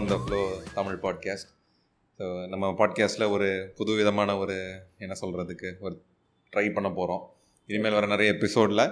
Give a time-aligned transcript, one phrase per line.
[0.00, 0.38] On the flow
[0.74, 1.48] Tamil podcast
[2.20, 4.54] so நம்ம பாட்காஸ்ட்டில் ஒரு புது விதமான ஒரு
[4.98, 5.94] என்ன சொல்கிறதுக்கு ஒரு
[6.52, 7.22] ட்ரை பண்ண போகிறோம்
[7.68, 8.82] இனிமேல் வர நிறைய எபிசோடில்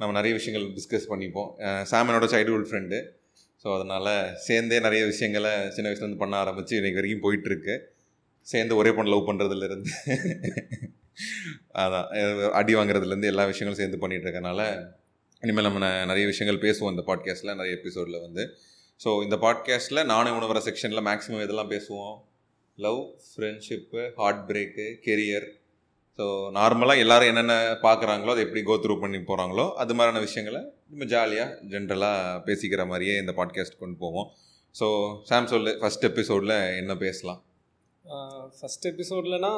[0.00, 1.50] நம்ம நிறைய விஷயங்கள் டிஸ்கஸ் பண்ணிப்போம்.
[1.90, 3.00] சாமனோட சைல்டுஹுட் ஃப்ரெண்டு
[3.64, 7.76] ஸோ அதனால் சேர்ந்தே நிறைய விஷயங்களை சின்ன வயசுலேருந்து பண்ண ஆரம்பித்து இன்றைக்கு வரைக்கும் போயிட்டுருக்கு.
[8.46, 9.92] சேர்ந்து ஒரே பொண்ணு லவ் பண்ணுறதுலேருந்து
[11.74, 12.08] அதான்
[12.60, 14.60] அடி வாங்குறதுலேருந்து எல்லா விஷயங்களும் சேர்ந்து பண்ணிகிட்டு இருக்கனால
[15.42, 18.44] இனிமேல் நம்ம நிறைய விஷயங்கள் பேசுவோம் இந்த பாட்காஸ்ட்டில் நிறைய எபிசோடில் வந்து.
[19.04, 22.16] ஸோ இந்த பாட்காஸ்ட்டில் நானே உணவர செக்ஷனில் மேக்ஸிமம் இதெல்லாம் பேசுவோம்.
[22.78, 25.46] Love friendship heart break career
[26.18, 26.24] so
[26.58, 32.40] நார்மலாக எல்லோரும் என்னென்ன பார்க்குறாங்களோ அதை எப்படி கோத்ரூ பண்ணி போகிறாங்களோ அது மாதிரியான விஷயங்களை நம்ம ஜாலியாக ஜென்ரலாக
[32.44, 34.28] பேசிக்கிற மாதிரியே இந்த பாட்காஸ்ட் கொண்டு போவோம்.
[34.80, 34.86] ஸோ
[35.22, 37.40] சாம் சொல்லு ஃபஸ்ட் எபிசோடில் என்ன பேசலாம்?
[38.58, 39.52] ஃபஸ்ட் எபிசோட்லனா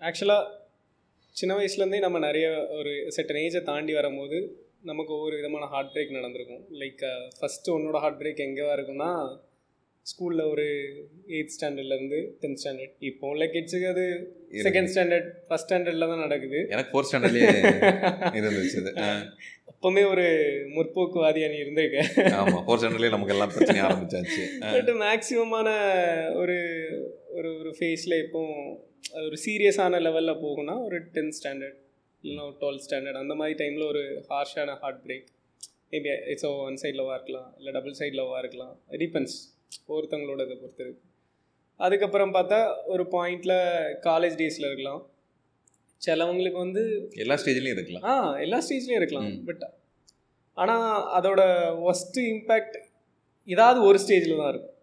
[0.00, 0.44] ஆக்சுவலாக
[1.36, 2.46] சின்ன வயசுலேருந்தே நம்ம நிறைய
[2.78, 4.38] ஒரு செட்டன் ஏஜை தாண்டி வரும்போது
[4.82, 6.64] நமக்கு ஒவ்வொரு விதமான ஹார்ட் பிரேக் நடந்திருக்கும்.
[6.80, 7.02] லைக்
[7.38, 9.10] ஃபஸ்ட்டு உன்னோட ஹார்ட் பிரேக் எங்கேவா இருக்கும்னா
[10.06, 10.64] ஸ்கூலில் ஒரு
[11.36, 14.04] எயித் ஸ்டாண்டர்ட்லேருந்து டென்த் ஸ்டாண்டர்ட் இப்போ உள்ள கிட்ஸுக்கு அது
[14.66, 16.58] செகண்ட் ஸ்டாண்டர்ட் ஃபஸ்ட் ஸ்டாண்டர்டில் தான் நடக்குது.
[16.74, 17.48] எனக்கு ஃபோர்த் ஸ்டாண்டர்ட்லேயே
[18.40, 18.92] இருந்துச்சு அது.
[19.70, 20.26] அப்போவுமே ஒரு
[20.76, 24.44] முற்போக்குவாதியாக நீ இருந்திருக்க ஆமாம் ஃபோர்த் ஸ்டாண்டர்ட்லேயே நமக்கு எல்லாம் பிரச்சனை ஆரம்பிச்சாச்சு.
[24.74, 25.68] பட் மேக்ஸிமமான
[26.42, 26.58] ஒரு
[27.38, 28.42] ஒரு ஒரு ஃபேஸில் இப்போ
[29.14, 31.76] அது ஒரு சீரியஸான லெவலில் போகும்னா ஒரு டென்த் ஸ்டாண்டர்ட்
[32.26, 35.26] இல்லைன்னா ஒரு டுவெல்த் ஸ்டாண்டர்ட் அந்த மாதிரி டைமில் ஒரு ஹார்ஷான heart break
[35.92, 38.72] maybe it's one side லவ்வாக இருக்கலாம் இல்லை டபுள் சைட் லவ்வாக இருக்கலாம்.
[39.02, 39.36] டிபெண்ட்ஸ்
[39.94, 41.04] ஒருத்தவங்களோட இதை பொறுத்து இருக்கு
[41.80, 42.58] அதுக்கப்புறம் பார்த்தா
[42.94, 43.56] ஒரு பாயிண்டில்
[44.08, 45.02] காலேஜ் டேஸில் இருக்கலாம்.
[46.02, 46.82] சிலவங்களுக்கு வந்து
[47.24, 48.04] எல்லா ஸ்டேஜ்லேயும் இருக்கலாம்.
[48.10, 48.14] ஆ
[48.46, 49.30] எல்லா ஸ்டேஜ்லேயும் இருக்கலாம்.
[49.48, 49.64] பட்
[50.62, 50.88] ஆனால்
[51.18, 51.40] அதோட
[51.90, 52.76] ஒஸ்ட்டு இம்பேக்ட்
[53.48, 54.76] ஏதாவது ஒரு ஸ்டேஜில் தான் இருக்கும்.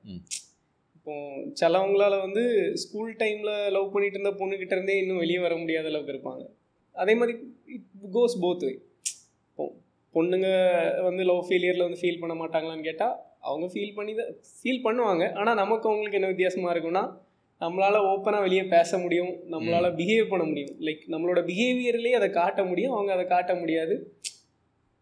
[0.98, 1.14] இப்போ
[1.62, 2.44] சிலவங்களால வந்து
[2.84, 6.44] ஸ்கூல் டைமில் லவ் பண்ணிட்டு இருந்த பொண்ணுக்கிட்ட இருந்தே இன்னும் வெளியே வர முடியாத அளவுக்கு இருப்பாங்க.
[7.02, 7.34] அதே மாதிரி
[7.76, 8.72] இட் கோஸ் போத் வே
[9.50, 9.66] இப்போ
[10.16, 10.48] பொண்ணுங்க
[11.08, 13.16] வந்து லவ் ஃபெயிலியரில் வந்து ஃபீல் பண்ண மாட்டாங்களான்னு கேட்டால்
[13.50, 15.24] அவங்க ஃபீல் பண்ணி தான் ஃபீல் பண்ணுவாங்க.
[15.40, 17.04] ஆனால் நமக்கு அவங்களுக்கு என்ன வித்தியாசமாக இருக்கும்னா
[17.62, 19.32] நம்மளால் ஓப்பனாக வெளியே பேச முடியும்.
[19.54, 20.74] நம்மளால் பிஹேவ் பண்ண முடியும்.
[20.88, 22.94] லைக் நம்மளோட பிஹேவியர்லேயே அதை காட்ட முடியும்.
[22.96, 23.96] அவங்க அதை காட்ட முடியாது.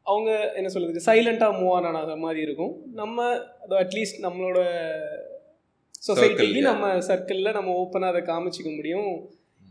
[0.06, 2.74] அவங்க என்ன சொல்கிறதுக்கு சைலண்ட்டாக மூவ் ஆன் ஆகிற மாதிரி இருக்கும்.
[3.02, 3.26] நம்ம
[3.64, 4.60] அது அட்லீஸ்ட் நம்மளோட
[6.08, 6.62] சொசைட்டிக்கு.
[6.70, 9.12] நம்ம சர்க்கிளில் நம்ம ஓப்பனாக அதை காமிச்சிக்க முடியும்.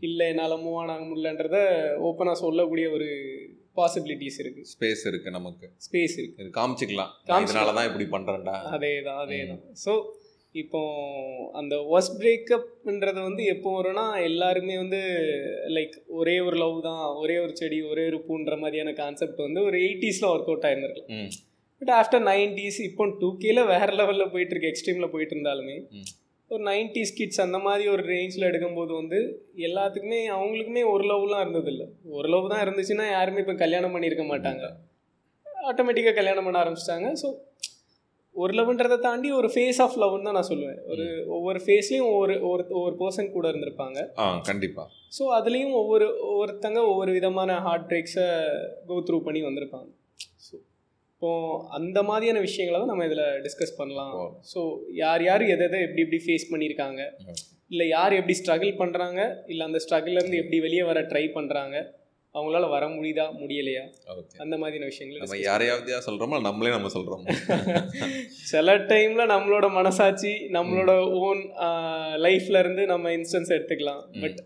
[0.07, 1.57] இல்லை என்னால் மூவ் ஆன் ஆக முடியலன்றத
[2.07, 3.09] ஓப்பனாக சொல்லக்கூடிய ஒரு
[3.79, 5.65] பாசிபிலிட்டிஸ் இருக்குது ஸ்பேஸ் இருக்குது நமக்கு.
[5.85, 7.11] ஸ்பேஸ் இருக்குது இது காமிச்சிக்கலாம்.
[7.45, 9.93] இதனால தான் இப்படி பண்ணுறேன்டா அதே தான் அதே தான் ஸோ
[10.61, 10.79] இப்போ
[11.59, 14.99] அந்த ஒர்ஸ்ட் பிரேக்கப்ன்றது வந்து எப்போ வரும்னா எல்லாருமே வந்து
[15.75, 19.77] லைக் ஒரே ஒரு லவ் தான் ஒரே ஒரு செடி ஒரே ஒரு பூன்ற மாதிரியான கான்செப்ட் வந்து ஒரு
[19.85, 21.29] எயிட்டிஸில் ஒர்க் அவுட் ஆயிருந்திருக்கலாம்.
[21.81, 25.77] பட் ஆஃப்டர் நைன்டிஸ் இப்போ டூ கேல வேறு லெவலில் போயிட்டு இருக்கு எக்ஸ்ட்ரீமில் போயிட்டு இருந்தாலுமே.
[26.53, 29.19] ஒரு நைன்டிஸ் கிட்ஸ் அந்த மாதிரி ஒரு ரேஞ்சில் எடுக்கும்போது வந்து
[29.67, 31.83] எல்லாத்துக்குமே அவங்களுக்குமே ஒரு லவ்லாம் இருந்ததில்ல.
[32.17, 34.63] ஒரு லவ் தான் இருந்துச்சுன்னா யாருமே இப்போ கல்யாணம் பண்ணியிருக்க மாட்டாங்க.
[35.69, 37.09] ஆட்டோமேட்டிக்காக கல்யாணம் பண்ண ஆரம்பிச்சிட்டாங்க.
[37.21, 37.29] ஸோ
[38.35, 40.81] ஒரு லவ்ன்றதை தாண்டி ஒரு ஃபேஸ் ஆஃப் லவ்னு தான் நான் சொல்லுவேன்.
[40.91, 41.05] ஒரு
[41.37, 43.97] ஒவ்வொரு ஃபேஸ்லேயும் ஒவ்வொரு ஒரு ஒவ்வொரு பர்சன் கூட இருந்திருப்பாங்க.
[44.23, 44.87] ஆ கண்டிப்பாக
[45.17, 48.27] ஸோ அதுலேயும் ஒவ்வொரு ஒவ்வொருத்தங்க ஒவ்வொரு விதமான ஹார்ட் பிரேக்ஸை
[48.89, 49.89] கோ த்ரூ பண்ணி வந்திருப்பாங்க.
[51.21, 51.33] இப்போ
[51.77, 54.13] அந்த மாதிரியான விஷயங்களை தான் நம்ம இதில் டிஸ்கஸ் பண்ணலாம்.
[54.51, 54.59] ஸோ
[55.01, 57.01] யார் யார் எதை எதை எப்படி எப்படி ஃபேஸ் பண்ணியிருக்காங்க?
[57.73, 59.19] இல்லை யார் எப்படி ஸ்ட்ரகிள் பண்ணுறாங்க
[59.51, 61.75] இல்லை அந்த ஸ்ட்ரகிள்லேருந்து எப்படி வெளியே வர ட்ரை பண்ணுறாங்க
[62.35, 63.27] அவங்களால வர முடியுதா?
[63.41, 63.85] முடியலையா?
[64.43, 67.23] அந்த மாதிரியான விஷயங்களை நம்ம யாரையாவது சொல்கிறோமோ நம்மளே நம்ம சொல்கிறோம்
[68.53, 70.91] சில டைம்ல நம்மளோட மனசாட்சி நம்மளோட
[71.25, 71.43] ஓன்
[72.27, 74.03] லைஃப்ல இருந்து நம்ம இன்ஸ்டன்ஸ் எடுத்துக்கலாம்.
[74.23, 74.39] பட்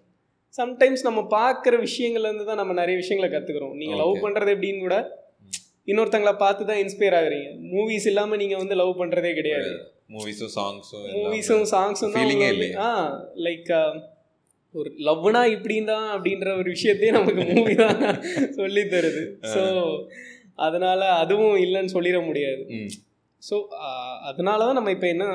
[0.61, 3.77] சம்டைம்ஸ் நம்ம பார்க்குற விஷயங்கள்ல இருந்து தான் நம்ம நிறைய விஷயங்களை கத்துக்கிறோம்.
[3.81, 4.25] நீங்க லவ்.
[4.25, 4.97] பண்றது எப்படின்னு கூட
[5.87, 7.49] இன்னொருத்தங்கள பார்த்து தான் இன்ஸ்பயர் ஆகுறீங்க.
[7.73, 9.71] மூவிஸ் இல்லாம நீங்க வந்து லவ் பண்றதே கிடையாது.
[10.15, 12.23] மூவிஸும் சாங்ஸும் மூவிஸும் சாங்ஸும் தான்
[12.87, 12.89] ஆ
[13.47, 13.71] லைக்
[14.75, 18.01] ஒரு லவ்னா இப்படின் தான் அப்படின்ற ஒரு விஷயத்தையே நமக்கு மூவி தான்
[18.57, 19.23] சொல்லி தருது.
[19.53, 19.61] ஸோ
[20.65, 22.63] அதனால அதுவும் இல்லைன்னு சொல்லிட முடியாது.
[23.41, 23.55] ஸோ
[24.31, 25.25] அதனால தான் நம்ம இப்போ என்ன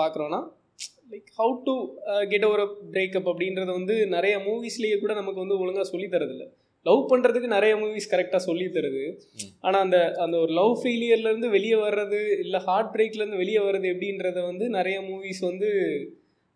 [0.00, 0.40] பார்க்குறோன்னா
[1.12, 1.74] லைக் ஹவு டு
[2.32, 6.46] கெட் ஒரு பிரேக்கப் அப்படின்றத வந்து நிறைய மூவிஸ்லேயே கூட நமக்கு வந்து ஒழுங்காக சொல்லி தரதில்ல.
[6.86, 9.04] லவ் பண்ணுறதுக்கு நிறைய மூவிஸ் கரெக்டாக சொல்லி தருது.
[9.66, 14.66] ஆனால் அந்த அந்த ஒரு லவ் ஃபெயிலியர்லேருந்து வெளியே வர்றது இல்லை ஹார்ட் பிரேக்லேருந்து வெளியே வர்றது எப்படின்றத வந்து
[14.78, 15.70] நிறைய மூவிஸ் வந்து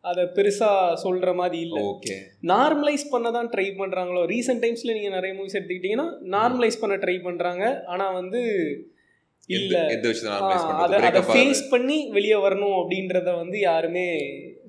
[0.04, 1.80] அதை பெருசாக சொல்கிற மாதிரி இல்லை.
[1.92, 2.14] ஓகே.
[2.52, 7.64] நார்மலைஸ் பண்ண தான் ட்ரை பண்ணுறாங்களோ ரீசெண்ட் டைம்ஸில் நீங்கள் நிறைய மூவிஸ் எடுத்துக்கிட்டிங்கன்னா நார்மலைஸ் பண்ண ட்ரை பண்ணுறாங்க
[7.94, 8.42] ஆனால் வந்து
[9.56, 9.82] இல்லை.
[10.84, 14.06] அதை அதை ஃபேஸ் பண்ணி வெளியே வரணும் அப்படின்றத வந்து யாருமே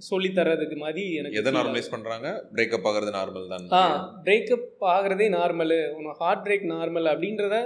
[0.08, 3.68] சொல்லி தர்றதுக்கு மாதிரி எனக்கு எதை நார்மலைஸ் பண்ணுறாங்க பிரேக்கப் ஆகிறது நார்மல் தான்.
[3.80, 3.84] ஆ
[4.26, 7.58] பிரேக்கப் ஆகிறதே நார்மலு உனக்கு ஹார்ட் பிரேக் நார்மல் அப்படின்றத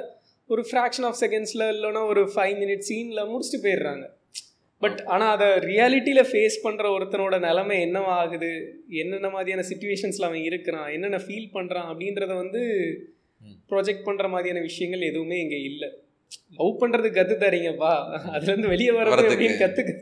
[0.49, 4.05] ஒரு ஃப்ராக்ஷன் ஆஃப் செகண்ட்ஸில் இல்லைன்னா ஒரு ஃபைவ் மினிட்ஸ் சீனில் முடிச்சுட்டு போயிடுறாங்க.
[4.81, 8.53] பட் ஆனால் அதை ரியாலிட்டியில் ஃபேஸ் பண்ணுற ஒருத்தனோட நிலைமை என்னவா ஆகுது?
[9.01, 10.89] என்னென்ன மாதிரியான சுச்சுவேஷன்ஸில் அவன் இருக்கிறான்?
[10.95, 12.63] என்னென்ன ஃபீல் பண்ணுறான் அப்படின்றத வந்து.
[13.71, 15.89] ப்ரொஜெக்ட் பண்ணுற மாதிரியான விஷயங்கள் எதுவுமே இங்கே இல்லை.
[16.57, 17.91] லவ் பண்றது கத்து தரீங்கப்பா.
[18.33, 19.47] அதுல இருந்து வெளியே வரது வரதுக்கு.
[19.61, 19.93] கத்துக்கு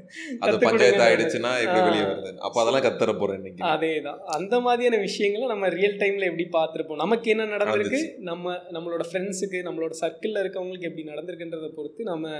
[0.45, 1.03] அது பஞ்சாயத்து.
[1.07, 1.83] ஆயிடுச்சுன்னா எப்படி.
[1.87, 4.19] வெளியே வருது அப்போ அதெல்லாம் கத்தர போறேன் இன்னைக்கு அதேதான்.
[4.37, 7.01] அந்த மாதிரியான விஷயங்களை நம்ம ரியல் டைம்ல எப்படி பார்த்துருப்போம்?
[7.03, 8.01] நமக்கு என்ன நடந்திருக்கு?
[8.31, 12.35] நம்ம நம்மளோட ஃப்ரெண்ட்ஸுக்கு நம்மளோட சர்க்கிளில் இருக்கவங்களுக்கு எப்படி நடந்திருக்குன்றதை பொறுத்து நம்ம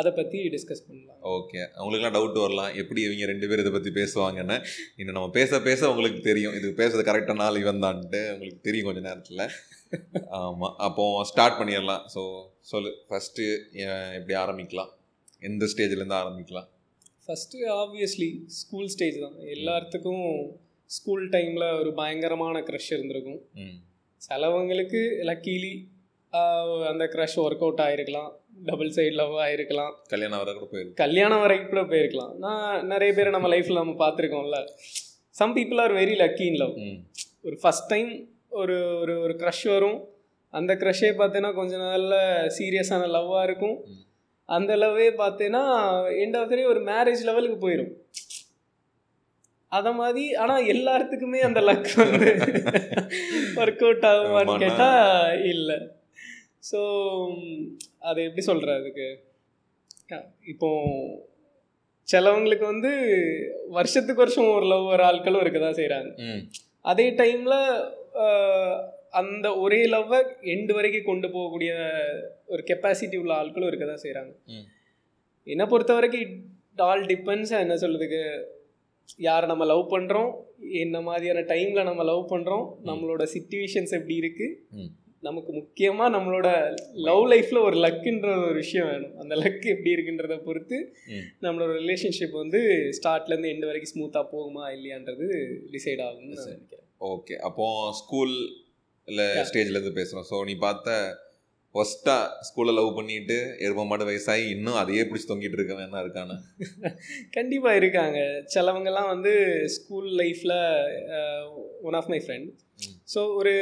[0.00, 1.18] அதை பத்தி டிஸ்கஸ் பண்ணலாம்.
[1.32, 2.70] ஓகே அவங்களுக்குலாம் டவுட் வரலாம்.
[2.82, 4.56] எப்படி இவங்க ரெண்டு பேரும் இதை பற்றி பேசுவாங்கன்னு?
[4.96, 6.54] இன்னும் நம்ம பேச பேச உங்களுக்கு தெரியும்.
[6.58, 9.44] இது பேசுறது கரெக்டாக நாள் இவன் தான்ட்டு உங்களுக்கு தெரியும் கொஞ்ச நேரத்தில்.
[10.38, 12.02] ஆமாம் அப்போ ஸ்டார்ட் பண்ணிடலாம்.
[12.14, 12.22] ஸோ
[12.72, 12.90] சொல்லு.
[13.08, 13.46] ஃபஸ்ட்டு
[14.18, 14.90] எப்படி ஆரம்பிக்கலாம்?
[15.48, 16.68] எந்த ஸ்டேஜ்லேருந்து ஆரம்பிக்கலாம்?
[17.26, 18.28] ஃபஸ்ட்டு ஆப்வியஸ்லி
[18.60, 19.36] ஸ்கூல் ஸ்டேஜ் தான்.
[19.56, 20.26] எல்லாத்துக்கும்
[20.96, 23.40] ஸ்கூல் டைமில் ஒரு பயங்கரமான க்ரஷ் இருந்திருக்கும்.
[24.26, 25.74] சிலவங்களுக்கு லக்கீலி
[26.90, 28.30] அந்த க்ரஷ் ஒர்க் அவுட் ஆயிருக்கலாம்.
[28.68, 29.92] டபுள் சைடு லவ் ஆயிருக்கலாம்.
[30.12, 32.32] கல்யாணம் வர கூட போயிருக்கு கல்யாணம் வரைக்கும் கூட போயிருக்கலாம்.
[32.44, 34.60] நான் நிறைய பேரை நம்ம லைஃப்பில் நம்ம பார்த்துருக்கோம்ல.
[35.40, 36.74] Some people are very lucky in love
[37.48, 38.10] ஒரு ஃபஸ்ட் டைம்
[38.60, 39.98] ஒரு ஒரு ஒரு க்ரஷ் வரும்.
[40.54, 42.18] அந்த க்ரஷ்ஷே பார்த்தீங்கன்னா கொஞ்ச நாளில்
[42.56, 43.76] சீரியஸான லவ்வாக இருக்கும்.
[44.48, 45.64] அந்த லவ்வே பார்த்தீங்கன்னா
[46.22, 47.92] எண்ட் ஆஃப் ஒரு மேரேஜ் லெவலுக்கு போயிடும்
[49.72, 52.30] அத மாதிரி ஆனால் எல்லாத்துக்குமே அந்த லக் வந்து
[53.60, 54.56] ஒர்க் அவுட் ஆகுமான்னு.
[54.64, 55.78] கேட்டால் இல்லை.
[56.70, 56.80] ஸோ
[58.08, 59.06] அது எப்படி சொல்கிற அதுக்கு?
[60.52, 60.68] இப்போ
[62.08, 62.92] சிலவங்களுக்கு வந்து
[63.76, 66.10] வருஷத்துக்கு வருஷம் ஒரு லவ் வர ஆட்களும் இருக்க தான் செய்கிறாங்க
[66.90, 67.58] அதே டைமில்
[69.20, 70.18] அந்த ஒரே லவ்வை
[70.52, 71.72] எண்டு வரைக்கும் கொண்டு போகக்கூடிய
[72.52, 74.32] ஒரு கெப்பாசிட்டி உள்ள ஆட்களும் இருக்க தான் செய்கிறாங்க.
[75.46, 78.22] என்னை பொறுத்த வரைக்கும் இட் ஆல் டிபெண்ட்ஸ் என்ன சொல்கிறதுக்கு
[79.28, 80.30] யாரை நம்ம லவ் பண்ணுறோம்
[80.84, 84.88] என்ன மாதிரியான டைமில் நம்ம லவ் பண்ணுறோம் நம்மளோட சுச்சுவேஷன்ஸ் எப்படி இருக்குது.
[85.28, 86.48] நமக்கு முக்கியமாக நம்மளோட
[87.08, 90.78] லவ் லைஃப்பில் ஒரு லக்குன்ற ஒரு விஷயம் வேணும் அந்த லக் எப்படி இருக்குன்றத பொறுத்து.
[91.44, 92.60] நம்மளோட ரிலேஷன்ஷிப் வந்து
[92.98, 95.28] ஸ்டார்ட்லேருந்து எண்டு வரைக்கும் ஸ்மூத்தாக போகுமா இல்லையான்றது
[95.76, 98.34] டிசைட் ஆகும்னு நான் நினைக்கிறேன் ஓகே அப்போ ஸ்கூல்
[99.08, 101.18] இல்லை ஸ்டேஜ்லேருந்து பேசுகிறோம் ஸோ நீ பார்த்த
[101.74, 106.34] ஃபஸ்ட்டாக ஸ்கூலில் லவ் பண்ணிட்டு எரும மாடு வயசாகி இன்னும் அதையே பிடிச்சி தொங்கிட்டு இருக்கவன் என்ன இருக்கானு?
[107.36, 108.18] கண்டிப்பாக இருக்காங்க.
[108.54, 109.32] சிலவங்கெல்லாம் வந்து
[109.66, 110.58] ஸ்கூல் லைஃப்பில்
[111.82, 112.18] one of my.
[112.18, 112.50] Friend.
[113.14, 113.54] So ஒரு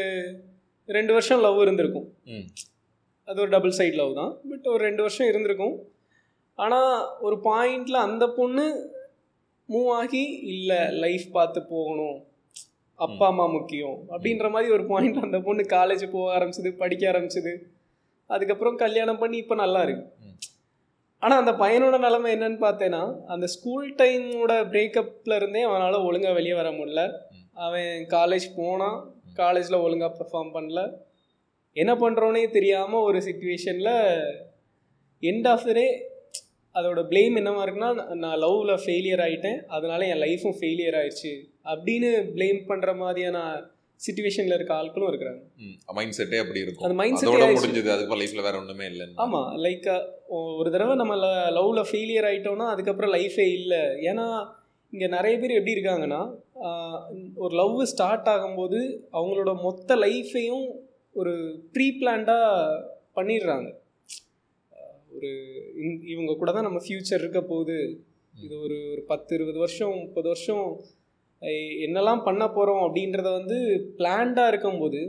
[0.88, 2.08] ரெண்டு வருஷம் லவ் இருந்திருக்கும்.
[3.28, 4.32] அது ஒரு டபுள் சைட் லவ் தான்.
[4.50, 5.76] பட் ஒரு ரெண்டு வருஷம் இருந்திருக்கும்.
[6.54, 8.64] ஆனால் ஒரு பாயிண்டில் அந்த பொண்ணு
[9.68, 12.18] மூவ் ஆகி இல்லை லைஃப் பார்த்து போகணும்.
[13.06, 13.98] அப்பா அம்மா முக்கியம்.
[14.14, 17.52] அப்படின்ற மாதிரி ஒரு பாயிண்ட் அந்த பொண்ணு காலேஜ் போக ஆரம்பிச்சது படிக்க ஆரம்பிச்சது.
[18.30, 20.06] அதுக்கப்புறம் கல்யாணம் பண்ணி இப்போ நல்லா இருக்கு.
[21.22, 26.68] ஆனால் அந்த பையனோட நிலைமை என்னன்னு பார்த்தேன்னா அந்த ஸ்கூல் டைமோட பிரேக்கப்ல இருந்தே அவனால் ஒழுங்காக வெளியே வர
[26.70, 27.02] முடியல.
[27.66, 28.98] அவன் காலேஜ் போனான்
[29.40, 30.82] காலேஜில் ஒழுங்காக பெர்ஃபார்ம் பண்ணல.
[31.76, 33.94] என்ன பண்ணுறோன்னே தெரியாமல் ஒரு சுச்சுவேஷனில்
[35.22, 35.86] எண்ட் ஆஃப் த டே
[36.78, 37.90] அதோட ப்ளேம் என்னவா இருக்குன்னா
[38.22, 41.32] நான் லவ்வில் ஃபெயிலியர் ஆகிட்டேன் அதனால என் லைஃப்பும் ஃபெயிலியர் ஆயிடுச்சு.
[41.72, 43.38] அப்படின்னு ப்ளேம் பண்ணுற மாதிரியான
[44.06, 45.40] சுச்சுவேஷனில் இருக்க ஆட்களும் இருக்கிறாங்க.
[45.96, 46.84] மைண்ட் செட்டே அப்படி இருக்கும்.
[46.86, 47.28] அந்த மைண்ட் செட்
[47.64, 49.88] முடிஞ்சது அதுக்கு லைஃப்ல வேற ஒண்ணுமே இல்லை ஆமாம் லைக்
[50.58, 51.16] ஒரு தடவை நம்ம
[51.58, 53.82] லவ்வில் ஃபெயிலியர் ஆகிட்டோம்னா அதுக்கப்புறம் லைஃபே இல்லை.
[54.10, 54.26] ஏன்னா
[54.92, 56.22] இங்கே நிறைய பேர் எப்படி இருக்காங்கன்னா
[57.44, 58.78] ஒரு லவ் ஸ்டார்ட் ஆகும்போது
[59.18, 60.66] அவங்களோட மொத்த லைஃபையும்
[61.20, 61.34] ஒரு
[61.74, 62.80] ப்ரீ பிளான்டாக
[63.18, 63.68] பண்ணிடுறாங்க.
[65.20, 65.30] ஒரு
[66.12, 67.78] இவங்க கூட தான் நம்ம ஃப்யூச்சர் இருக்க போகுது.
[68.34, 70.66] இது ஒரு ஒரு பத்து இருபது வருஷம் முப்பது வருஷம்
[71.84, 73.58] என்னெல்லாம் பண்ண போகிறோம் அப்படின்றத வந்து
[73.98, 75.00] பிளான்டாக இருக்கும்போது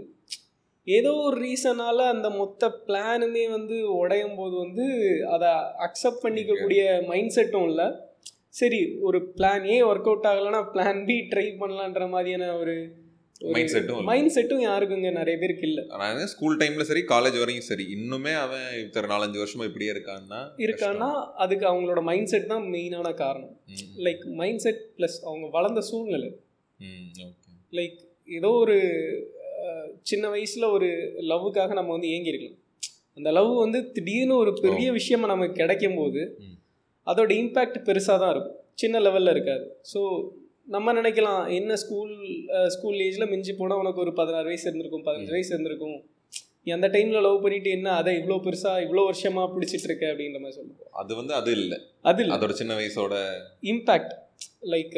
[0.87, 4.85] ஏதோ ஒரு ரீசனால அந்த மொத்த பிளானுமே வந்து உடையும் போது வந்து
[5.35, 5.49] அதை
[5.87, 7.87] அக்செப்ட் பண்ணிக்கக்கூடிய மைண்ட் செட்டும் இல்லை.
[8.59, 12.75] சரி ஒரு பிளான் ஏ ஒர்க் அவுட் ஆகலைன்னா பிளான் பி ட்ரை பண்ணலான்ற மாதிரியான ஒரு
[13.55, 14.03] மைண்ட் செட்டும்.
[14.09, 15.09] மைண்ட் செட்டும் யாருக்குங்க?
[15.19, 15.83] நிறைய பேருக்கு இல்லை.
[16.01, 17.85] நான் ஸ்கூல் டைம்ல சரி காலேஜ் வரைக்கும் சரி.
[17.95, 21.09] இன்னுமே அவன் இத்தனை நாலஞ்சு வருஷமா இப்படியே இருக்கான்னா இருக்கான்னா
[21.43, 23.53] அதுக்கு அவங்களோட மைண்ட் செட் தான் மெயினான காரணம்.
[24.07, 26.31] லைக் மைண்ட் செட் ப்ளஸ் அவங்க வளர்ந்த சூழ்நிலை.
[27.79, 27.99] லைக்
[28.39, 28.77] ஏதோ ஒரு
[30.11, 30.89] சின்ன வயசில் ஒரு
[31.31, 32.59] லவ்வுக்காக நம்ம வந்து ஏங்கியிருக்கலாம்.
[33.17, 36.21] அந்த லவ் வந்து திடீர்னு ஒரு பெரிய விஷயமா நமக்கு கிடைக்கும் போது.
[37.07, 38.57] அதோட இம்பேக்ட் பெருசாக தான் இருக்கும்.
[38.81, 39.65] சின்ன லெவலில் இருக்காது.
[39.91, 39.99] ஸோ
[40.67, 42.13] நம்ம நினைக்கலாம் என்ன ஸ்கூல்
[42.73, 45.97] ஸ்கூல் ஏஜில் மிஞ்சி போனால் உனக்கு ஒரு பதினாறு வயசு இருந்திருக்கும் பதினஞ்சு வயசு இருந்திருக்கும்.
[46.65, 50.57] நீ அந்த டைமில் லவ் பண்ணிட்டு என்ன அதை இவ்வளோ பெருசாக இவ்வளோ வருஷமாக பிடிச்சிட்டு இருக்க அப்படின்ற மாதிரி
[50.57, 50.91] சொல்லுவோம்.
[51.01, 51.73] அது வந்து அது இல்ல.
[52.09, 52.35] அது இல்லை.
[52.37, 53.15] அதோட சின்ன வயசோட
[53.73, 54.13] இம்பேக்ட்
[54.73, 54.95] லைக்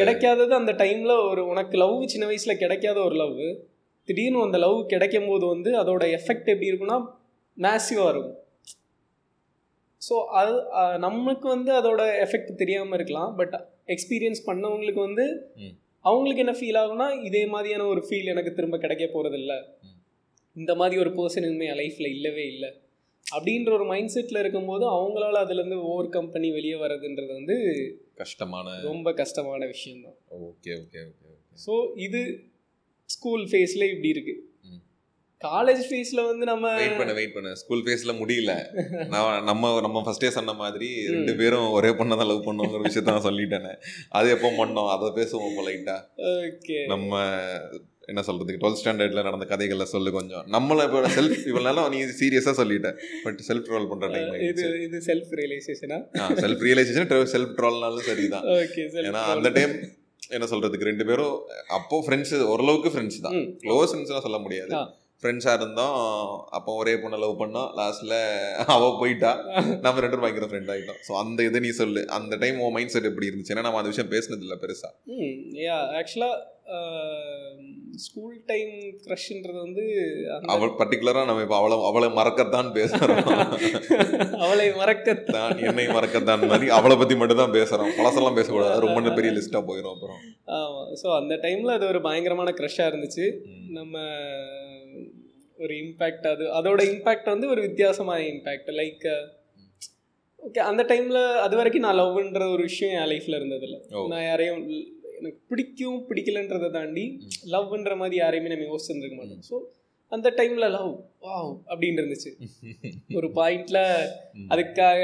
[0.00, 3.40] கிடைக்காதது அந்த டைமில் ஒரு உனக்கு லவ் சின்ன வயசில் கிடைக்காத ஒரு லவ்
[4.08, 6.98] திடீர்னு அந்த லவ் கிடைக்கும் போது வந்து அதோட எஃபெக்ட் எப்படி இருக்குன்னா
[7.56, 8.38] மேசிவாக இருக்கும்.
[10.02, 10.54] ஸோ அது
[11.06, 13.54] நமக்கு வந்து அதோட எஃபெக்ட் தெரியாமல் இருக்கலாம் பட்
[13.88, 15.24] எக்ஸ்பீரியன்ஸ் பண்ணவங்களுக்கு வந்து.
[16.04, 19.54] அவங்களுக்கு என்ன ஃபீல் ஆகும்னா இதே மாதிரியான ஒரு ஃபீல் எனக்கு திரும்ப கிடைக்க போகிறதில்ல.
[20.56, 22.70] இந்த மாதிரி ஒரு பர்சன் இனிமே என் லைஃப்பில் இல்லவே இல்லை
[23.26, 27.56] அப்படின்ற ஒரு மைண்ட் செட்டில் இருக்கும்போது அவங்களால அதுலேருந்து ஓவர் கம் பண்ணி வெளியே வர்றதுன்றது வந்து
[28.14, 32.20] கஷ்டமான ரொம்ப கஷ்டமான விஷயம்தான் okay okay okay okay so இது
[33.10, 34.48] ஸ்கூல் ஃபேஸில் இப்படி இருக்கு ம்.
[35.48, 37.52] காலேஜ் ஃபேஸில் வந்து நம்ம வெயிட் பண்ண வெயிட் பண்ண.
[37.62, 38.52] ஸ்கூல் ஃபேஸ்ல முடியல.
[39.12, 43.28] நான் நம்ம நம்ம ஃபர்ஸ்டே சொன்ன மாதிரி ரெண்டு பேரும் ஒரே பொண்ணை தான் லவ் பண்ணுவோங்கிற விஷயத்த நான்
[43.28, 43.72] சொல்லிட்டேனே.
[44.18, 44.90] அது எப்போ பண்ணோம்?
[44.96, 45.96] அதை பேசுவோம் லைட்டா
[46.34, 46.78] ஓகே.
[46.92, 47.22] நம்ம
[48.10, 50.44] என்ன சொல்றதுக்கு டுவெல்த் ஸ்டாண்டர்ட்ல நடந்த கதைகளை சொல்லு கொஞ்சம்.
[50.54, 52.90] நம்மள இப்போ செல்ஃப் இவ்வளவு நாளும் நீ சீரியஸா சொல்லிட்ட.
[53.24, 55.98] பட் செல்ஃப் ட்ரோல் பண்ற டைம் இது இது செல்ஃப் ரியலைசேஷனா
[56.44, 58.46] செல்ஃப் ரியலைசேஷன் செல்ஃப் ட்ரோல்னாலும் சரிதான்.
[58.56, 59.74] ஓகே ஏன்னா அந்த டைம்
[60.36, 61.36] என்ன சொல்றதுக்கு ரெண்டு பேரும்
[61.78, 63.38] அப்போ ஃப்ரெண்ட்ஸ் ஓரளவுக்கு ஃப்ரெண்ட்ஸ் தான்.
[63.64, 64.72] க்ளோஸ் ஃப்ரெண்ட்ஸ்லாம் சொல்ல முடியாது.
[65.22, 65.96] ஃப்ரெண்ட்ஸாக இருந்தோம்.
[66.58, 67.68] அப்போ ஒரே பொண்ணை லவ் பண்ணோம்.
[67.80, 68.14] லாஸ்ட்ல
[68.76, 69.32] அவ போயிட்டா.
[69.84, 72.02] நம்ம ரெண்டு பேரும் பயங்கர ஃப்ரெண்ட் ஆகிட்டோம் ஸோ அந்த இது நீ சொல்லு.
[72.18, 73.54] அந்த டைம் உன் மைண்ட் செட் எப்படி இருந்துச்சு?
[73.54, 74.90] ஏன்னா நம்ம அந்த விஷயம் பேசினது இல்லை பெருசா.
[75.18, 75.36] ம்
[75.66, 76.38] யா ஆக்சுவலாக
[78.04, 78.70] ஸ்கூல் டைம்
[79.06, 79.82] க்ரஷ்ன்றது வந்து
[80.54, 83.26] அவள் பர்டிகுலரா நம்ம இப்போ அவளை அவளை மறக்கத்தான் பேசுறோம்.
[84.44, 87.92] அவளை மறக்க தான் என்னை மறக்கத்தான் மாதிரி அவளை பத்தி மட்டும் தான் பேசுறோம்.
[87.98, 88.84] பழசெல்லாம் பேசக்கூடாது.
[88.86, 90.20] ரொம்ப பெரிய லிஸ்டா போயிடும் அப்புறம்.
[90.60, 93.26] ஆமாம் ஸோ அந்த டைமில் அது ஒரு பயங்கரமான க்ரஷ்ஷாக இருந்துச்சு.
[93.78, 93.96] நம்ம
[95.62, 96.44] ஒரு இம்பேக்ட் அது.
[96.58, 99.06] அதோட இம்பேக்ட் வந்து ஒரு வித்தியாசமான இம்பேக்ட் லைக்
[100.42, 103.76] ஓகே அந்த டைமில் அது வரைக்கும் நான் லவ்ன்ற ஒரு விஷயம் என் லைஃப்பில் இருந்ததில்ல.
[104.12, 104.62] நான் யாரையும்
[105.18, 107.04] எனக்கு பிடிக்கும் பிடிக்கலன்றதை தாண்டி
[107.52, 109.56] லவ்ன்ற மாதிரி யாரையுமே நம்ம யோசிச்சிருந்துருக்க மாட்டோம் ஸோ
[110.12, 110.90] அந்த டைமில் லவ்
[111.22, 112.30] வாவ் அப்படின்னு இருந்துச்சு.
[113.18, 113.78] ஒரு பாயிண்ட்ல.
[114.50, 115.02] அதுக்காக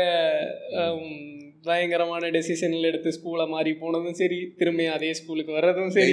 [0.75, 6.12] ஹம், பயங்கரமான டெசிஷன்ல எடுத்து ஸ்கூலை மாறி போனதும் சரி திரும்பி அதே ஸ்கூலுக்கு வர்றதும் சரி.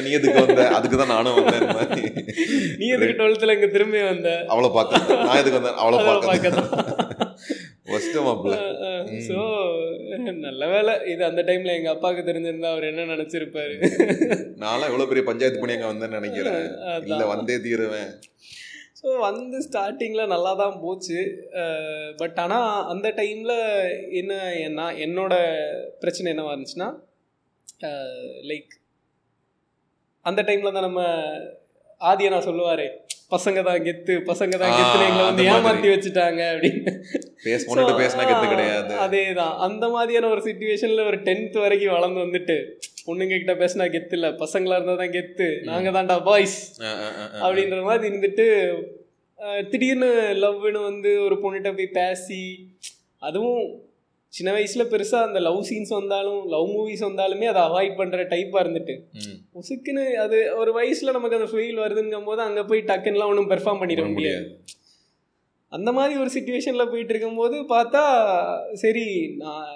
[0.00, 0.62] நீ எதுக்கு வந்த?
[0.76, 1.64] அதுக்கு தான் நானும் வந்தேன்
[2.80, 4.30] நீ எதுக்கு டுவெல்த்தில் இங்கே திரும்பி வந்த?
[4.54, 5.80] அவளை பார்க்க நான் எதுக்கு வந்தேன்?
[5.82, 6.64] அவளை பார்க்க
[9.26, 9.40] ஸோ
[10.46, 10.92] நல்ல வேலை.
[11.12, 13.74] இது அந்த டைம்ல எங்க அப்பாவுக்கு தெரிஞ்சிருந்தா அவர் என்ன நினைச்சிருப்பாரு?
[14.62, 16.58] நான்லாம் எவ்வளவு பெரிய பஞ்சாயத்து பண்ணி அங்க வந்தேன்னு நினைக்கிறேன்.
[17.06, 18.10] இல்ல வந்தே தீருவேன்.
[18.96, 21.18] ஸோ வந்து ஸ்டார்டிங்கில் நல்லா தான் போச்சு
[22.20, 23.56] பட் ஆனால் அந்த டைமில்
[24.20, 25.34] என்ன என்ன என்னோட
[26.00, 26.88] பிரச்சனை என்னவா இருந்துச்சுன்னா
[28.50, 28.72] லைக்
[30.24, 31.02] அந்த டைமில் தான் நம்ம
[32.00, 32.86] ஆதியனா சொல்லுவாரே
[33.30, 35.44] பசங்க தான் கெத்து பசங்க தான் ஆ, கெத்துன்னு எங்களை வந்து.
[35.50, 36.90] ஏமாத்தி வச்சுட்டாங்க அப்படின்னு.
[37.44, 38.92] பேசினா கெத்து கிடையாது.
[39.04, 42.56] அதே தான் அந்த மாதிரியான ஒரு சுச்சுவேஷனில் ஒரு டென்த் வரைக்கும் வளர்ந்து வந்துட்டு
[43.06, 44.30] பொண்ணுங்க கிட்ட பேசினா கெத்து இல்லை.
[44.42, 45.48] பசங்களா இருந்தால் தான் கெத்து.
[45.70, 46.58] நாங்கள் தான்டா பாய்ஸ்.
[47.44, 48.46] அப்படின்ற மாதிரி இருந்துட்டு
[49.72, 50.10] திடீர்னு
[50.44, 52.42] லவ்னு வந்து ஒரு பொண்ணுகிட்ட போய் பேசி
[53.22, 53.64] அதுவும்
[54.32, 58.94] சின்ன வயசுல பெருசா அந்த லவ் சீன்ஸ் வந்தாலும் லவ் மூவிஸ் வந்தாலுமே அதை அவாய்ட் பண்ற டைப்பா இருந்துட்டு.
[59.58, 64.02] உசுக்குன்னு அது ஒரு வயசுல நமக்கு அந்த ஃபீல் வருதுங்கும் போது அங்க போய் டக்குன்னுலாம் ஒன்றும் பெர்ஃபார்ம் பண்ணிட
[64.02, 64.46] பண்ண முடியாது.
[65.72, 68.02] அந்த மாதிரி ஒரு சுச்சுவேஷன்ல போயிட்டு இருக்கும்போது பார்த்தா
[68.82, 69.06] சரி
[69.42, 69.70] நான்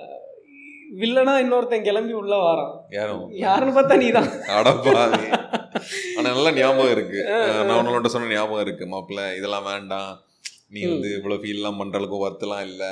[1.01, 2.73] வில்லனா இன்னொருத்தன் கிளம்பி உள்ள வாரான்.
[2.99, 4.31] யாரும் யாருன்னு பார்த்தா நீதான்.
[4.59, 5.23] அடப்பாவி.
[6.17, 7.21] ஆனா நல்லா ஞாபகம் இருக்கு.
[7.67, 9.23] நான் உன்னோட சொன்ன ஞாபகம் இருக்கு மாப்பிள்ள.
[9.39, 10.11] இதெல்லாம் வேண்டாம்.
[10.75, 12.83] நீ வந்து இவ்வளவு ஃபீல் எல்லாம் பண்ற அளவுக்கு ஒர்த்தெல்லாம் இல்ல.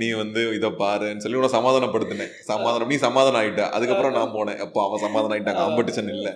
[0.00, 2.32] நீ வந்து இத பாருன்னு சொல்லி உன சமாதானப்படுத்தினேன்.
[2.50, 4.60] சமாதானம் நீ சமாதானம் ஆயிட்ட அதுக்கப்புறம் நான் போனேன்.
[4.64, 6.30] அப்போ அவன் சமாதானம் ஆயிட்டான் காம்படிஷன் இல்ல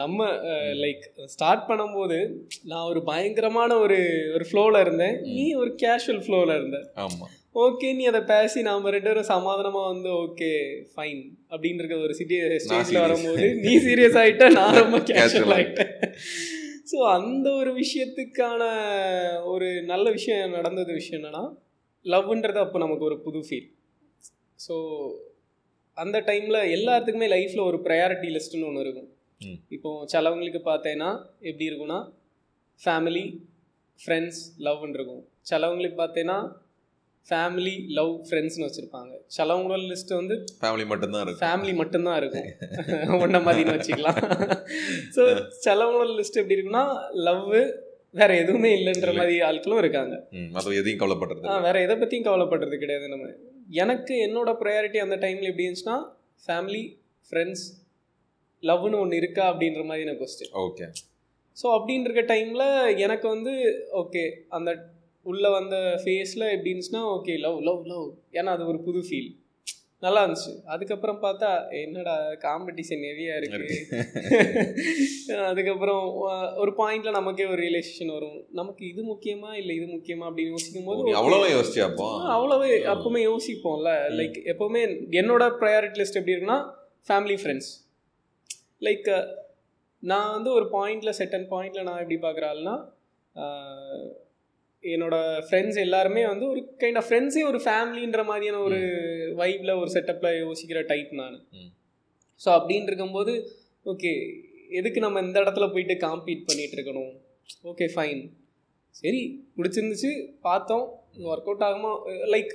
[0.00, 0.26] நம்ம
[0.84, 1.04] லைக்
[1.34, 2.18] ஸ்டார்ட் பண்ணும்போது
[2.72, 4.00] நான் ஒரு பயங்கரமான ஒரு
[4.36, 5.18] ஒரு ஃப்ளோவில் இருந்தேன்.
[5.38, 6.80] நீ ஒரு கேஷுவல் ஃப்ளோவில் இருந்த.
[7.06, 7.28] ஆமா.
[7.54, 10.50] ஓகே நீ அதை பேசி நாம ரெண்டு பேரும் சமாதானமா வந்து ஓகே
[10.92, 13.00] ஃபைன் அப்படின்ற ஒரு சிட்டி ஸ்டேஜில்.
[13.00, 15.90] வரும்போது நீ சீரியஸ் ஆயிட்ட நான் ரொம்ப கேஷுவல் ஆயிட்டேன்
[16.92, 18.62] ஸோ அந்த ஒரு விஷயத்துக்கான
[19.44, 21.42] ஒரு நல்ல விஷயம் நடந்தது விஷயம் என்னன்னா
[22.04, 23.68] லவ்ன்றது அப்போ நமக்கு ஒரு புது ஃபீல்
[24.58, 24.76] ஸோ
[25.96, 29.10] அந்த டைமில் எல்லாத்துக்குமே லைஃப்பில் ஒரு ப்ரையாரிட்டி லிஸ்ட்டுன்னு ஒன்று இருக்கும்.
[29.68, 31.08] இப்போ சிலவங்களுக்கு பார்த்தேன்னா
[31.40, 31.98] எப்படி இருக்கும்னா
[32.80, 33.24] ஃபேமிலி
[34.00, 35.22] ஃப்ரெண்ட்ஸ் லவ்னு இருக்கும்.
[35.42, 36.36] சிலவங்களுக்கு பார்த்தேன்னா
[37.28, 39.12] ஃபேமிலி லவ் ஃப்ரெண்ட்ஸ்னு வச்சுருப்பாங்க.
[39.36, 42.48] சிலவங்களோட லிஸ்ட் வந்து ஃபேமிலி மட்டும்தான் இருக்கு ஃபேமிலி மட்டும்தான் இருக்கும்.
[43.20, 44.18] ஒன்றை மாதிரின்னு வச்சுக்கலாம்.
[45.16, 45.22] ஸோ
[45.64, 47.46] சிலவங்களோட லிஸ்ட் எப்படி இருக்குன்னா லவ்
[48.14, 50.14] வேற எதுவுமே இல்லைன்ற மாதிரி ஆட்களும் இருக்காங்க.
[50.74, 51.58] எதையும் கவலைப்படுறது ஆ.
[51.58, 53.28] வேற எதை பற்றியும் கவலைப்படுறது கிடையாது நம்ம.
[53.74, 55.98] எனக்கு என்னோட ப்ரையாரிட்டி அந்த டைமில் எப்படி இருந்துச்சுன்னா
[56.44, 56.82] ஃபேமிலி
[57.32, 57.66] ஃப்ரெண்ட்ஸ்
[58.62, 60.86] லவ்னு ஒன்று இருக்கா அப்படின்ற மாதிரி எனக்கு கொஸ்டின் ஓகே
[61.56, 63.52] ஸோ அப்படின்னு இருக்க டைமில் எனக்கு வந்து
[63.92, 64.70] ஓகே அந்த
[65.30, 69.30] உள்ளே வந்த ஃபேஸில் எப்படி இருந்துச்சுன்னா ஓகே லவ் லவ் லவ் ஏன்னா அது ஒரு புது ஃபீல்
[70.02, 70.52] நல்லா இருந்துச்சு.
[70.66, 72.12] அதுக்கப்புறம் பார்த்தா என்னடா
[72.44, 73.66] காம்படிஷன் ஹெவியாக இருக்கு.
[75.50, 76.04] அதுக்கப்புறம்
[76.60, 78.38] ஒரு பாயிண்ட்ல நமக்கே ஒரு ரிலேஷன் வரும்.
[78.52, 81.02] நமக்கு இது முக்கியமா இல்லை இது முக்கியமா அப்படின்னு யோசிக்கும் போது.
[81.20, 81.44] அவ்வளவு
[82.22, 83.90] ஆ, அவ்வளவே அப்பவுமே யோசிப்போம்ல.
[84.18, 84.82] லைக் எப்பவுமே
[85.20, 86.58] என்னோட ப்ரையாரிட்டி லிஸ்ட் எப்படி இருக்குன்னா
[87.08, 87.70] ஃபேமிலி ஃப்ரெண்ட்ஸ்
[88.82, 89.10] லைக்
[90.02, 92.74] நான் வந்து ஒரு பாயிண்ட்ல செட்டன் பாயிண்ட்ல நான் எப்படி பார்க்குற ஆள்னா
[93.36, 94.06] ஆஹ்,
[94.84, 95.14] என்னோட
[95.46, 98.78] ஃப்ரெண்ட்ஸ் எல்லாருமே வந்து ஒரு கைண்ட் ஆஃப் ஃப்ரெண்ட்ஸே ஒரு ஃபேமிலின்ற மாதிரியான ஒரு
[99.36, 101.36] வைப்ல ஒரு செட்டப்பில் யோசிக்கிற டைப் நான்.
[102.40, 103.32] ஸோ அப்படின்னு இருக்கும்போது
[103.86, 104.12] ஓகே
[104.70, 107.12] எதுக்கு நம்ம இந்த இடத்துல போயிட்டு காம்பீட் பண்ணிட்டு இருக்கணும்?
[107.64, 108.22] ஓகே ஃபைன்
[108.94, 109.20] சரி
[109.56, 110.10] பிடிச்சிருந்துச்சு
[110.40, 110.84] பார்த்தோம்
[111.30, 111.92] ஒர்க் அவுட் ஆகுமா?
[112.34, 112.52] லைக்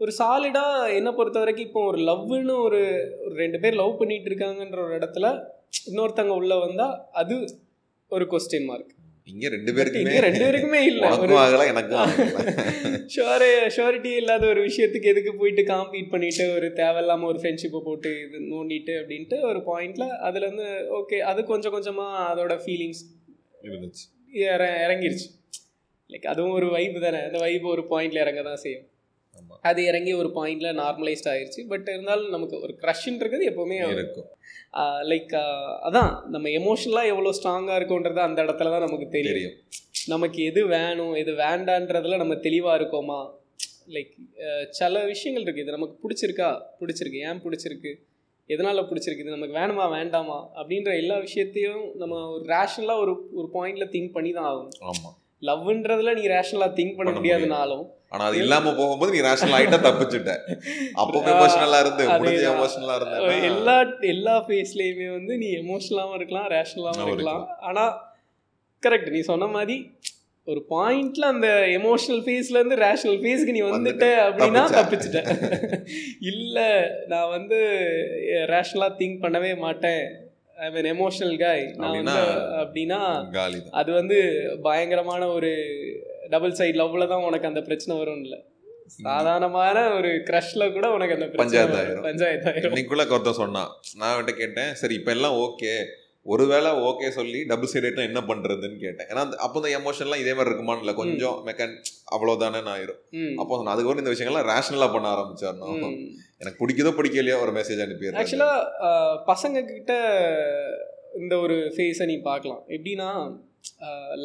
[0.00, 2.80] ஒரு சாலிடாக என்னை பொறுத்த வரைக்கும் இப்போ ஒரு லவ்னு ஒரு
[3.24, 5.26] ஒரு ரெண்டு பேர் லவ் பண்ணிட்டு இருக்காங்கன்ற ஒரு இடத்துல
[5.88, 7.36] இன்னொருத்தங்க உள்ள வந்தால் அது
[8.12, 8.94] ஒரு கொஸ்டின் மார்க்
[9.30, 11.02] இங்க ரெண்டு பேருக்குமே இங்க ரெண்டு பேருக்குமே இல்ல.
[11.66, 12.36] எனக்கும் ஆகல.
[13.14, 18.38] ஷுவரே ஷுவரிட்டி இல்லாத ஒரு விஷயத்துக்கு எதுக்கு போயிட்டு காம்பீட் பண்ணிட்டு ஒரு தேவையில்லாம ஒரு ஃப்ரெண்ட்ஷிப்பை போட்டு இது
[18.48, 20.68] நோண்டிட்டு அப்படின்ட்டு ஒரு பாயிண்ட்ல அதுல இருந்து
[20.98, 23.02] ஓகே அது கொஞ்சம் கொஞ்சமா அதோட ஃபீலிங்ஸ்
[24.82, 25.28] இறங்கிருச்சு.
[26.10, 27.20] லைக் அதுவும் ஒரு வைப் தானே.
[27.26, 28.86] அந்த வைப் ஒரு பாயிண்ட்ல இறங்க தான் செய்யும்.
[29.68, 31.60] அது இறங்கி ஒரு பாயிண்ட்ல நார்மலைஸ்ட் ஆயிருச்சு.
[31.72, 34.28] பட் இருந்தாலும் நமக்கு ஒரு க்ரஷ்ன்றது எப்பவுமே இருக்கும்.
[35.10, 35.34] லைக்
[35.88, 39.56] அதான் நம்ம எமோஷனலாக எவ்வளோ ஸ்ட்ராங்காக இருக்கோன்றது அந்த இடத்துல தான் நமக்கு தெரியும்.
[40.14, 43.20] நமக்கு எது வேணும் எது வேண்டான்றதுல நம்ம தெளிவாக இருக்கோமா?
[43.96, 44.12] லைக்
[44.78, 46.50] சில விஷயங்கள் இருக்குது இது நமக்கு பிடிச்சிருக்கா?
[46.80, 47.22] பிடிச்சிருக்கு.
[47.28, 47.92] ஏன் பிடிச்சிருக்கு?
[48.50, 49.24] எதனால் பிடிச்சிருக்கு?
[49.24, 50.38] இது நமக்கு வேணுமா வேண்டாமா?
[50.60, 55.10] அப்படின்ற எல்லா விஷயத்தையும் நம்ம ஒரு ரேஷனலாக ஒரு ஒரு பாயிண்டில் திங்க் பண்ணி தான் ஆகும் ஆமா.
[55.42, 60.30] லவ்ன்றதுல நீ ரேஷனலாக திங்க் பண்ண முடியாதுனாலும் ஆனா அது இல்லாம போகும்போது நீ ரேஷனல் ஆயிட்டா தப்பிச்சுட்ட.
[60.92, 62.40] அப்போ எமோஷனலா இருந்து முடிஞ்ச.
[62.48, 67.48] எமோஷனலா இருந்த எல்லா எல்லா ஃபேஸ்லேயுமே வந்து நீ எமோஷனலாகவும் இருக்கலாம் ரேஷனலாகவும் ஆமா, இருக்கலாம்.
[67.60, 67.92] ஆனால்
[68.82, 69.76] கரெக்ட் நீ சொன்ன மாதிரி
[70.46, 74.78] ஒரு பாயிண்ட்ல அந்த எமோஷனல் ஃபேஸ்ல இருந்து ரேஷனல் ஃபேஸ்க்கு நீ வந்துட்ட அப்படின்னா தப்பிச்ச.
[74.78, 75.80] தப்பிச்சிட்ட.
[76.20, 76.58] இல்ல
[77.06, 77.58] நான் வந்து
[78.48, 80.02] ரேஷனலா திங்க் பண்ணவே மாட்டேன்.
[80.56, 82.20] ஐ மீன் எமோஷனல் காய் நான் வந்து
[82.56, 84.18] அப்படின்னா- அது வந்து
[84.62, 85.52] பயங்கரமான ஒரு
[86.30, 88.36] டபுள் சைட் லவ்ல தான் உனக்கு அந்த பிரச்சனை வரும் இல்ல
[88.86, 91.76] சாதாரணமான ஒரு கிரஷ்ல கூட உனக்கு அந்த பஞ்சாயத்து.
[91.76, 92.02] ஆயிரும்.
[92.02, 93.68] பஞ்சாயத்து ஆயிரும் இன்னைக்குள்ள ஒருத்தன் சொன்னான்.
[93.96, 95.84] நான் அவன்கிட்ட கேட்டேன் சரி இப்ப எல்லாம் ஓகே
[96.22, 99.06] ஒருவேளை ஓகே சொல்லி டபுள் சைடேட்னா என்ன பண்றதுன்னு கேட்டேன்.
[99.06, 100.94] ஏன்னா அந்த- அப்போ இந்த எமோஷன்லாம் இதே மாதிரி இருக்குமான்னு இல்லை.
[100.94, 101.74] கொஞ்சம் மெக்கான்
[102.12, 103.34] அவ்வளவுதானே ஆயிரும்.
[103.34, 106.06] அப்போ நான் அதுக்கப்புறம் இந்த விஷயங்கள்லாம் ரேஷனலா பண்ண ஆரம்பிச்சார் ம்.
[106.38, 108.18] எனக்கு பிடிக்குதோ பிடிக்கலையோ ஒரு மெசேஜ் அனுப்பிடுறேன்.
[108.20, 109.92] ஆக்சுவலாக பசங்க கிட்ட
[111.18, 112.64] இந்த ஒரு ஃபேஸை நீ பார்க்கலாம்.
[112.68, 113.38] எப்படின்னா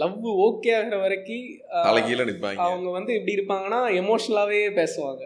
[0.01, 1.48] லவ் ஓகே ஆகிற வரைக்கும்
[2.68, 5.24] அவங்க வந்து எப்படி இருப்பாங்கன்னா எமோஷ்னலாகவே பேசுவாங்க.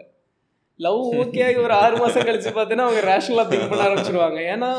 [0.86, 4.40] லவ் ஓகே ஆகி ஒரு ஆறு மாதம் கழிச்சு பார்த்தீங்கன்னா அவங்க ரேஷனலாக திங்க் பண்ண ஆரம்பிச்சிருவாங்க.
[4.54, 4.70] ஏன்னா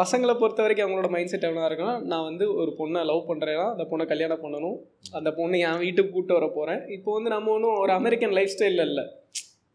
[0.00, 3.84] பசங்களை பொறுத்த வரைக்கும் அவங்களோட மைண்ட் செட் எவ்வளோ இருக்குன்னா நான் வந்து ஒரு பொண்ணை லவ் பண்ணுறேன்னா அந்த
[3.90, 4.78] பொண்ணை கல்யாணம் பண்ணணும்
[5.18, 8.86] அந்த பொண்ணை என் வீட்டுக்கு கூப்பிட்டு வர போகிறேன் இப்போ வந்து நம்ம ஒன்றும் ஒரு அமெரிக்கன் லைஃப் ஸ்டைலில்
[8.90, 9.04] இல்லை.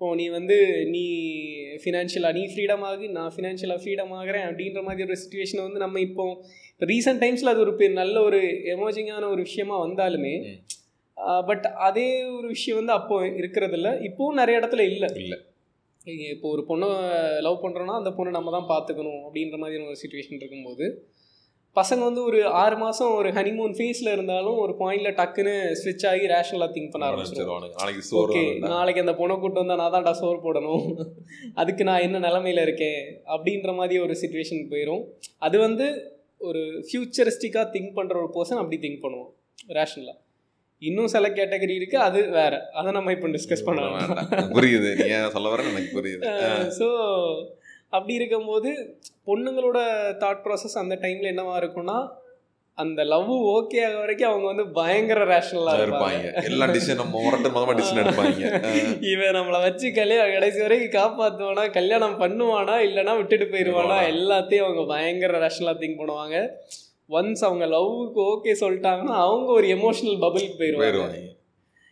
[0.02, 0.56] இப்போ நீ வந்து
[0.88, 1.02] நீ
[1.84, 6.24] ஃபினான்ஷியலாக நீ ஃப்ரீடம் ஆகி நான் ஃபினான்ஷியலாக ஃப்ரீடம் ஆகிறேன் அப்படின்ற மாதிரி ஒரு சுச்சுவேஷனை வந்து நம்ம இப்போ
[6.72, 8.40] இப்போ ரீசெண்ட் டைம்ஸில் அது ஒரு நல்ல ஒரு
[8.74, 10.34] எமோஜிங்கான ஒரு விஷயமா வந்தாலுமே.
[11.46, 15.36] பட் அதே ஒரு விஷயம் வந்து அப்போ இருக்கிறது இல்ல இப்போவும் நிறைய இடத்துல இல்லை இல்ல.
[16.34, 16.90] இப்போ ஒரு பொண்ணை
[17.42, 20.88] லவ் பண்ணுறோன்னா அந்த பொண்ணை நம்ம தான் பார்த்துக்கணும் அப்படின்ற மாதிரி ஒரு சுச்சுவேஷன் இருக்கும்போது
[21.76, 26.74] பசங்க வந்து ஒரு ஆறு மாதம் ஒரு ஹனிமூன் ஃபேஸில் இருந்தாலும் ஒரு பாயிண்டில் டக்குன்னு ஸ்விட்ச் ஆகி ரேஷனலாக
[26.74, 27.76] திங்க் பண்ண ஆரம்பிச்சிருவானுங்க
[28.24, 28.42] ஓகே.
[28.66, 30.84] நாளைக்கு அந்த பொண்ணை கூட்டு வந்தால் நான் தான்டா சோறு போடணும்.
[31.56, 33.00] அதுக்கு நான் என்ன நிலமையில இருக்கேன்?
[33.28, 35.04] அப்படின்ற மாதிரி ஒரு சுச்சுவேஷன் போயிடும்
[35.40, 35.88] அது வந்து
[36.42, 39.32] ஒரு ஃபியூச்சரிஸ்டிக்காக திங்க் பண்ணுற ஒரு பர்சன் அப்படி திங்க் பண்ணுவோம்
[39.80, 40.20] ரேஷனலாக
[40.82, 42.54] இன்னும் சில கேட்டகரி இருக்கு அது வேற.
[42.74, 44.48] அதை நம்ம இப்போ டிஸ்கஸ் பண்ண வேண்டாம் வேண்டாம்.
[44.56, 44.92] புரியுது.
[45.02, 46.24] நீ சொல்ல வரேன்னு எனக்கு புரியுது.
[46.80, 46.88] ஸோ
[47.96, 48.72] அப்படி இருக்கும்போது
[49.30, 49.80] பொண்ணுங்களோட
[50.24, 52.00] தாட் ப்ராசஸ் அந்த டைமில் என்னவா இருக்கும்னா
[52.82, 56.28] அந்த லவ் ஓகே ஆக வரைக்கும் அவங்க வந்து பயங்கர ரேஷனலாக இருப்பாங்க.
[56.50, 58.44] எல்லா டிசிஷன் முரட்டு மொதமா டிசிஷன் எடுப்பாங்க.
[59.12, 63.98] இவன் நம்மளை வச்சு கல்யாணம் கடைசி வரைக்கும் காப்பாற்றுவானா கல்யாணம் பண்ணுவானா இல்லைன்னா விட்டுட்டு போயிடுவானா.
[64.14, 66.38] எல்லாத்தையும் அவங்க பயங்கர ரேஷனலாக திங்க் பண்ணுவாங்க.
[67.18, 71.20] ஒன்ஸ் அவங்க லவ்வுக்கு ஓகே சொல்லிட்டாங்கன்னா அவங்க ஒரு எமோஷனல் பபிளுக்கு போயிடுவாங்க.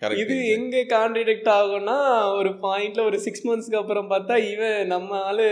[0.01, 1.95] இது எங்க கான்ட்ரடிக்ட் ஆகும்னா
[2.39, 5.47] ஒரு பாயிண்ட்ல ஒரு சிக்ஸ் மந்த்ஸ்க்கு அப்புறம் பார்த்தா இவன் நம்ம ஆளு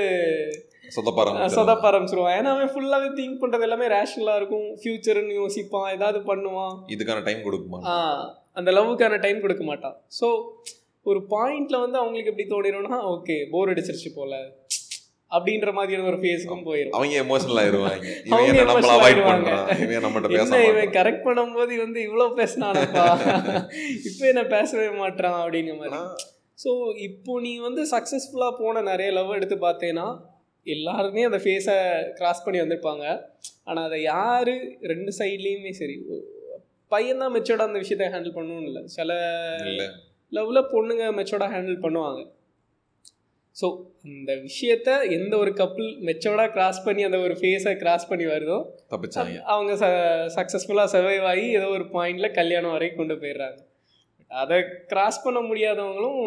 [1.56, 4.68] சொதப்ப ஆரம்பிச்சிருவான் ஏன்னா அவன் ஃபுல்லாவே திங்க் பண்றது எல்லாமே ரேஷனலா இருக்கும்.
[4.82, 6.76] ஃபியூச்சர்னு யோசிப்பான் ஏதாவது பண்ணுவான்.
[6.96, 7.80] இதுக்கான டைம் கொடுக்குமா?
[8.60, 9.98] அந்த லவ்வுக்கான டைம் கொடுக்க மாட்டான்.
[10.20, 10.28] ஸோ
[11.06, 14.34] ஒரு பாயிண்ட்ல வந்து அவங்களுக்கு எப்படி தோணிடும்னா ஓகே போர் அடிச்சிருச்சு போல.
[15.36, 18.06] அப்படின்ற மாதிரியான ஒரு ஃபேஸுக்கும் போயிடும் அவங்க எமோஷனல் ஆயிருவாங்க.
[18.30, 19.22] இவன் நம்மள அவாய்ட்.
[19.30, 19.66] பண்றான்?
[19.84, 23.06] இவன் நம்மகிட்ட பேச இவன் கரெக்ட் பண்ணும்போது வந்து இவ்வளோ பேசினானப்பா?
[24.10, 26.00] இப்போ என்ன பேசவே மாட்டான் அப்படிங்கிற மாதிரி.
[26.64, 26.72] ஸோ
[27.08, 30.08] இப்போ நீ வந்து சக்ஸஸ்ஃபுல்லாக போன நிறைய லவ் எடுத்து பார்த்தேன்னா
[30.76, 31.76] எல்லாருமே அந்த ஃபேஸை
[32.20, 33.06] கிராஸ் பண்ணி வந்திருப்பாங்க.
[33.70, 34.54] ஆனால் அதை யார்
[34.94, 35.98] ரெண்டு சைட்லேயுமே சரி
[36.92, 38.84] பையன் தான் மெச்சோர்டாக அந்த விஷயத்தை ஹேண்டில் பண்ணணும்னு இல்லை.
[38.98, 39.14] சில
[40.32, 42.22] லவ்வில் பொண்ணுங்க மெச்சோர்டாக ஹேண்டில் பண்ணுவாங்க.
[43.60, 43.68] ஸோ
[44.08, 48.58] அந்த விஷயத்த எந்த ஒரு கப்புள் மெச்சோர்டாக கிராஸ் பண்ணி அந்த ஒரு ஃபேஸை கிராஸ் பண்ணி வருதோ
[48.94, 49.38] தப்பிச்சாங்க.
[49.54, 49.88] அவங்க ச
[50.36, 53.60] சக்ஸஸ்ஃபுல்லாக சர்வைவ் ஆகி ஏதோ ஒரு பாயிண்டில் கல்யாணம் வரைக்கும் கொண்டு போயிடுறாங்க.
[54.32, 54.58] அதை
[54.92, 56.22] கிராஸ் பண்ண முடியாதவங்களும்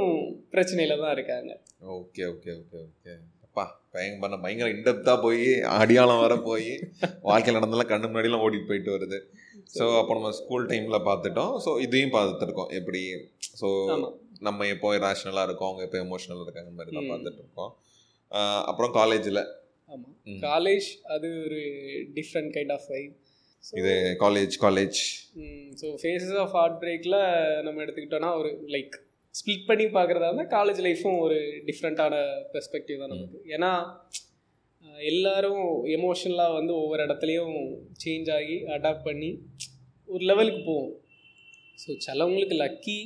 [0.55, 1.51] பிரச்சனையில் தான் இருக்காங்க.
[1.99, 3.13] Okay okay okay okay.
[3.47, 3.65] அப்பா
[3.95, 5.45] பயங்கர பயங்கர இன்டெப்தா போய்
[5.81, 6.69] அடியாளம் வர போய்
[7.29, 9.21] வாழ்க்கையில் நடந்தெல்லாம் கண்ணு முன்னாடிலாம் ஓடிட்டு போயிட்டு வருது.
[9.77, 11.55] ஸோ அப்போ நம்ம ஸ்கூல் டைமில் பார்த்துட்டோம்.
[11.67, 13.03] ஸோ இதையும் பார்த்துருக்கோம் எப்படி?
[13.61, 13.69] ஸோ
[14.43, 17.09] நம்ம எப்போ ரேஷனலாக இருக்கோம் அவங்க எப்போ எமோஷனல் இருக்காங்க மாதிரி தான்.
[17.11, 17.73] பார்த்துட்டு இருக்கோம்
[18.71, 19.41] அப்புறம் காலேஜில்
[19.91, 20.15] ஆமாம்.
[20.49, 21.61] காலேஜ் அது ஒரு
[22.19, 23.17] டிஃப்ரெண்ட் கைண்ட் ஆஃப் வைப்
[23.65, 24.99] இது college college
[25.81, 27.19] so phases of heart பிரேக்கில்
[27.67, 28.95] நம்ம எடுத்துக்கிட்டோன்னா ஒரு லைக்
[29.35, 31.37] ஸ்ப்ளிட் பண்ணி பார்க்குறதா இருந்தால் காலேஜ் லைஃப்பும் ஒரு
[31.69, 32.15] டிஃப்ரெண்ட்டான
[32.55, 33.39] பெர்ஸ்பெக்டிவ் தான் நமக்கு.
[33.57, 33.73] ஏன்னா
[35.13, 35.65] எல்லாரும்
[35.97, 37.55] எமோஷனலாக வந்து ஒவ்வொரு இடத்துலையும்
[38.03, 39.31] சேஞ்ச் ஆகி அடாப்ட் பண்ணி
[40.09, 40.91] ஒரு லெவலுக்கு போவோம்.
[41.79, 42.99] ஸோ சிலவங்களுக்கு லக்கி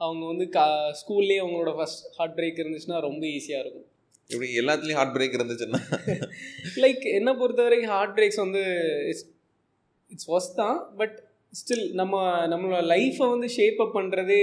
[0.00, 0.64] அவங்க வந்து கா
[1.00, 3.86] ஸ்கூல்லேயே அவங்களோட ஃபஸ்ட் ஹார்ட் பிரேக் இருந்துச்சுன்னா ரொம்ப ஈஸியாக இருக்கும்.
[4.30, 5.80] இப்படி எல்லாத்துலேயும் ஹார்ட் பிரேக் இருந்துச்சுன்னா?
[6.84, 8.62] லைக் என்னை பொறுத்த வரைக்கும் ஹார்ட் பிரேக்ஸ் வந்து
[9.10, 9.26] இட்ஸ்
[10.10, 11.14] இட்ஸ் ஒஸ் தான் பட்
[11.52, 12.14] ஸ்டில் நம்ம
[12.52, 14.40] நம்மளோட லைஃப்பை வந்து ஷேப் அப் பண்ணுறதே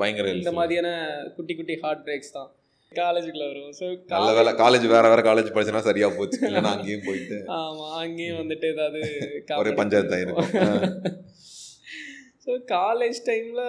[0.00, 0.52] பயங்கர இந்த.
[0.58, 0.88] மாதிரியான
[1.36, 2.48] குட்டி குட்டி ஹார்ட் பிரேக்ஸ் தான்.
[2.92, 6.38] காலேஜுக்குள்ள வரும் ஸோ நல்ல வேலை காலேஜ் வேற வேற காலேஜ் படிச்சுனா சரியா போச்சு.
[6.48, 9.00] இல்லைன்னா அங்கேயும் போயிட்டு ஆமாம் அங்கேயும் வந்துட்டு ஏதாவது
[9.60, 10.50] ஒரே பஞ்சாயத்து ஆயிருக்கும்.
[12.44, 13.64] ஸோ காலேஜ் டைமில்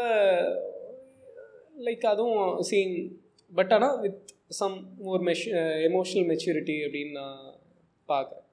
[1.88, 2.94] லைக் அதுவும் சேம்
[3.52, 4.20] பட் ஆனால் வித்
[4.60, 4.76] சம்
[5.12, 5.48] ஒரு மெஷ்
[5.88, 7.42] எமோஷ்னல் மெச்சூரிட்டி அப்படின்னு நான்
[8.10, 8.46] பார்க்குறேன்.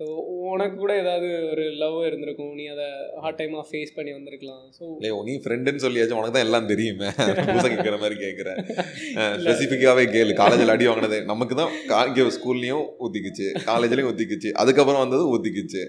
[0.00, 0.04] ஸோ
[0.52, 2.54] உனக்கு கூட ஏதாவது ஒரு லவ் இருந்திருக்கும்.
[2.58, 2.86] நீ அதை
[3.22, 4.62] ஹார்ட் டைமாக ஃபேஸ் பண்ணி வந்திருக்கலாம்.
[4.78, 7.10] ஸோ இல்லையோ நீ ஃப்ரெண்டுன்னு சொல்லியாச்சும் உனக்கு தான் எல்லாம் தெரியுமே.
[7.48, 8.58] புதுசாக கேட்குற மாதிரி கேட்குறேன்.
[9.44, 10.34] ஸ்பெசிஃபிக்காகவே கேளு.
[10.42, 11.20] காலேஜில் அடி வாங்கினது.
[11.32, 11.72] நமக்கு தான்
[12.08, 15.82] இங்கே ஸ்கூல்லையும் ஊற்றிக்குச்சு காலேஜ்லேயும் ஊற்றிக்குச்சு அதுக்கப்புறம் வந்தது ஊற்றிக்குச்சு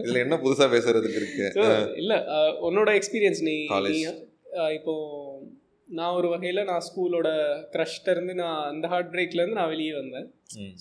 [0.00, 1.46] இதில் என்ன புதுசாக பேசுறதுக்கு இருக்கு?
[2.02, 2.18] இல்லை
[2.68, 3.56] உன்னோட எக்ஸ்பீரியன்ஸ் நீ
[4.78, 4.94] இப்போ
[5.98, 7.28] நான் ஒரு வகையில் நான் ஸ்கூலோட
[8.08, 10.28] இருந்து நான் அந்த ஹார்ட் பிரேக்லேருந்து நான் வெளியே வந்தேன்.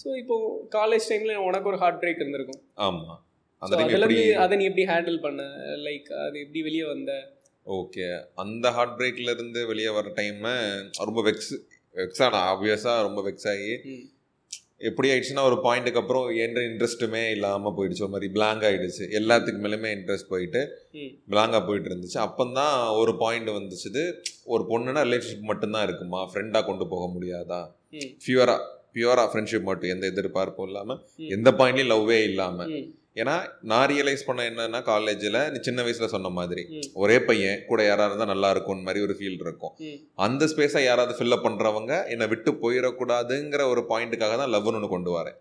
[0.01, 0.35] ஸோ இப்போ
[0.77, 2.61] காலேஜ் டைமில் உனக்கு ஒரு ஹார்ட் பிரேக் இருந்திருக்கும்.
[2.87, 3.15] ஆமா.
[3.61, 5.41] அந்த So, டைம் அதுல எப்படி இருந்து அதை நீ எப்படி ஹேண்டில் பண்ண?
[5.87, 7.13] லைக் அது எப்படி வெளியே வந்த?
[7.65, 8.05] ஓகே
[8.43, 10.45] அந்த ஹார்ட் பிரேக்ல இருந்து வெளியே வர டைம்
[11.07, 11.51] ரொம்ப வெக்ஸ்
[11.95, 13.73] வெக்ஸ் ஆன ஆப்வியஸாக ரொம்ப வெக்ஸ் ஆகி.
[14.81, 19.89] எப்படி ஆயிடுச்சுன்னா ஒரு பாயிண்ட்டுக்கு அப்புறம் எந்த இன்ட்ரெஸ்ட்டுமே இல்லாமல் போயிடுச்சு ஒரு மாதிரி blank ஆயிடுச்சு எல்லாத்துக்கு மேலேயுமே
[19.95, 20.61] இன்ட்ரெஸ்ட் போயிட்டு.
[21.27, 24.03] பிளாங்காக போயிட்டு இருந்துச்சு அப்போதான் ஒரு பாயிண்ட் வந்துச்சுது
[24.45, 27.61] ஒரு பொண்ணுனா ரிலேஷன்ஷிப் மட்டும்தான் இருக்குமா ஃப்ரெண்டாக கொண்டு போக முடியாதா
[27.93, 28.09] ம்.
[28.25, 28.55] பியூரா
[28.95, 31.01] பியூரா ஃப்ரெண்ட்ஷிப் மட்டும் எந்த எதிர்பார்ப்பும் இல்லாமல்.
[31.29, 32.71] எந்த பாயிண்ட்லையும் லவ்வே இல்லாமல்.
[33.21, 33.35] ஏன்னா
[33.71, 36.63] நான் ரியலைஸ் பண்ண என்னன்னா காலேஜில் நீ சின்ன வயசில் சொன்ன மாதிரி.
[37.03, 39.73] ஒரே பையன் கூட யாராவது இருந்தால் நல்லா இருக்கும்னு மாதிரி ஒரு ஃபீல் இருக்கும்.
[40.27, 45.39] அந்த ஸ்பேஸை யாராவது ஃபில்லப் பண்ணுறவங்க என்னை விட்டு போயிடக்கூடாதுங்கிற ஒரு பாயிண்ட்டுக்காக தான் லவ்னு கொண்டு வரேன்.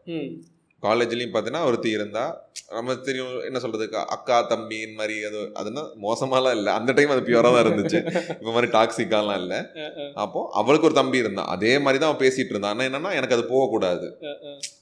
[0.82, 2.24] காலேஜ்லேயும் பார்த்தீங்கன்னா ஒருத்தி இருந்தா
[2.70, 6.70] நம்ம தெரியும் என்ன சொல்றது அக்கா தம்பி இந்த மாதிரி அது அதுனா மோசமாலாம் இல்லை.
[6.78, 7.98] அந்த டைம் அது பியூராக தான் இருந்துச்சு.
[8.32, 9.58] இப்போ மாதிரி டாக்ஸிக்காலாம் இல்லை.
[9.78, 13.12] அஹ், அஹ், அப்போ அவளுக்கு ஒரு தம்பி இருந்தான் அதே மாதிரி தான் அவன் பேசிட்டு இருந்தான் ஆனா என்னன்னா
[13.18, 14.08] எனக்கு அது போகக்கூடாது.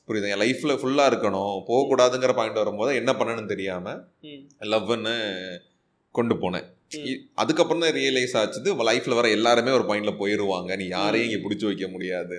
[0.09, 0.31] புரியுது?
[0.33, 1.55] என் லைஃப்ல ஃபுல்லா இருக்கணும்.
[1.69, 3.87] போகக்கூடாதுங்கிற பாயிண்ட் வரும்போது என்ன பண்ணணும்னு தெரியாம
[4.29, 4.43] ம்.
[4.73, 5.15] லவ்னு
[6.15, 6.67] கொண்டு போனேன்.
[7.37, 10.71] அதுக்கப்புறம் தான் ரியலைஸ் ஆச்சுது லைஃப்ல வர எல்லாருமே ஒரு பாயிண்ட்ல போயிருவாங்க.
[10.77, 12.37] நீ யாரையும் இங்க பிடிச்சி வைக்க முடியாது.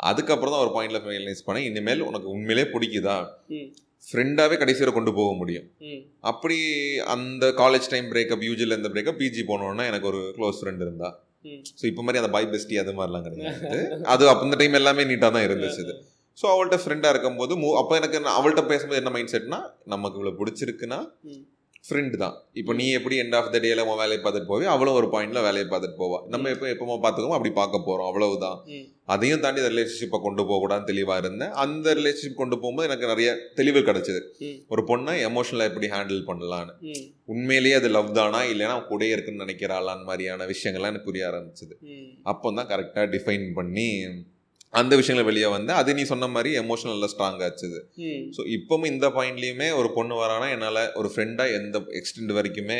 [0.00, 3.16] அதுக்கப்புறம் தான் ஒரு பாயிண்ட்ல ரியலைஸ் பண்ணேன் இனிமேல் உனக்கு உண்மையிலே பிடிக்குதா
[3.54, 3.68] ம்.
[4.04, 5.64] ஃப்ரெண்டாவே கடைசி வரை கொண்டு போக முடியும்.
[6.22, 6.58] அப்படி
[7.14, 11.08] அந்த காலேஜ் டைம் பிரேக்கப் யூஜியில் இருந்த பிரேக்கப் பிஜி போனோன்னா எனக்கு ஒரு க்ளோஸ் ஃப்ரெண்ட் இருந்தா.
[11.72, 15.30] ஸோ இப்போ மாதிரி அந்த பாய் பெஸ்டி அது மாதிரிலாம் கிடையாது அது அப்போ இந்த டைம் எல்லாமே நீட்டாக
[15.30, 15.94] தான் இருந்துச்சு இது
[16.38, 20.98] ஸோ அவள்கிட்ட ஃப்ரெண்டாக இருக்கும்போது மூ அப்போ எனக்கு அவள்கிட்ட பேசும்போது என்ன மைண்ட் செட்னா நமக்கு இவ்வளோ பிடிச்சிருக்குன்னா.
[21.86, 22.34] ஃப்ரெண்டு தான்.
[22.60, 24.66] இப்போ நீ எப்படி எண்ட் ஆஃப் த டேல உன் வேலையை பார்த்துட்டு போவே?
[24.74, 26.18] அவளும் ஒரு பாயிண்ட்ல வேலையை பார்த்துட்டு போவா.
[26.32, 28.58] நம்ம எப்போ எப்போ பார்த்துக்கோமோ அப்படி பார்க்க போகிறோம் அவ்வளவுதான்.
[29.14, 31.52] அதையும் தாண்டி அந்த ரிலேஷன்ஷிப்பை கொண்டு போகக்கூடாதுன்னு தெளிவாக இருந்தேன்.
[31.64, 34.20] அந்த ரிலேஷன்ஷிப் கொண்டு போகும்போது எனக்கு நிறைய தெளிவு கிடைச்சது.
[34.74, 36.74] ஒரு பொண்ணை எமோஷனலாக எப்படி ஹேண்டில் பண்ணலான்னு.
[37.34, 41.76] உண்மையிலேயே அது லவ் தானா இல்லைன்னா அவன் கூடயே இருக்குன்னு நினைக்கிறாளான்னு மாதிரியான விஷயங்கள்லாம் எனக்கு புரிய ஆரம்பிச்சது.
[42.32, 43.88] அப்போ தான் கரெக்டாக டிஃபைன் பண்ணி
[44.80, 47.78] அந்த விஷயங்கள் வெளியே வந்து அது நீ சொன்ன மாதிரி எமோஷனலில் ஸ்ட்ராங் ஆச்சுது.
[48.36, 52.78] ஸோ இப்போவும் இந்த பாயிண்ட்லேயுமே ஒரு பொண்ணு வரானா என்னால் ஒரு ஃப்ரெண்டாக எந்த எக்ஸ்டெண்ட் வரைக்குமே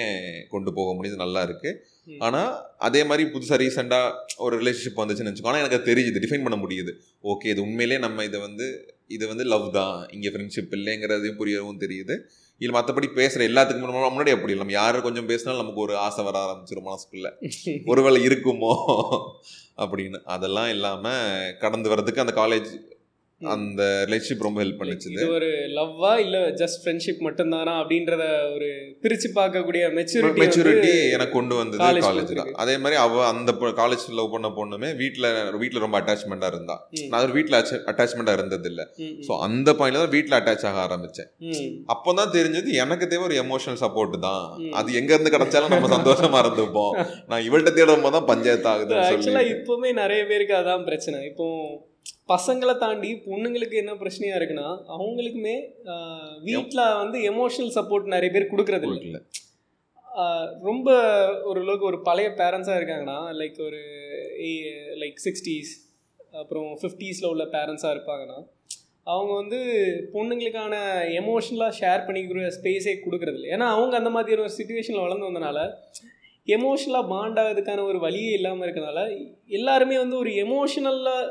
[0.54, 1.16] கொண்டு போக முடியுது.
[1.24, 1.72] நல்லா இருக்கு.
[2.26, 2.50] ஆனால்
[2.88, 6.22] அதே மாதிரி புதுசாக ரீசெண்டாக ஒரு ரிலேஷன்ஷிப் வந்துச்சுன்னு வச்சுக்கோ ஆனால் எனக்கு தெரியுது.
[6.24, 6.94] டிஃபைன் பண்ண முடியுது.
[7.32, 8.68] ஓகே இது உண்மையிலே நம்ம இதை வந்து
[9.16, 9.96] இது வந்து லவ் தான்.
[10.14, 12.14] இங்கே ஃப்ரெண்ட்ஷிப் இல்லைங்கிறதையும் புரியவும் தெரியுது.
[12.58, 14.56] இல்லை மற்றபடி பேசுகிற எல்லாத்துக்கும் முன்னாடி அப்படி இல்லை.
[14.56, 17.32] நம்ம யார் கொஞ்சம் பேசினாலும் நமக்கு ஒரு ஆசை வர ஆரம்பிச்சிடும் மனசுக்குள்ள.
[17.86, 18.76] ஒருவேளை இருக்குமோ?
[19.76, 20.22] அப்படின்னு.
[20.24, 22.94] அதெல்லாம் இல்லாமல் கடந்து வர்றதுக்கு அந்த காலேஜ்
[23.40, 25.08] அந்த ரிலேஷன்ஷிப் ரொம்ப ஹெல்ப் பண்ணுச்சு.
[25.14, 28.68] இது ஒரு லவ்வா இல்ல ஜஸ்ட் ஃப்ரெண்ட்ஷிப் மட்டும்தானா அப்படின்றத ஒரு
[29.02, 32.52] பிரிச்சு பார்க்கக்கூடிய மெச்சூரிட்டி மெச்சூரிட்டி எனக்கு கொண்டு வந்தது காலேஜ் தான்.
[32.62, 35.28] அதே மாதிரி அவ அந்த காலேஜ் லவ் பண்ண பொண்ணுமே வீட்டில்
[35.62, 36.76] வீட்டில் ரொம்ப அட்டாச்மெண்ட்டாக இருந்தா.
[37.10, 37.58] நான் ஒரு வீட்டில்
[37.92, 38.86] அட்டாச்மெண்ட்டாக இருந்தது இல்லை
[39.26, 41.28] ஸோ அந்த பாயிண்ட்ல தான் வீட்டில் அட்டாச் ஆக ஆரம்பிச்சேன்.
[41.94, 44.46] அப்போ தான் தெரிஞ்சது எனக்கு தேவை ஒரு எமோஷனல் சப்போர்ட் தான்.
[44.80, 46.94] அது எங்க இருந்து கிடைச்சாலும் நம்ம சந்தோஷமா இருந்துப்போம்.
[47.32, 51.20] நான் இவள்கிட்ட தேடும் போது தான் பஞ்சாயத்து ஆக்சுவலா சொல்லி இப்பவுமே நிறைய பேருக்கு அதான் பிரச்சனை.
[51.32, 51.48] இப்போ
[52.28, 55.56] பசங்களை தாண்டி பொண்ணுங்களுக்கு என்ன பிரச்சனையா இருக்குன்னா அவங்களுக்குமே
[56.42, 59.18] வீட்டில் வந்து எமோஷனல் சப்போர்ட் நிறைய பேர் கொடுக்கறது இல்ல.
[60.62, 60.88] ரொம்ப
[61.44, 63.80] ஓரளவுக்கு ஒரு பழைய பேரண்ட்ஸாக இருக்காங்கன்னா லைக் ஒரு
[64.96, 65.72] லைக் சிக்ஸ்டீஸ்
[66.32, 68.38] அப்புறம் ஃபிஃப்டீஸில் உள்ள பேரண்ட்ஸாக இருப்பாங்கன்னா
[69.02, 69.58] அவங்க வந்து
[70.12, 70.74] பொண்ணுங்களுக்கான
[71.20, 75.58] எமோஷனலாக ஷேர் பண்ணிக்கிற ஸ்பேஸே கொடுக்குறதில்ல ஏன்னா அவங்க அந்த மாதிரி ஒரு சுச்சுவேஷனில் வளர்ந்து வந்தனால
[76.48, 79.00] எமோஷனலாக பாண்ட் ஆகிறதுக்கான ஒரு வழியே இல்லாமல் இருக்கனால
[79.58, 81.22] எல்லாருமே வந்து ஒரு எமோஷனலாக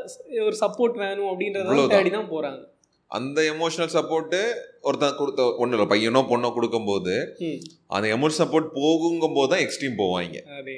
[0.47, 1.87] ஒரு சப்போர்ட் வேணும் அப்படின்றத.
[1.93, 2.61] தேடி தான் போகிறாங்க
[3.11, 4.39] அந்த எமோஷனல் சப்போர்ட்டு
[4.81, 7.13] ஒருத்தன் கொடுத்த ஒன்றும் இல்லை பையனோ பொண்ணோ கொடுக்கும்போது
[7.95, 10.37] அந்த எமோஷனல் சப்போர்ட் போகுங்கும் போது தான் எக்ஸ்ட்ரீம் போவாங்க.
[10.59, 10.77] அதே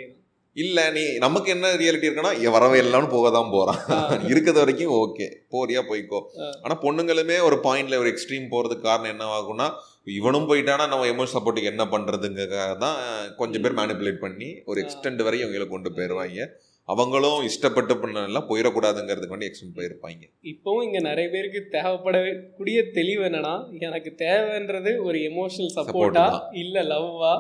[0.58, 3.80] இல்ல நீ நமக்கு என்ன ரியாலிட்டி இருக்குன்னா வரவே இல்லைன்னு போக தான் போறான்.
[4.32, 6.20] இருக்கிறது வரைக்கும் ஓகே போறியா போய்க்கோ.
[6.42, 6.48] ஆ.
[6.64, 9.68] ஆனா பொண்ணுங்களுமே ஒரு பாயிண்ட்ல ஒரு எக்ஸ்ட்ரீம் போறதுக்கு காரணம் என்ன ஆகும்னா
[10.12, 12.98] இவனும் போயிட்டானா நம்ம எமோஷன் சப்போர்ட்டுக்கு என்ன பண்றதுங்கிறதுக்காக தான்
[13.36, 14.82] கொஞ்சம் பேர் மேனிப்புலேட் பண்ணி ஒரு.
[14.84, 16.40] எக்ஸ்டெண்ட் வரை இவங்களை கொண்டு போயிருவாங்க.
[16.88, 20.24] அவங்களும் இஷ்டப்பட்டு பண்ணலாம் போயிடக்கூடாதுங்கிறதுக்கு வேண்டி எக்ஸ்டெண்ட் போயிருப்பாங்க.
[20.44, 26.26] இப்போவும் இங்க நிறைய பேருக்கு தேவைப்படக்கூடிய தெளிவு என்னன்னா எனக்கு தேவைன்றது ஒரு எமோஷனல் சப்போர்ட்டா.
[26.54, 27.34] இல்ல லவ்வா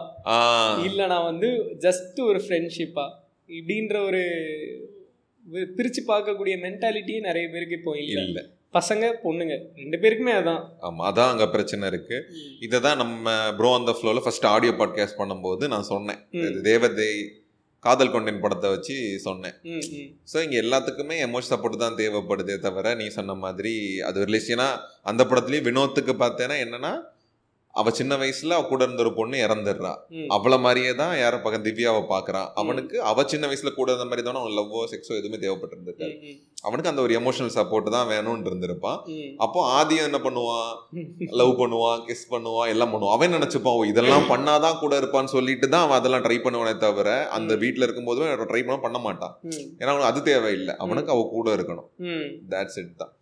[0.86, 3.05] இல்ல நான் வந்து ஜஸ்ட் ஒரு ஃப்ரெண்ட்ஷிப்பா
[3.49, 4.21] இப்படின்ற ஒரு
[5.75, 8.21] பிரிச்சு பார்க்கக்கூடிய மென்டாலிட்டியே நிறைய பேருக்கு இப்போ இல்ல.
[8.21, 8.39] இல்ல.
[8.73, 10.63] பசங்க பொண்ணுங்க ரெண்டு பேருக்குமே அதான்.
[10.81, 12.17] ஆமா அதான் அங்க பிரச்சனை இருக்கு.
[12.60, 16.19] இதை தான் நம்ம ப்ரோ அந்த ஃப்ளோவில் ஃபர்ஸ்ட் ஆடியோ பாட்காஸ்ட் பண்ணும்போது நான் சொன்னேன்.
[16.63, 17.10] தேவதை
[17.88, 18.95] காதல் கொண்டேன் படத்தை வச்சு
[19.26, 19.56] சொன்னேன்.
[20.32, 23.76] ஸோ இங்கே எல்லாத்துக்குமே எமோஷன் சப்போர்ட் தான் தேவைப்படுதே தவிர நீ சொன்ன மாதிரி
[24.10, 24.69] அது ரிலேஷனா
[25.12, 26.93] அந்த படத்துலயும் வினோத்துக்கு பார்த்தேன்னா என்னன்னா
[27.77, 29.91] அவ சின்ன வயசுல அவ கூட இருந்த ஒரு பொண்ணு இறந்துடுறா.
[30.27, 32.47] அவளை மாதிரியே தான் யார பக்கம் திவ்யாவை பாக்குறான்.
[32.53, 36.15] அவனுக்கு அவ சின்ன வயசுல கூட இருந்த மாதிரி தானே அவன் லவ்வோ செக்ஸோ எதுவுமே தேவைப்பட்டிருந்திருக்காரு.
[36.61, 38.99] அவனுக்கு அந்த ஒரு எமோஷனல் சப்போர்ட் தான் வேணும்னு இருந்திருப்பான்.
[39.37, 40.71] அப்போ ஆதியம் என்ன பண்ணுவான்?
[41.41, 43.15] லவ் பண்ணுவான் கிஸ் பண்ணுவான் எல்லாம் பண்ணுவான்.
[43.17, 43.85] அவன் நினைச்சுப்பான்?
[43.85, 47.59] இதெல்லாம் பண்ணாதான் கூட இருப்பான்னு சொல்லிட்டு தான் அவன் அதெல்லாம் ட்ரை பண்ணுவானே தவிர அந்த ம்.
[47.59, 49.35] வீட்ல இருக்கும்போதுமே ட்ரை பண்ண பண்ண மாட்டான்.
[49.79, 50.75] ஏன்னா அவனுக்கு அது தேவையில்லை.
[50.77, 51.89] அவனுக்கு அவ கூட இருக்கணும்.
[52.49, 53.13] தேட்ஸ் இட் தான்.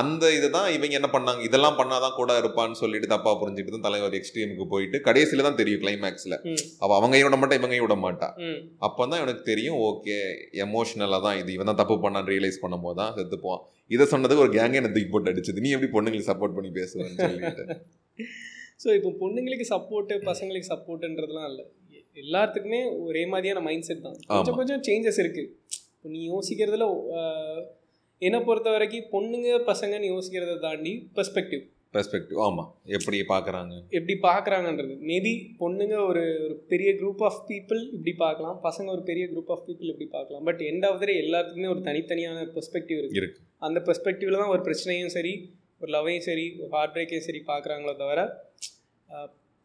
[0.00, 1.40] அந்த இதுதான் இவங்க என்ன பண்ணாங்க?
[1.48, 6.36] இதெல்லாம் பண்ணாதான் கூட இருப்பான்னு சொல்லிட்டு தப்பா புரிஞ்சுட்டு தான் தலைவர் எக்ஸ்ட்ரீமுக்கு போயிட்டு கடைசியில தான் தெரியும் கிளைமேக்ஸ்ல.
[6.84, 8.28] அவ அவங்க விட மாட்டா இவங்க விட மாட்டா.
[8.86, 10.16] அப்பதான் எனக்கு தெரியும் ஓகே
[10.66, 11.50] எமோஷனலா தான் இது.
[11.56, 13.60] இவன் தான் தப்பு பண்ணான்னு ரியலைஸ் பண்ணும்போது தான் செத்துப்போம்
[13.96, 15.64] இதை சொன்னதுக்கு ஒரு கேங்கே என்ன தூக்கி போட்டு அடிச்சது.
[15.66, 17.66] நீ எப்படி பொண்ணுங்களுக்கு சப்போர்ட் பண்ணி பேசுவேன்னு சொல்லிட்டு.
[18.82, 21.64] ஸோ இப்போ பொண்ணுங்களுக்கு சப்போர்ட்டு பசங்களுக்கு சப்போர்ட்டுன்றதுலாம் இல்லை.
[22.22, 24.16] எல்லாத்துக்குமே ஒரே மாதிரியான மைண்ட் செட் தான்.
[24.30, 24.56] கொஞ்சம்.
[24.60, 25.44] கொஞ்சம் சேஞ்சஸ் இருக்கு.
[26.14, 26.86] நீ யோசிக்கிறதுல
[28.22, 31.62] என்னை பொறுத்த வரைக்கும் பொண்ணுங்க பசங்கன்னு யோசிக்கிறத தாண்டி பெர்ஸ்பெக்டிவ்
[31.94, 32.64] பெர்ஸ்பெக்டிவ் ஆமா.
[32.84, 34.94] எப்படி பாக்குறாங்க எப்படி பார்க்குறாங்கன்றது.
[35.10, 38.60] மேபி பொண்ணுங்க ஒரு ஒரு பெரிய குரூப் ஆஃப் பீப்புள் இப்படி பார்க்கலாம்.
[38.62, 40.44] பசங்க ஒரு பெரிய குரூப் ஆஃப் பீப்புள் இப்படி பார்க்கலாம்.
[40.44, 43.18] பட் எண்ட் ஆஃப் த எல்லாத்துக்குமே ஒரு தனித்தனியான பெர்ஸ்பெக்டிவ் இருக்கு.
[43.18, 43.40] இருக்கு.
[43.58, 45.34] அந்த பெர்ஸ்பெக்டிவ்ல தான் ஒரு பிரச்சனையும் சரி
[45.80, 48.20] ஒரு லவ்வையும் சரி ஒரு ஹார்ட் பிரேக்கையும் சரி பார்க்குறாங்களோ தவிர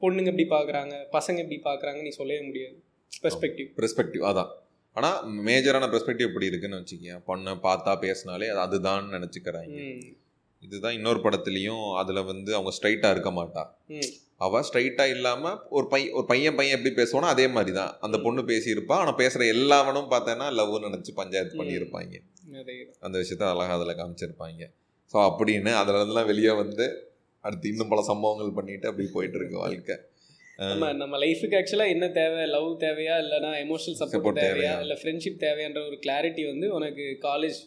[0.01, 2.77] பொண்ணுங்க இப்படி பார்க்குறாங்க பசங்க இப்படி பார்க்குறாங்க நீ சொல்லவே முடியாது.
[3.23, 4.51] பெர்ஸ்பெக்டிவ் பெர்ஸ்பெக்டிவ் அதான்.
[4.97, 10.05] ஆனா மேஜரான பெர்ஸ்பெக்டிவ் எப்படி இருக்குன்னு வச்சுக்கேன் பொண்ணை பார்த்தா பேசினாலே அது அதுதான் நினைச்சுக்கிறாங்க.
[10.59, 13.63] இதுதான் இன்னொரு படத்துலயும் அதுல வந்து அவங்க ஸ்ட்ரைட்டா இருக்க மாட்டா.
[13.87, 14.09] ம்.
[14.35, 18.41] அவ ஸ்ட்ரைட்டா இல்லாம ஒரு பையன் ஒரு பையன் பையன் எப்படி பேசுவானோ அதே மாதிரி தான் அந்த பொண்ணு
[18.41, 18.91] பேசியிருப்பா.
[18.91, 21.57] ஆனா பேசுற எல்லாவனும் பார்த்தேன்னா லவ் நினைச்சு பஞ்சாயத்து.
[21.57, 22.15] பண்ணியிருப்பாங்க.
[22.99, 24.63] அந்த விஷயத்த அழகா அதுல காமிச்சிருப்பாங்க.
[25.13, 29.95] ஸோ அப்படின்னு அதுல வெளியே வந்து அடுத்து இன்னும் பல சம்பவங்கள் பண்ணிட்டு அப்படி போயிட்டு இருக்கு வாழ்க்கை.
[30.59, 32.43] நம்ம நம்ம லைஃபுக்கு ஆக்சுவலாக என்ன தேவை?
[32.55, 33.15] லவ் தேவையா?
[33.23, 34.75] இல்லைனா எமோஷனல் சப்போர்ட் தேவையா?
[34.83, 37.59] இல்லை ஃப்ரெண்ட்ஷிப் தேவையான்ற ஒரு கிளாரிட்டி வந்து உனக்கு காலேஜ்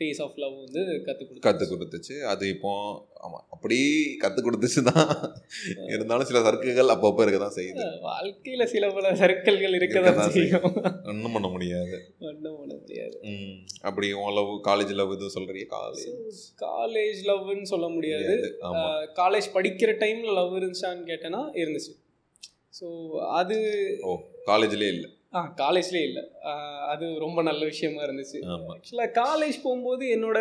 [0.00, 2.14] ஃபேஸ் ஆஃப் லவ் வந்து கற்றுக் கொடுத்து கத்து கொடுத்துச்சு.
[2.32, 2.70] அது இப்போ
[3.24, 3.78] ஆமா அப்படி
[4.24, 5.08] கத்து கொடுத்துச்சு தான்
[5.86, 10.66] இருந்தாலும் சில சர்க்குகள் அப்பப்போ இருக்க தான் செய்யுது வாழ்க்கையில சில பல சர்க்கிள்கள் இருக்க தான் செய்யும்.
[11.12, 11.96] ஒன்றும் பண்ண முடியாது.
[12.30, 13.16] ஒன்றும் பண்ண முடியாது.
[13.32, 13.54] ம்.
[13.82, 15.68] அப்படி உன் லவ் காலேஜ் லவ் இது சொல்றீங்க?
[15.78, 18.34] காலேஜ் காலேஜ் லவ்னு சொல்ல முடியாது.
[19.22, 21.94] காலேஜ் படிக்கிற டைமில் லவ் இருந்துச்சான்னு கேட்டேன்னா இருந்துச்சு.
[22.76, 22.86] ஸோ
[23.32, 23.56] அது
[24.04, 24.12] ஓ
[24.48, 25.06] காலேஜ்லயே இல்ல.
[25.34, 26.22] ஆ காலேஜ்லேயே இல்லை.
[26.92, 28.38] அது ரொம்ப நல்ல விஷயமா இருந்துச்சு.
[28.74, 30.38] ஆக்சுவலாக காலேஜ் போகும்போது என்னோட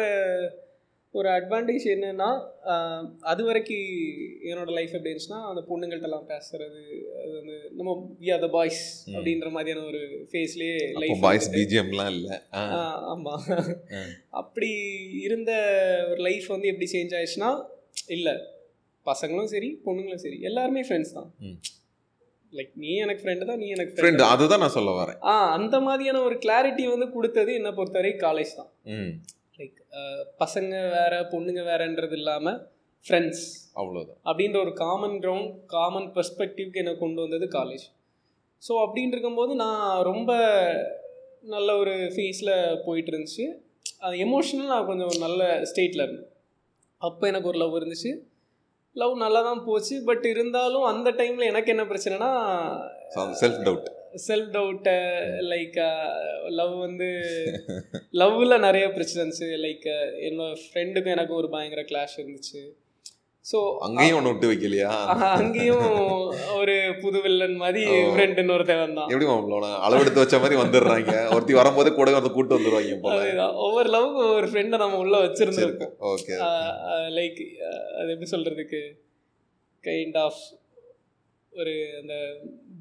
[1.13, 2.29] ஒரு அட்வான்டேஜ் என்னன்னா
[3.23, 3.83] அது வரைக்கும்
[4.49, 6.81] என்னோட லைஃப் எப்படி இருந்துச்சுன்னா அந்த பொண்ணுங்கள்ட்டலாம் பேசுறது
[7.19, 8.81] அது வந்து நம்ம வி ஆர் த பாய்ஸ்.
[9.13, 12.29] அப்படின்ற மாதிரியான ஒரு ஃபேஸ்லேயே லைஃப் பாய்ஸ் பிஜிஎம்லாம் இல்ல.
[13.13, 13.45] ஆமாம்.
[14.41, 14.71] அப்படி
[15.27, 15.53] இருந்த
[16.11, 17.51] ஒரு லைஃப் வந்து எப்படி சேஞ்ச் ஆயிடுச்சுன்னா
[18.17, 18.35] இல்லை.
[19.05, 21.31] பசங்களும் சரி பொண்ணுங்களும் சரி எல்லாருமே ஃப்ரெண்ட்ஸ் தான்.
[22.57, 25.19] லைக் நீ எனக்கு ஃப்ரெண்டு தான் நீ எனக்கு ஃப்ரெண்ட் அதுதான் நான் சொல்ல வரேன்.
[25.31, 28.69] ஆ அந்த மாதிரியான ஒரு கிளாரிட்டி வந்து கொடுத்தது என்னை பொறுத்தவரை காலேஜ் தான்.
[29.59, 29.77] லைக்
[30.43, 32.59] பசங்க வேற பொண்ணுங்க வேறன்றது இல்லாமல்
[33.05, 33.45] ஃப்ரெண்ட்ஸ்
[33.81, 37.85] அவ்வளோதான் அப்படின்ற ஒரு காமன் கிரவுண்ட் காமன் பெர்ஸ்பெக்டிவ்க்கு என்னை கொண்டு வந்தது காலேஜ்
[38.63, 40.31] ஸோ அப்படின்னு இருக்கும்போது நான் ரொம்ப
[41.53, 42.53] நல்ல ஒரு ஃபேஸில்
[42.85, 43.45] போயிட்டு இருந்துச்சு.
[44.05, 46.31] அது எமோஷனல் நான் கொஞ்சம் நல்ல ஸ்டேட்டில் இருந்தேன்.
[47.01, 48.11] அப்போ எனக்கு ஒரு லவ் இருந்துச்சு.
[48.95, 52.29] லவ் நல்லா தான் போச்சு பட் இருந்தாலும் அந்த டைமில் எனக்கு என்ன பிரச்சனைனா
[53.41, 53.87] self doubt
[54.27, 54.93] self doubt
[55.43, 55.77] like
[56.49, 57.07] love வந்து
[58.19, 59.49] லவ்வில் நிறைய பிரச்சனை இருந்துச்சு.
[59.57, 59.87] லைக்
[60.27, 62.61] என்னோட ஃப்ரெண்டுக்கும் எனக்கும் ஒரு பயங்கர கிளாஷ் இருந்துச்சு.
[63.49, 64.91] ஸோ அங்கேயும் ஒன்று விட்டு வைக்கலையா?
[65.39, 65.83] அங்கேயும்
[66.59, 67.81] ஒரு புது வில்லன் மாதிரி.
[68.13, 69.09] ஃப்ரெண்டுன்னு ஒருத்தவன் தான்.
[69.11, 71.13] எப்படி மாப்பிளோட அளவெடுத்து வச்ச மாதிரி வந்துடுறாங்க.
[71.35, 73.19] ஒருத்தி வரும்போதே கூட வந்து கூட்டு வந்துருவாங்க போல.
[73.25, 73.55] அதுதான்.
[73.65, 75.93] ஒவ்வொரு லவ்க்கும் ஒவ்வொரு ஃப்ரெண்டை நம்ம உள்ள வச்சிருந்துருக்கோம்.
[76.13, 76.37] ஓகே
[77.17, 77.41] லைக்
[77.99, 78.81] அது எப்படி சொல்றதுக்கு?
[79.83, 80.41] கைண்ட் ஆஃப்
[81.55, 82.13] ஒரு அந்த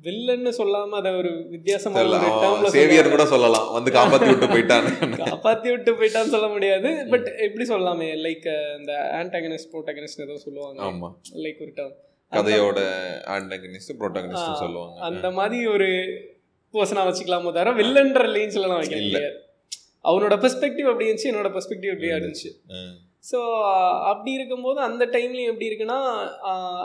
[0.03, 3.11] வில்லன்னு சொல்லாம அதை ஒரு வித்தியாசமா ஒரு termல சேவியர்.
[3.11, 3.73] கூட சொல்லலாம்.
[3.73, 4.91] வந்து காப்பாத்தி விட்டு போயிட்டான்னு.
[5.23, 7.07] காப்பாத்தி விட்டு போயிட்டான்னு சொல்ல முடியாது.
[7.11, 8.09] பட் எப்படி சொல்லலாமே?
[8.25, 10.83] லைக் இந்த ஆன்டாகனிஸ்ட் ப்ரோட்டாகனிஸ்ட் ஏதோ சொல்லுவாங்க.
[10.83, 11.11] ஆமா.
[11.35, 11.95] லைக் ஒரு டேர்ம்
[12.33, 12.79] கதையோட
[13.27, 15.01] ஆண்டகனிஸ்ட் ப்ரோட்டகனிஸ்ட் சொல்லுவாங்க.
[15.01, 15.89] அந்த மாதிரி ஒரு
[16.75, 19.19] பர்சனாக வச்சுக்கலாமோ தவிர வில்லன்ற லேஞ்சில் நான் வைக்க இல்ல.
[19.19, 19.41] முடியாது
[20.05, 22.51] அவனோட பெர்ஸ்பெக்டிவ் அப்படி இருந்துச்சு என்னோட பெர்ஸ்பெக்டிவ் அப்படி இருந்துச்சு.
[23.25, 23.39] ஸோ
[24.11, 25.99] அப்படி இருக்கும்போது அந்த டைம்லையும் எப்படி இருக்குன்னா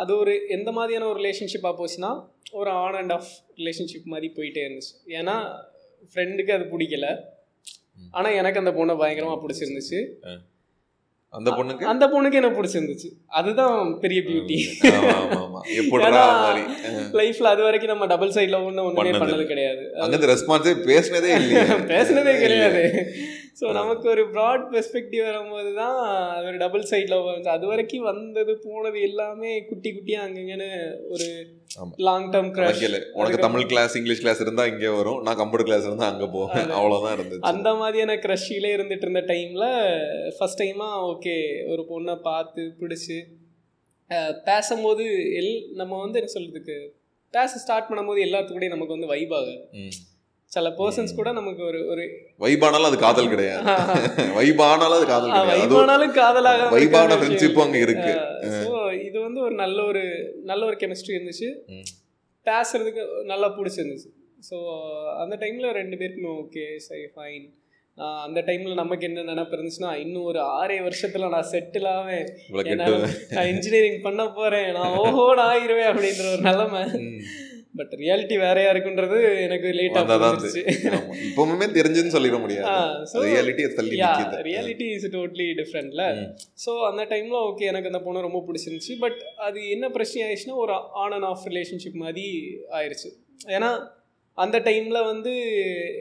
[0.01, 2.11] அது ஒரு எந்த மாதிரியான ஒரு ரிலேஷன்ஷிப்பாக போச்சுன்னா
[2.59, 4.93] ஒரு ஆன் அண்ட் ஆஃப் ரிலேஷன்ஷிப் மாதிரி போயிட்டே இருந்துச்சு.
[5.19, 5.35] ஏன்னா
[6.11, 7.07] ஃப்ரெண்டுக்கு அது பிடிக்கல.
[8.11, 9.99] ஆனால் எனக்கு அந்த பொண்ணை பயங்கரமாக பிடிச்சிருந்துச்சு.
[11.33, 11.83] அந்த பொண்ணுக்கு?
[11.93, 13.09] அந்த பொண்ணுக்கு என்ன பிடிச்சிருந்துச்சு?
[13.39, 14.55] அதுதான் பெரிய பியூட்டி
[17.19, 19.45] லைஃப்ல அது வரைக்கும் நம்ம டபுள் சைட்ல ஒண்ணு ஒண்ணுமே பண்ணது.
[19.51, 19.83] கிடையாது.
[20.03, 21.65] அங்கிருந்து ரெஸ்பான்ஸே பேசினதே இல்லையே.
[21.93, 22.81] பேசுனதே கிடையாது.
[23.59, 25.95] ஸோ நமக்கு ஒரு ப்ராட் பெர்ஸ்பெக்டிவ் வரும்போது தான்
[26.33, 30.69] அது ஒரு டபுள் சைடில் வந்துச்சு அது வரைக்கும் வந்தது போனது எல்லாமே குட்டி குட்டியாக அங்கங்கன்னு
[31.13, 31.27] ஒரு.
[32.05, 35.19] லாங் டேர்ம் கிராஷ் கணக்கில் உனக்கு தமிழ் கிளாஸ் இங்கிலீஷ் கிளாஸ் இருந்தா இங்கே வரும்.
[35.25, 36.71] நான் கம்ப்யூட்டர் கிளாஸ் இருந்தா அங்க போவேன்.
[36.77, 37.47] அவ்வளவுதான் இருந்துச்சு.
[37.51, 39.67] அந்த மாதிரியான க்ரஷ்ஷிலே இருந்துட்டு இருந்த டைமில்
[40.37, 41.35] ஃபஸ்ட் டைமாக ஓகே
[41.73, 43.17] ஒரு பொண்ணை பார்த்து பிடிச்சி
[44.45, 45.03] பேசும்போது
[45.39, 46.77] எல் நம்ம வந்து என்ன சொல்றதுக்கு
[47.33, 49.59] பேச ஸ்டார்ட் பண்ணும்போது எல்லாத்துக்கூடயும் நமக்கு வந்து வைப் ஆகாது.
[49.79, 49.91] ம்.
[50.51, 52.03] சில பர்சன்ஸ் கூட நமக்கு ஒரு ஒரு
[52.43, 53.63] வைபானாலும் அது காதல் கிடையாது.
[54.37, 55.59] வைபானாலும் அது காதல் கிடையாது.
[55.63, 58.13] வைபானாலும் காதலாக வைபான ஃப்ரெண்ட்ஷிப்பும் அங்க இருக்கு.
[58.63, 58.71] ஸோ
[59.07, 60.03] இது வந்து ஒரு நல்ல ஒரு
[60.43, 61.49] நல்ல ஒரு கெமிஸ்ட்ரி இருந்துச்சு.
[62.45, 64.09] பேசுறதுக்கு நல்லா பிடிச்சிருந்துச்சு.
[64.49, 64.57] ஸோ
[65.23, 67.45] அந்த டைமில் ரெண்டு பேருக்குமே ஓகே சரி ஃபைன்
[68.25, 72.27] அந்த டைமில் நமக்கு என்ன நினப்பு இருந்துச்சுன்னா இன்னும் ஒரு ஆறே வருஷத்தில் நான் செட்டில் ஆவேன்
[73.35, 76.83] நான் இன்ஜினியரிங் பண்ண போகிறேன் நான் ஓஹோன்னு ஆயிருவேன் அப்படின்ற ஒரு நிலமை.
[77.73, 80.15] பட் ரியாலிட்டி வேறையா இருக்குன்றது எனக்கு லேட்டாக
[80.97, 81.13] ஆமா.
[81.27, 82.69] இப்பவுமே தெரிஞ்சுன்னு சொல்லிட முடியாது.
[83.27, 83.97] ரியாலிட்டி தள்ளி
[84.49, 86.03] ரியாலிட்டி இஸ் டோட்லி டிஃப்ரெண்ட்ல.
[86.65, 88.95] ஸோ அந்த டைமில் ஓகே எனக்கு அந்த பொண்ணு ரொம்ப பிடிச்சிருந்துச்சு.
[88.99, 92.25] பட் அது என்ன பிரச்சனை ஆயிடுச்சுன்னா ஒரு ஆன் அண்ட் ஆஃப் ரிலேஷன்ஷிப் மாதிரி
[92.71, 93.11] ஆயிடுச்சு
[93.55, 93.69] ஏன்னா
[94.37, 95.31] அந்த டைமில் வந்து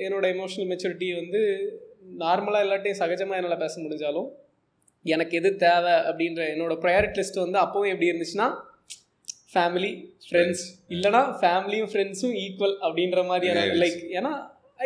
[0.07, 1.41] என்னோட எமோஷனல் மெச்சூரிட்டி வந்து
[2.19, 4.29] நார்மலாக எல்லாட்டையும் சகஜமாக என்னால் பேச முடிஞ்சாலும்
[5.05, 8.49] எனக்கு எது தேவை அப்படின்ற என்னோட ப்ரையாரிட்டி லிஸ்ட் வந்து அப்போவும் எப்படி இருந்துச்சுன்னா
[9.51, 9.91] ஃபேமிலி
[10.27, 13.63] ஃப்ரெண்ட்ஸ் இல்லைனா ஃபேமிலியும் ஃப்ரெண்ட்ஸும் ஈக்குவல் அப்படின்ற மாதிரியான.
[13.83, 14.33] லைக் ஏன்னா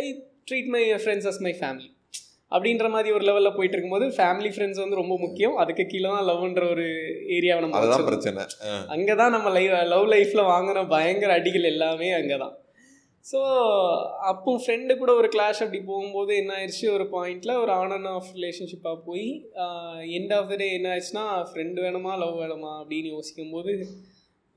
[0.01, 0.05] I
[0.48, 1.90] treat my friends as my family
[2.53, 5.55] அப்படின்ற மாதிரி ஒரு லெவலில் போயிட்டு இருக்கும்போது ஃபேமிலி ஃப்ரெண்ட்ஸ் வந்து ரொம்ப முக்கியம்.
[5.62, 6.87] அதுக்கு கீழே தான் லவ்ன்ற ஒரு
[7.37, 7.79] ஏரியாவை நம்ம.
[8.11, 8.42] பிரச்சனை.
[8.96, 12.55] அங்கே தான் நம்ம லைவ் லவ் லைஃப்பில் வாங்கின பயங்கர அடிகள் எல்லாமே அங்கே தான்
[13.25, 13.40] ஸோ
[14.31, 18.31] அப்போ ஃப்ரெண்டு கூட ஒரு கிளாஷ் அப்படி போகும்போது என்ன ஆயிடுச்சு ஒரு பாயிண்டில் ஒரு ஆன் அண்ட் ஆஃப்
[18.38, 19.27] ரிலேஷன்ஷிப்பாக போய்
[20.18, 23.75] எண்ட் ஆஃப் த டே என்ன ஆயிடுச்சுன்னா ஃப்ரெண்டு வேணுமா லவ் வேணுமா அப்படின்னு யோசிக்கும் போது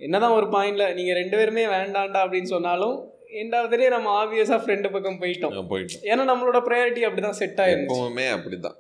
[0.02, 2.96] என்னதான் ஒரு பாயிண்டில் நீங்கள் ரெண்டு பேருமே வேண்டாண்டா அப்படின்னு சொன்னாலும்
[3.42, 5.54] எண்ட் ஆஃப் த டே நம்ம ஆப்வியஸாக ஃப்ரெண்டு பக்கம் போயிட்டோம்.
[5.74, 6.04] போயிட்டோம்.
[6.12, 8.78] ஏன்னா நம்மளோட ப்ரையாரிட்டி அப்படி தான் செட் எப்பவுமே அப்படிதான்.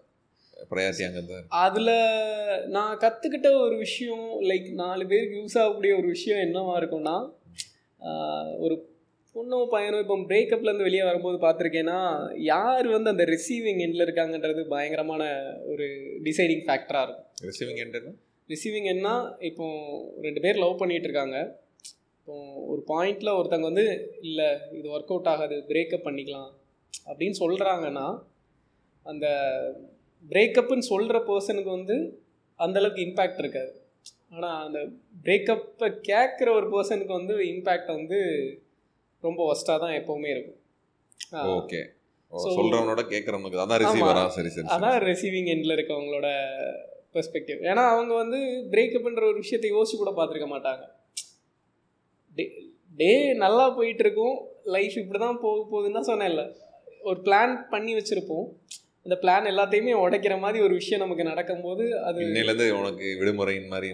[0.71, 1.93] ப்ரையாரிட்டி அங்கே தான் அதில்
[2.75, 7.15] நான் கற்றுக்கிட்ட ஒரு விஷயம் லைக் நாலு பேருக்கு யூஸ் ஆகக்கூடிய ஒரு விஷயம் என்னவா இருக்கும்னா
[8.65, 8.75] ஒரு
[9.35, 11.97] பொண்ணும் பையனும் இப்போ பிரேக்கப்லேருந்து வெளியே வரும்போது பார்த்துருக்கேன்னா
[12.51, 15.23] யார் வந்து அந்த ரிசீவிங் எண்டில் இருக்காங்கன்றது பயங்கரமான
[15.63, 15.87] ஒரு
[16.23, 17.27] டிசைடிங் ஃபேக்டராக இருக்கும்.
[17.49, 18.13] ரிசீவிங் என்ன
[18.49, 19.07] ரிசீவிங் என்ன?
[19.41, 19.65] இப்போ
[20.21, 21.37] ரெண்டு பேர் லவ் பண்ணிட்டு இருக்காங்க
[22.17, 22.35] இப்போ
[22.67, 23.85] ஒரு பாயிண்டில் ஒருத்தங்க வந்து
[24.21, 26.51] இல்லை இது ஒர்க் அவுட் ஆகாது பிரேக்கப் பண்ணிக்கலாம்.
[27.07, 28.05] அப்படின்னு சொல்கிறாங்கன்னா
[29.05, 29.25] அந்த
[30.25, 31.95] பிரேக்கப்புன்னு சொல்கிற பர்சனுக்கு வந்து
[32.59, 33.71] அந்தளவுக்கு இம்பேக்ட் இருக்காது.
[34.31, 34.79] ஆனால் அந்த
[35.25, 38.19] பிரேக்கப்பை கேட்குற ஒரு பர்சனுக்கு வந்து இம்பேக்ட் வந்து
[39.23, 40.59] ரொம்ப ஒஸ்ட்டாக தான் எப்போவுமே இருக்கும்.
[41.33, 41.81] ஆ, ஓகே
[42.53, 44.67] சொல்றவனோட கேட்கறவனுக்கு அதான் ரிசீவரா சரி சரி.
[44.75, 46.27] அதான் ரிசீவிங் எண்டில் இருக்கவங்களோட
[47.15, 48.39] பெர்ஸ்பெக்டிவ் ஏன்னா அவங்க வந்து
[48.73, 50.83] பிரேக்கப்ன்ற ஒரு விஷயத்தை யோசிச்சு கூட பார்த்துருக்க மாட்டாங்க.
[52.37, 52.45] டே
[52.99, 53.11] டே
[53.43, 54.37] நல்லா போயிட்டு இருக்கும்
[54.75, 56.43] லைஃப் இப்படி தான் போக போகுதுன்னு தான் சொன்னேன்ல.
[57.09, 58.47] ஒரு பிளான் பண்ணி வச்சுருப்போம்.
[59.05, 63.89] அந்த பிளான் எல்லாத்தையுமே உடைக்கிற மாதிரி ஒரு விஷயம் நமக்கு நடக்கும்போது அது இன்னையில இருந்து உனக்கு விடுமுறையின் மாதிரி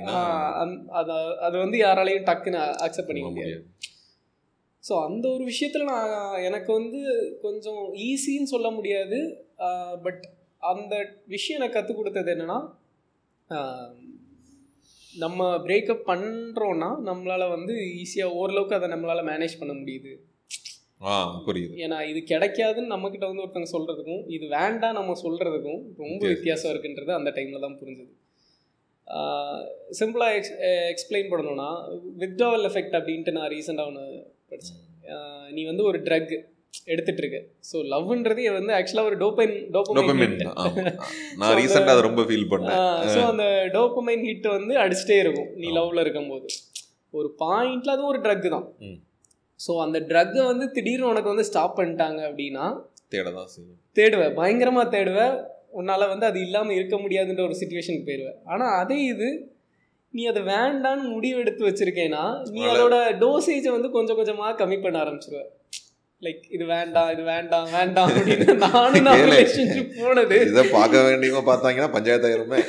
[0.99, 1.15] அது
[1.47, 3.57] அது வந்து யாராலையும் டக்குன்னு அக்செப்ட் பண்ணிக்க முடியாது.
[4.83, 6.13] ஸோ அந்த ஒரு விஷயத்தில் நான்
[6.49, 7.01] எனக்கு வந்து
[7.45, 9.19] கொஞ்சம் ஈஸின்னு சொல்ல முடியாது.
[10.05, 10.23] பட்
[10.71, 10.93] அந்த
[11.33, 12.59] விஷயம் எனக்கு கற்றுக் கொடுத்தது என்னென்னா
[15.23, 20.11] நம்ம பிரேக்கப் பண்ணுறோன்னா நம்மளால் வந்து ஈஸியாக ஓரளவுக்கு அதை நம்மளால் மேனேஜ் பண்ண முடியுது.
[21.09, 21.11] ஆ
[21.45, 21.73] புரியுது.
[21.83, 26.71] ஏன்னா இது கிடைக்காதுன்னு நம்மக்கிட்ட வந்து ஒருத்தவங்க சொல்கிறதுக்கும் இது வேண்டாம் நம்ம சொல்கிறதுக்கும் ரொம்ப வித்தியாசம்.
[26.73, 28.13] இருக்குன்றது அந்த டைமில் தான் புரிஞ்சுது.
[29.99, 30.55] சிம்பிளாக எக்ஸ்
[30.91, 31.69] எக்ஸ்பிளைன் பண்ணணும்னா
[32.21, 34.05] வித்ட்ராவல் எஃபெக்ட் அப்படின்ட்டு நான் ரீசெண்டாக ஒன்று
[34.51, 34.81] படித்தேன்
[35.55, 36.33] நீ வந்து ஒரு ட்ரக்
[36.87, 40.35] எடுத்துட்டு இருக்க ஸோ லவ்ன்றது வந்து ஆக்சுவலாக ஒரு டோபைன் டோபமைன்.
[41.41, 42.79] நான் ரீசெண்டா அதை ரொம்ப ஃபீல் பண்ணேன்.
[43.13, 45.49] ஸோ அந்த டோபமைன் ஹிட் வந்து அடிச்சிட்டே இருக்கும்.
[45.55, 46.47] நீ லவ்ல இருக்கும்போது.
[47.13, 48.67] ஒரு பாயிண்ட்ல அது ஒரு ட்ரக் தான்.
[49.59, 52.65] ஸோ அந்த ட்ரக்கை வந்து திடீர்னு உனக்கு வந்து ஸ்டாப் பண்ணிட்டாங்க அப்படின்னா
[53.09, 53.77] தேட தான் செய்யும்.
[53.95, 55.35] தேடுவேன் பயங்கரமாக தேடுவேன்
[55.71, 59.27] உன்னால் வந்து அது இல்லாமல் இருக்க முடியாதுன்ற ஒரு சுச்சுவேஷனுக்கு போயிடுவேன் ஆனால் அதே இது
[60.13, 62.23] நீ அதை வேண்டான்னு முடிவு எடுத்து வச்சிருக்கேனா
[62.55, 65.43] நீ அதோட டோசேஜை வந்து கொஞ்சம் கொஞ்சமாக கம்மி பண்ண ஆரம்பிச்சிருவ.
[66.25, 69.21] லைக் இது வேண்டாம் இது வேண்டாம் வேண்டாம் அப்படின்னு நானும் நான்.
[69.27, 70.37] ரிலேஷன்ஷிப் போனது.
[70.51, 72.59] இதை பார்க்க வேண்டியவங்க பார்த்தாங்கன்னா பஞ்சாயத்து ஆயிருமே.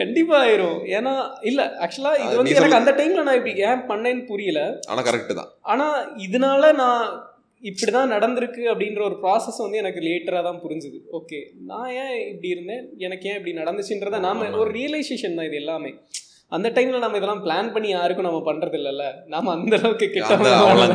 [0.00, 0.78] கண்டிப்பா ஆயிரும்.
[0.98, 1.14] ஏன்னா
[1.50, 4.62] இல்ல ஆக்சுவலா இது வந்து எனக்கு அந்த டைம்ல நான் இப்படி ஏன் பண்ணேன்னு புரியல.
[4.92, 5.50] ஆனா கரெக்ட் தான்.
[5.72, 5.86] ஆனா
[6.26, 7.02] இதனால நான்
[7.62, 10.98] இப்படி தான் நடந்திருக்கு அப்படின்ற ஒரு ப்ராசஸ் வந்து எனக்கு லேட்டராக தான் புரிஞ்சுது.
[11.18, 11.40] ஓகே
[11.70, 12.84] நான் ஏன் இப்படி இருந்தேன்?
[13.06, 14.50] எனக்கு ஏன் இப்படி நடந்துச்சுன்றத நாம.
[14.62, 15.92] ஒரு ரியலைசேஷன் தான் இது எல்லாமே.
[16.52, 20.36] அந்த டைம்ல நம்ம இதெல்லாம் பிளான் பண்ணி யாருக்கும் நம்ம பண்றது இல்லைல்ல நாம அந்த அளவுக்கு கெட்ட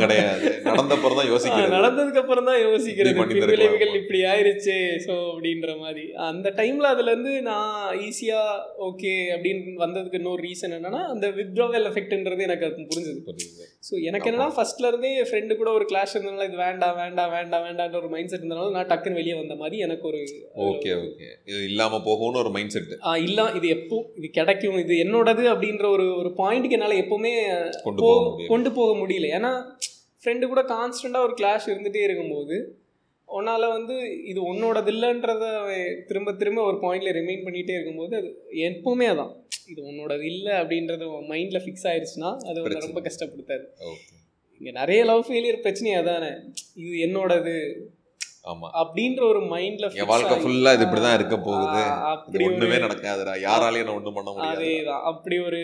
[0.02, 0.48] கிடையாது.
[0.66, 1.70] நடந்தப்பறம் தான் யோசிக்கிறது.
[1.76, 3.46] நடந்ததுக்கு அப்புறம் தான் யோசிக்கிறது.
[3.52, 4.76] விளைவுகள் இப்படி ஆயிருச்சு
[5.06, 6.04] ஸோ அப்படின்ற மாதிரி.
[6.30, 7.70] அந்த டைம்ல அதுல இருந்து நான்
[8.08, 8.40] ஈஸியா
[8.88, 13.22] ஓகே அப்படின்னு வந்ததுக்கு இன்னொரு ரீசன் என்னன்னா அந்த வித்ட்ராவல் எஃபெக்ட்ன்றது எனக்கு அது புரிஞ்சுது.
[13.30, 13.64] புரியுது.
[13.88, 17.98] ஸோ எனக்கு என்னன்னா ஃபர்ஸ்ட்ல இருந்தே ஃப்ரெண்டு கூட ஒரு கிளாஷ் இருந்தனால இது வேண்டாம் வேண்டாம் வேண்டாம் வேண்டாம்ன்ற
[18.02, 20.20] ஒரு மைண்ட் செட் இருந்தனால நான் டக்குன்னு வெளியே வந்த மாதிரி எனக்கு ஒரு
[20.68, 22.94] ஓகே ஓகே இது இல்லாம போகும்னு ஒரு மைண்ட் செட்
[23.26, 27.32] இல்ல இது எப்போ இது கிடைக்கும் இது என்னோடது அப்படின்ற ஒரு ஒரு பாயிண்ட்டுக்கு என்னால் எப்பவுமே
[28.50, 29.28] கொண்டு போக முடியல.
[29.38, 29.52] ஏன்னா
[30.22, 32.56] ஃப்ரெண்டு கூட கான்ஸ்டண்ட்டாக ஒரு கிளாஷ் இருந்துகிட்டே இருக்கும்போது
[33.28, 33.94] உன்னால் வந்து
[34.30, 35.44] இது உன்னோடது இல்லைன்றத
[36.08, 38.28] திரும்ப திரும்ப ஒரு பாயிண்ட்ல ரிமைண்ட் பண்ணிகிட்டே இருக்கும்போது அது
[38.68, 39.32] எப்பவுமே அதான்.
[39.72, 42.86] இது உன்னோடது இல்லை அப்படின்றது மைண்டில் ஃபிக்ஸ் ஆயிருச்சுன்னா அது பிரச்சனை.
[42.86, 43.64] ரொம்ப கஷ்டப்படுத்தாது.
[44.60, 46.30] இங்கே நிறைய லவ் ஃபெயிலியர் பிரச்சனையே அதானே.
[46.84, 47.54] இது என்னோடது
[48.46, 48.68] ஆமா.
[48.80, 51.82] அப்படின்ற ஒரு மைண்டில் என் வாழ்க்கை ஃபுல்லா இது இப்படிதான் இருக்க போகுது.
[52.12, 53.34] அப்படி ஒண்ணுமே நடக்காதுடா.
[53.46, 55.04] யாராலையும் என்ன ஒண்ணும் பண்ண முடியாது அதேதான்.
[55.10, 55.60] அப்படி ஒரு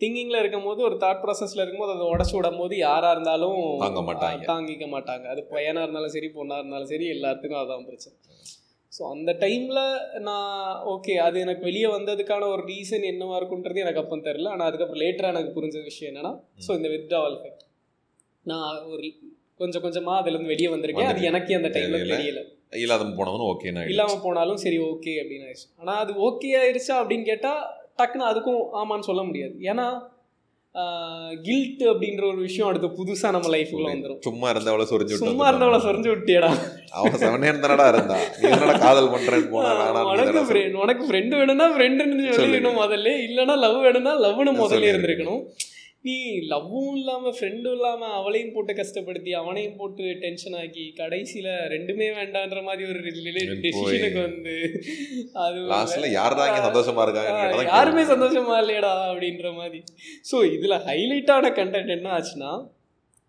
[0.00, 4.44] திங்கிங்ல இருக்கும்போது ஒரு தாட் ப்ராசஸ்ல இருக்கும்போது அதை உடச்சு விடும் போது யாரா இருந்தாலும் தாங்க மாட்டாங்க.
[4.44, 5.26] தாங்கிக்க மாட்டாங்க.
[5.34, 8.16] அது பையனா இருந்தாலும் சரி பொண்ணா இருந்தாலும் சரி எல்லாத்துக்கும் அதான் பிரச்சனை.
[8.92, 9.82] ஸோ அந்த டைமில்
[10.26, 10.56] நான்
[10.94, 15.34] ஓகே அது எனக்கு வெளியே வந்ததுக்கான ஒரு ரீசன் என்னவா இருக்குன்றது எனக்கு அப்போ தெரில ஆனால் அதுக்கப்புறம் லேட்டராக
[15.34, 16.32] எனக்கு புரிஞ்ச விஷயம் என்னன்னா
[16.66, 17.64] ஸோ இந்த வித்ட்ராவல் எஃபெக்ட்
[18.46, 19.02] நான் ஒரு
[19.62, 21.10] கொஞ்சம் கொஞ்சமாக அதுலேருந்து வெளியே வந்திருக்கேன்.
[21.12, 21.28] அது.
[21.30, 22.42] எனக்கே அந்த டைமில் தெரியல.
[22.84, 25.68] இல்லாத போனவனும் ஓகே இல்லாமல் போனாலும் சரி ஓகே அப்படின்னு ஆயிடுச்சு.
[25.80, 27.62] ஆனால் அது ஓகே ஆயிடுச்சா அப்படின்னு கேட்டால்
[27.98, 29.54] டக்குன்னு அதுக்கும் ஆமான்னு சொல்ல முடியாது.
[29.70, 29.86] ஏன்னா
[31.42, 36.08] கில்ட் அப்படின்ற ஒரு விஷயம் அடுத்து புதுசாக நம்ம லைஃப்குள்ள வந்துடும் சும்மா இருந்தவள சொரிஞ்சு சும்மா இருந்தவளை சொரிஞ்சு
[36.12, 36.50] விட்டியடா.
[37.00, 39.72] அவன் செவனே இருந்தாடா இருந்தா நீ என்னடா காதல் பண்றேன்னு போனா
[40.12, 45.42] உனக்கு friend- உனக்கு ஃப்ரெண்டு வேணும்னா ஃப்ரெண்டுன்னு சொல்லிடணும் முதல்ல இல்லைன்னா லவ் வேணும்னா லவ்னு முதல்ல இருந்திருக்கணும்.
[46.04, 46.14] நீ
[46.52, 52.82] லவ்வும் இல்லாமல் ஃப்ரெண்டும் இல்லாமல் அவளையும் போட்டு கஷ்டப்படுத்தி அவனையும் போட்டு டென்ஷன் ஆக்கி கடைசியில் ரெண்டுமே வேண்டான்ற மாதிரி
[52.90, 53.00] ஒரு.
[53.64, 54.54] டெசிஷனுக்கு வந்து
[55.44, 59.80] அது லாஸ்ட்ல யாரா சந்தோஷமா இருக்காங்க யாருமே சந்தோஷமா இல்லையடா அப்படின்ற மாதிரி.
[60.30, 62.52] ஸோ இதில் ஹைலைட்டான கண்டென்ட் என்ன ஆச்சுன்னா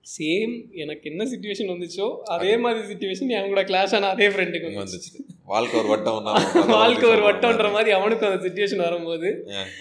[0.06, 5.12] சேம் எனக்கு என்ன சுச்சுவேஷன் வந்துச்சோ அதே மாதிரி சுச்சுவேஷன் என் கூட கிளாஸ் ஆன அதே ஃப்ரெண்டுக்கு வந்துச்சு.
[5.48, 9.30] வாழ்க்கை ஒரு வட்டம் தான் வாழ்க்கை ஒரு வட்டம்ன்ற மாதிரி அவனுக்கும் அந்த சுச்சுவேஷன் வரும்போது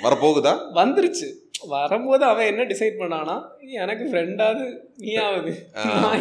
[0.05, 0.53] வரப்போகுதா?
[0.75, 1.29] வந்துருச்சு.
[1.73, 3.35] வரும்போது அவன் என்ன டிசைட் பண்ணானா
[3.77, 4.65] எனக்கு ஃப்ரெண்டாவது
[4.99, 5.53] நீ ஆகுது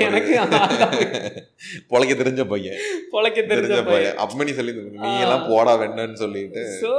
[0.07, 0.33] எனக்கு
[1.91, 2.77] பொழைக்க தெரிஞ்ச பையன்.
[3.13, 4.15] பொழைக்க தெரிஞ்ச பையன்.
[4.23, 4.73] அப்பமணி சொல்லி
[5.03, 6.63] நீ எல்லாம் போடா வேண்டன்னு சொல்லிட்டு.
[6.83, 6.91] ஸோ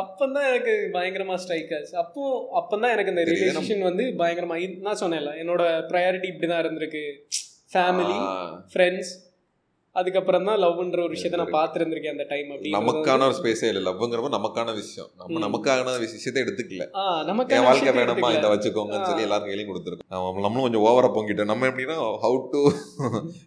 [0.00, 1.94] அப்பந்தான் எனக்கு பயங்கரமா ஸ்ட்ரைக் ஆச்சு.
[1.96, 2.22] அப்போ
[2.60, 3.24] அப்பந்தான் எனக்கு இந்த.
[3.32, 7.04] ரிலேஷன் வந்து பயங்கரமா நான் சொன்னேன்ல என்னோட ப்ரையாரிட்டி இப்படி தான் இருந்திருக்கு
[7.72, 8.18] ஃபேமிலி
[8.72, 9.12] ஃப்ரெண்ட்ஸ்
[9.92, 13.92] அதுக்கப்புறம் தான் லவ்ன்ற ஒரு விஷயத்தை நான் பார்த்துருந்துருக்கேன் அந்த டைம் அப்படி நமக்கான ஒரு ஸ்பேஸே இல்லை.
[13.92, 15.10] லவ்ங்கிறப்ப நமக்கான விஷயம்.
[15.16, 15.48] நம்ம.
[15.48, 16.88] நமக்கான விஷயத்தை எடுத்துக்கல.
[17.26, 18.38] நமக்கான வாழ்க்கை வேணுமா.
[18.38, 19.22] இதை வச்சுக்கோங்கன்னு சொல்லி.
[19.22, 20.08] எல்லாரும் கையிலையும் கொடுத்துருக்கோம்.
[20.08, 21.44] நம்ம- நம்மளும் கொஞ்சம் ஓவரா பொங்கிட்டோம்.
[21.44, 22.70] நம்ம எப்படின்னா how to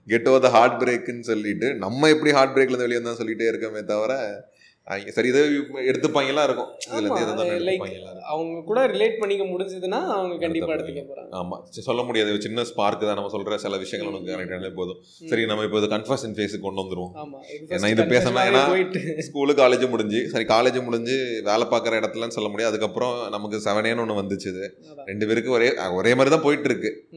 [0.07, 3.83] get over the heart பிரேக்குன்னு சொல்லிட்டு நம்ம எப்படி ஹார்ட் பிரேக்ல இருந்து வெளியே வந்தா சொல்லிட்டே இருக்கோமே
[3.83, 4.43] தவிர
[4.85, 6.67] சரி இதை எடுத்துப்பாங்களா இருக்கும்.
[6.89, 8.21] இதுல இருந்து ஆமா, எதை தான் like, எடுத்துப்பாங்களா இருக்கும்.
[8.21, 11.31] அவங்க கூட ரிலேட் பண்ணிக்க முடிஞ்சதுன்னா அவங்க கண்டிப்பா எடுத்துக்க போறாங்க.
[11.31, 11.63] ஆமா.
[11.63, 12.41] சொல்ல முடியாது.
[12.41, 14.21] சின்ன ஸ்பார்க் தான் நம்ம சொல்ற சில விஷயங்கள்.
[14.21, 14.97] நமக்கு கரெக்டானே போதும்.
[15.01, 17.11] சரி நம்ம இப்போ இது கன்ஃபர்ஷன் ஃபேஸுக்கு கொண்டு வந்துருவோம்.
[17.69, 18.67] ஏன்னா இது பேசணும், ஏன்னா-
[19.03, 22.75] ஸ்கூலு காலேஜ் முடிஞ்சு சரி காலேஜ் முடிஞ்சு வேலை பார்க்குற இடத்துலன்னு சொல்ல முடியாது.
[22.75, 24.69] அதுக்கப்புறம் நமக்கு செவனேன்னு ஒன்று வந்துச்சு.
[25.05, 27.07] ரெண்டு பேருக்கு ஒரே ஒரே மாதிரி தான் போயிட்டு இருக்கு.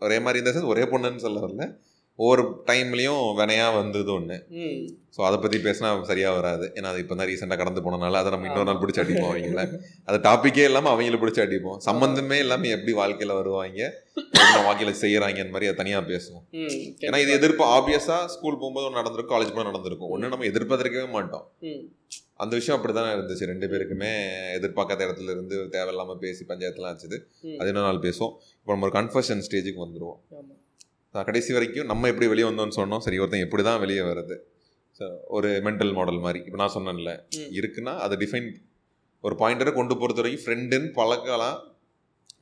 [0.00, 1.76] ஒரே மாதிரி இந்த ஒரே பொண்ணுன்னு சொல்ல வரல.
[2.22, 4.36] ஒவ்வொரு டைம்லையும் வினையா வந்தது ஒன்று.
[5.16, 6.72] ஸோ அதை பற்றி பேசினா சரியாக வராது.
[6.76, 9.62] ஏன்னா அது இப்போ தான் ரீசெண்டாக கடந்து போனனால அதை நம்ம இன்னொரு நாள் பிடிச்சி அடிப்போம் அவங்கள.
[10.08, 11.78] அது டாப்பிக்கே இல்லாமல் அவங்கள பிடிச்சி அடிப்போம்.
[11.88, 13.88] சம்மந்தமே இல்லாமல் எப்படி வாழ்க்கையில் வருவாங்க?
[14.66, 16.44] வாழ்க்கையில் செய்கிறாங்க அந்த மாதிரி அதை தனியாக பேசுவோம்.
[17.06, 17.64] ஏன்னா இது எதிர்ப்பு.
[17.76, 20.12] ஆப்வியஸாக ஸ்கூல் போகும்போது ஒன்று நடந்திருக்கும் காலேஜ் போது நடந்திருக்கும்.
[20.16, 21.46] ஒன்று நம்ம எதிர்பார்த்திருக்கவே மாட்டோம்.
[22.36, 23.50] அந்த விஷயம் அப்படி தானே இருந்துச்சு.
[23.52, 24.12] ரெண்டு பேருக்குமே
[24.58, 27.18] எதிர்பார்க்காத இடத்துல இருந்து தேவையில்லாமல் பேசி பஞ்சாயத்துலாம் ஆச்சுது.
[27.60, 28.34] அது இன்னொரு நாள் பேசுவோம்.
[28.60, 29.82] இப்போ நம்ம ஒரு கன்ஃபர்ஷன் ஸ்டேஜுக்கு.
[29.84, 30.59] நான்
[31.12, 32.98] கடைசி வரைக்கும் நம்ம எப்படி வெளியே வந்தோம்னு சொன்னோம்.
[32.98, 34.38] சரி ஒருத்தன் எப்படி தான் வெளியே வருது.
[34.98, 36.44] ஸோ ஒரு மென்டல் மாடல் மாதிரி.
[36.44, 37.22] இப்போ நான் சொன்னேன்ல.
[37.36, 38.54] இருக்குன்னா அதை டிஃபைன்
[39.20, 41.68] ஒரு பாயிண்டரை கொண்டு பொறுத்த வரைக்கும் ஃப்ரெண்டுன்னு பழக்கலாம்.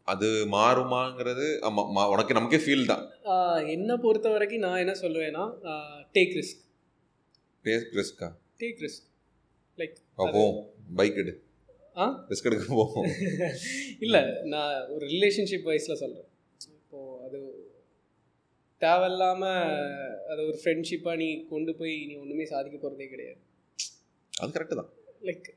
[0.04, 3.66] அது மாறுமாங்கிறது ஆமா, மா- உனக்கு நமக்கே ஃபீல் தான்.
[3.66, 5.50] என்னை பொறுத்த வரைக்கும் நான் என்ன சொல்லுவேன்னா
[6.14, 6.62] டேக் ரிஸ்க்
[7.64, 9.06] டேஸ்ட் ரிஸ்கா டேக் ரிஸ்க்
[9.76, 10.70] லைக் போவோம்.
[10.96, 11.42] பைக் எடு.
[11.96, 12.24] ஆ?
[12.28, 13.10] ரிஸ்க் எடுக்க போவோம்.
[14.00, 16.27] இல்லை நான் ஒரு ரிலேஷன்ஷிப் வைஸில் சொல்கிறேன்
[18.78, 19.76] தேவையில்லாமல்
[20.28, 23.40] அது ஒரு ஃப்ரெண்ட்ஷிப்பாக நீ கொண்டு போய் நீ ஒன்றுமே சாதிக்க போகிறதே கிடையாது.
[24.32, 24.90] அது கரெக்டு தான்.
[25.22, 25.48] லைக்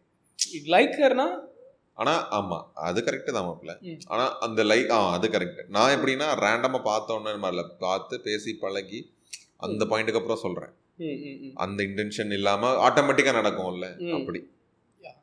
[0.68, 1.50] லைக் ஹர்னா
[1.94, 3.82] ஆனா ஆமா அது கரெக்டு தான் மாப்பிள்ள.
[3.82, 3.98] ம்.
[4.08, 9.12] ஆனா அந்த லைக் ஆ அது கரெக்ட் நான் எப்படின்னா ரேண்டமா பார்த்தோன்னே மாதிரில பார்த்து பேசி பழகி
[9.58, 14.12] அந்த பாயிண்ட்டுக்கு அப்புறம் ம் அந்த இன்டென்ஷன் இல்லாம ஆட்டோமேட்டிக்கா நடக்கும்ல.
[14.14, 14.48] அப்படி.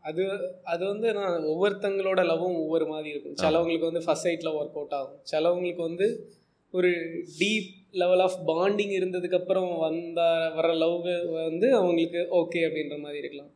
[0.01, 3.37] அது அது வந்து நான் ஒவ்வொருத்தங்களோட லவ்வும் ஒவ்வொரு மாதிரி இருக்கும்.
[3.37, 5.21] சிலவங்களுக்கு வந்து ஃபர்ஸ்ட் சைட்டில் ஒர்க் அவுட் ஆகும்.
[5.23, 6.35] சிலவங்களுக்கு வந்து
[6.71, 6.91] ஒரு
[7.39, 10.20] டீப் லெவல் ஆஃப் பாண்டிங் இருந்ததுக்கப்புறம் வந்த
[10.57, 11.07] வர லவ்
[11.45, 13.53] வந்து அவங்களுக்கு ஓகே அப்படின்ற மாதிரி இருக்கலாம்.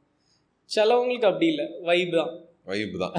[0.70, 2.32] சிலவங்களுக்கு அப்படி இல்லை வைப் தான்.
[2.70, 3.14] வைப் தான்.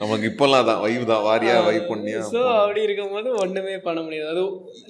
[0.00, 1.22] நமக்கு இப்போல்லாம் தான் வைப் தான்.
[1.28, 2.20] வாரியா வைப் பண்ணியா?
[2.34, 4.28] ஸோ அப்படி இருக்கும்போது ஒன்றுமே பண்ண முடியாது.
[4.34, 4.42] அது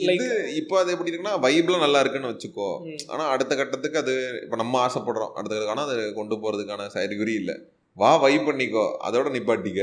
[0.09, 0.24] லைக்
[0.61, 2.68] இப்போ அது எப்படி இருக்குன்னா வைப்லாம் நல்லா இருக்குன்னு வச்சுக்கோ.
[3.12, 5.32] ஆனா அடுத்த கட்டத்துக்கு அது இப்போ நம்ம ஆசைப்படுறோம்.
[5.36, 7.57] அடுத்த கட்டத்துக்கு ஆனா அது கொண்டு போறதுக்கான அறிகுறி இல்லை.
[7.96, 8.84] வா வைப் பண்ணிக்கோ.
[9.07, 9.80] அதோட நிப்பாட்டிக்க.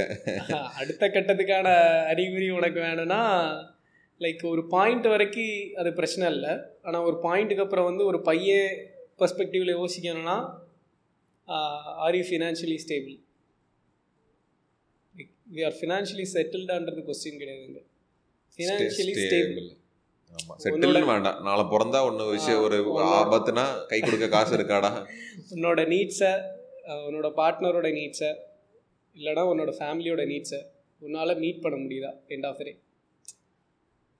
[0.81, 1.67] அடுத்த கட்டத்துக்கான
[2.11, 3.21] அறிகுறி உனக்கு வேணும்னா
[4.21, 6.53] லைக் ஒரு பாயிண்ட் வரைக்கும் அது பிரச்சனை இல்லை.
[6.85, 8.69] ஆனால் ஒரு பாயிண்ட்டுக்கு அப்புறம் வந்து ஒரு பையன்
[9.21, 10.37] பர்ஸ்பெக்டிவில் யோசிக்கணும்னா
[12.05, 13.17] are you financially stable
[15.55, 17.81] we are financially செட்டில்டான்றது question கிடையாதுங்க
[18.57, 19.67] ஃபினான்ஷியலி ஸ்டேபிள்
[20.31, 21.37] ஆமா செட்டில்னு வேண்டாம்.
[21.47, 22.77] நாளை பிறந்தா ஒன்று விஷயம் ஒரு
[23.19, 24.89] ஆபத்துனா கை கொடுக்க காசு இருக்காடா?
[25.53, 26.31] உன்னோட நீட்ஸை
[27.07, 28.31] உன்னோட பார்ட்னரோட நீட்ஸை
[29.15, 30.59] இல்லைனா உன்னோட ஃபேமிலியோட நீட்ஸை
[31.01, 32.11] உன்னால் மீட் பண்ண முடியுதா?
[32.33, 32.73] எண்ட் ஆஃப் டே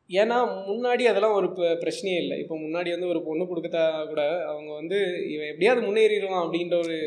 [0.10, 0.36] ஏன்னா
[0.68, 1.48] முன்னாடி அதெல்லாம் ஒரு
[1.82, 2.36] பிரச்சனையே இல்லை.
[2.44, 3.82] இப்போ முன்னாடி வந்து ஒரு பொண்ணு கொடுத்தா
[4.12, 4.98] கூட அவங்க வந்து
[5.34, 6.98] இவன் எப்படியாவது முன்னேறிடலாம் அப்படின்ற ஒரு.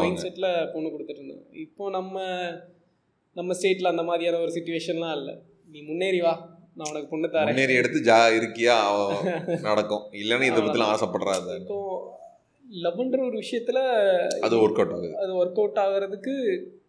[0.00, 1.46] மைண்ட் செட்டில் பொண்ணு கொடுத்துட்டு இருந்தாங்க.
[1.66, 2.24] இப்போ நம்ம
[3.38, 5.34] நம்ம ஸ்டேட்டில் அந்த மாதிரியான ஒரு சுச்சுவேஷன்லாம் இல்லை.
[5.72, 6.34] நீ முன்னேறி வா
[6.78, 7.50] நான் உனக்கு பொண்ணு தரேன்.
[7.50, 8.76] முன்னேறி எடுத்து ஜா இருக்கியா
[9.68, 10.02] நடக்கும்.
[10.22, 11.56] இல்லைன்னா இதை பத்திலாம் ஆசைப்படுறாத.
[11.62, 11.78] இப்போ
[12.84, 13.82] லவ்ன்ற ஒரு விஷயத்தில்
[14.46, 15.12] அது ஒர்க் அவுட் ஆகுது.
[15.22, 16.34] அது ஒர்க் அவுட் ஆகிறதுக்கு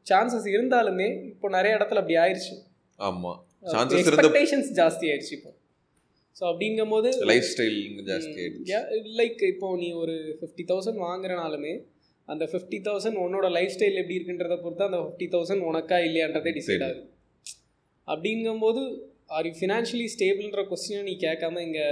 [0.09, 2.55] சான்சஸ் இருந்தாலுமே இப்போ நிறைய இடத்துல அப்படி ஆயிடுச்சு
[2.99, 3.33] ஆமா.
[3.73, 5.51] சான்சஸ் எக்ஸ்பெக்டேஷன்ஸ் ஜாஸ்தி ஆயிடுச்சு இப்போ.
[6.37, 8.43] ஸோ அப்படிங்கும்போது லைஃப் ஸ்டைல் ஜாஸ்தி
[9.19, 11.73] லைக் இப்போ நீ ஒரு ஃபிஃப்டி தௌசண்ட் வாங்குறனாலுமே
[12.27, 16.83] அந்த ஃபிஃப்டி தௌசண்ட் உன்னோட லைஃப் ஸ்டைல் எப்படி இருக்குன்றத பொறுத்து அந்த ஃபிஃப்டி தௌசண்ட் உனக்கா இல்லையான்றதே டிசைட்.
[16.87, 17.01] ஆகுது.
[18.07, 18.81] அப்படிங்கும்போது
[19.35, 21.87] ஆர் யூ ஃபினான்ஷியலி ஸ்டேபிள்ன்ற கொஸ்டினை நீ கேட்காம இங்கே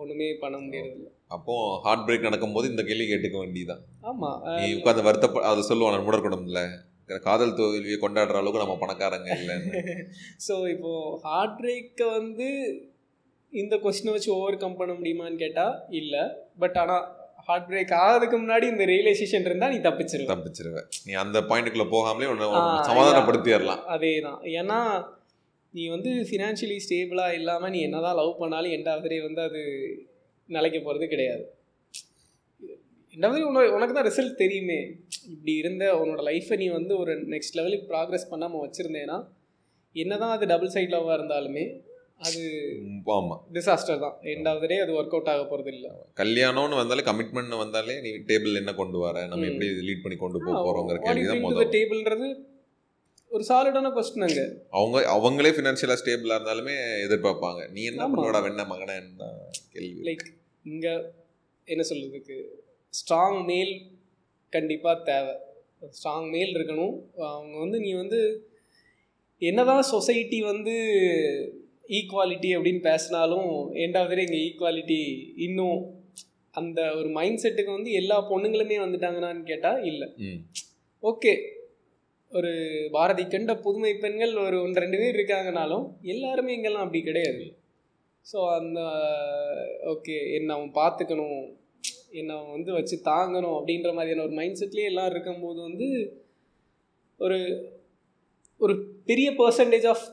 [0.00, 1.08] ஒன்றுமே பண்ண முடியறதில்ல.
[1.36, 6.62] அப்போ ஹார்ட் பிரேக் நடக்கும்போது இந்த கேள்வி கேட்டுக்க வேண்டியதான் ஆமாம் நீ உட்காந்து வருத்தப்ப அதை சொல்லுவாங்க முடற்குடம்ல
[7.26, 9.72] காதல் தோல்வியை கொண்டாடுற அளவுக்கு நம்ம பணக்காரங்க இல்லைன்னு.
[10.46, 12.48] ஸோ இப்போது ஹார்ட் பிரேக்கை வந்து
[13.54, 16.22] இந்த கொஸ்டினை வச்சு ஓவர் கம் பண்ண முடியுமான்னு கேட்டால் இல்லை.
[16.58, 17.04] பட் ஆனால்
[17.48, 20.28] ஹார்ட் பிரேக் ஆகிறதுக்கு முன்னாடி இந்த ரியலைசேஷன் இருந்தால் நீ தப்பிச்சிருவ.
[20.30, 23.82] தப்பிச்சிருவேன் நீ அந்த பாயிண்ட்டுக்குள்ள போகாமலே ஆ, சமாதானப்படுத்திடலாம்.
[23.86, 24.78] அதே தான் ஏன்னா
[25.74, 29.62] நீ வந்து ஃபினான்ஷியலி ஸ்டேபிளாக இல்லாமல் நீ என்னதான் லவ் பண்ணாலும் எண்ட் ஆஃப் வந்து அது
[30.48, 31.44] நிலைக்க போகிறது கிடையாது.
[33.14, 34.78] ரெண்டாவது உனக்கு உனக்கு தான் ரிசல்ட் தெரியுமே.
[35.32, 39.18] இப்படி இருந்த உன்னோட லைஃப்பை நீ வந்து ஒரு நெக்ஸ்ட் லெவலுக்கு ப்ராக்ரஸ் பண்ணாமல் வச்சுருந்தேன்னா
[39.96, 41.64] என்னதான் அது டபுள் சைட் லவ்வாக இருந்தாலுமே
[42.20, 42.42] அது
[42.82, 43.36] ம், ஆமா.
[43.52, 44.14] டிசாஸ்டர் தான்.
[44.32, 45.90] எண்ட் ஆஃப் டே அது ஒர்க் அவுட் ஆக போகிறது இல்லை.
[46.16, 49.46] கல்யாணம்னு வந்தாலே கமிட்மெண்ட் வந்தாலே நீ டேபிள் என்ன கொண்டு வர நம்ம.
[49.46, 51.72] எப்படி லீட் பண்ணி கொண்டு போக போறோங்கிற கேள்வி தான் த முதல்.
[51.76, 52.28] டேபிள்ன்றது
[53.30, 54.44] ஒரு சாலிடான கொஸ்டின் அங்கே.
[54.70, 56.74] அவங்க அவங்களே ஃபினான்ஷியலா ஸ்டேபிளா இருந்தாலுமே
[57.06, 57.70] எதிர்பார்ப்பாங்க.
[57.70, 58.08] நீ என்ன.
[58.08, 59.38] பண்ணோட வெண்ண மகனே தான்
[59.72, 60.00] கேள்வி.
[60.08, 60.24] லைக்
[60.64, 60.94] இங்கே
[61.68, 62.36] என்ன சொல்கிறதுக்கு
[62.94, 63.72] ஸ்ட்ராங் மேல்
[64.52, 65.34] கண்டிப்பாக தேவை.
[65.96, 66.94] ஸ்ட்ராங் மேல் இருக்கணும்.
[67.32, 68.20] அவங்க வந்து நீ வந்து
[69.42, 70.74] என்னதான் சொசைட்டி வந்து
[71.88, 73.50] ஈக்குவாலிட்டி அப்படின்னு பேசினாலும்
[73.84, 75.00] எண்ட் ஆஃப் இங்கே ஈக்குவாலிட்டி
[75.46, 75.78] இன்னும்
[76.54, 80.08] அந்த ஒரு மைண்ட் செட்டுக்கு வந்து எல்லா பொண்ணுங்களுமே வந்துட்டாங்கன்னான்னு கேட்டால் இல்லை.
[81.02, 81.32] ஓகே
[82.32, 82.52] ஒரு
[82.90, 87.44] பாரதி கண்ட புதுமை பெண்கள் ஒரு ஒன்று ரெண்டு பேர் இருக்காங்கனாலும் எல்லாருமே இங்கெல்லாம் அப்படி கிடையாது.
[88.26, 88.80] ஸோ அந்த
[89.92, 91.38] ஓகே என்ன அவன் பார்த்துக்கணும்
[92.10, 95.88] என்னை அவன் வந்து வச்சு தாங்கணும் அப்படின்ற மாதிரியான ஒரு மைண்ட் செட்லேயே எல்லாம் இருக்கும்போது வந்து
[97.20, 97.38] ஒரு
[98.60, 98.74] ஒரு
[99.04, 100.04] பெரிய பர்சன்டேஜ் ஆஃப்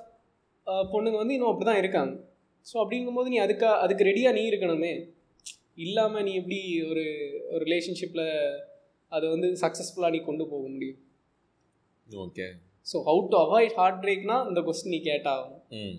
[0.91, 2.13] பொண்ணுங்க வந்து இன்னும் அப்படி தான் இருக்காங்க.
[2.65, 4.91] ஸோ அப்படிங்கும்போது நீ அதுக்கா அதுக்கு ரெடியாக நீ இருக்கணுமே.
[5.77, 6.59] இல்லாமல் நீ எப்படி
[6.89, 7.03] ஒரு
[7.51, 8.25] ஒரு ரிலேஷன்ஷிப்பில்
[9.11, 10.99] அதை வந்து சக்ஸஸ்ஃபுல்லாக நீ கொண்டு போக முடியும்?
[12.07, 12.45] Okay
[12.85, 15.95] so how to avoid heart பிரேக்னா இந்த கொஸ்டின் நீ கேட்டாகும் ம்.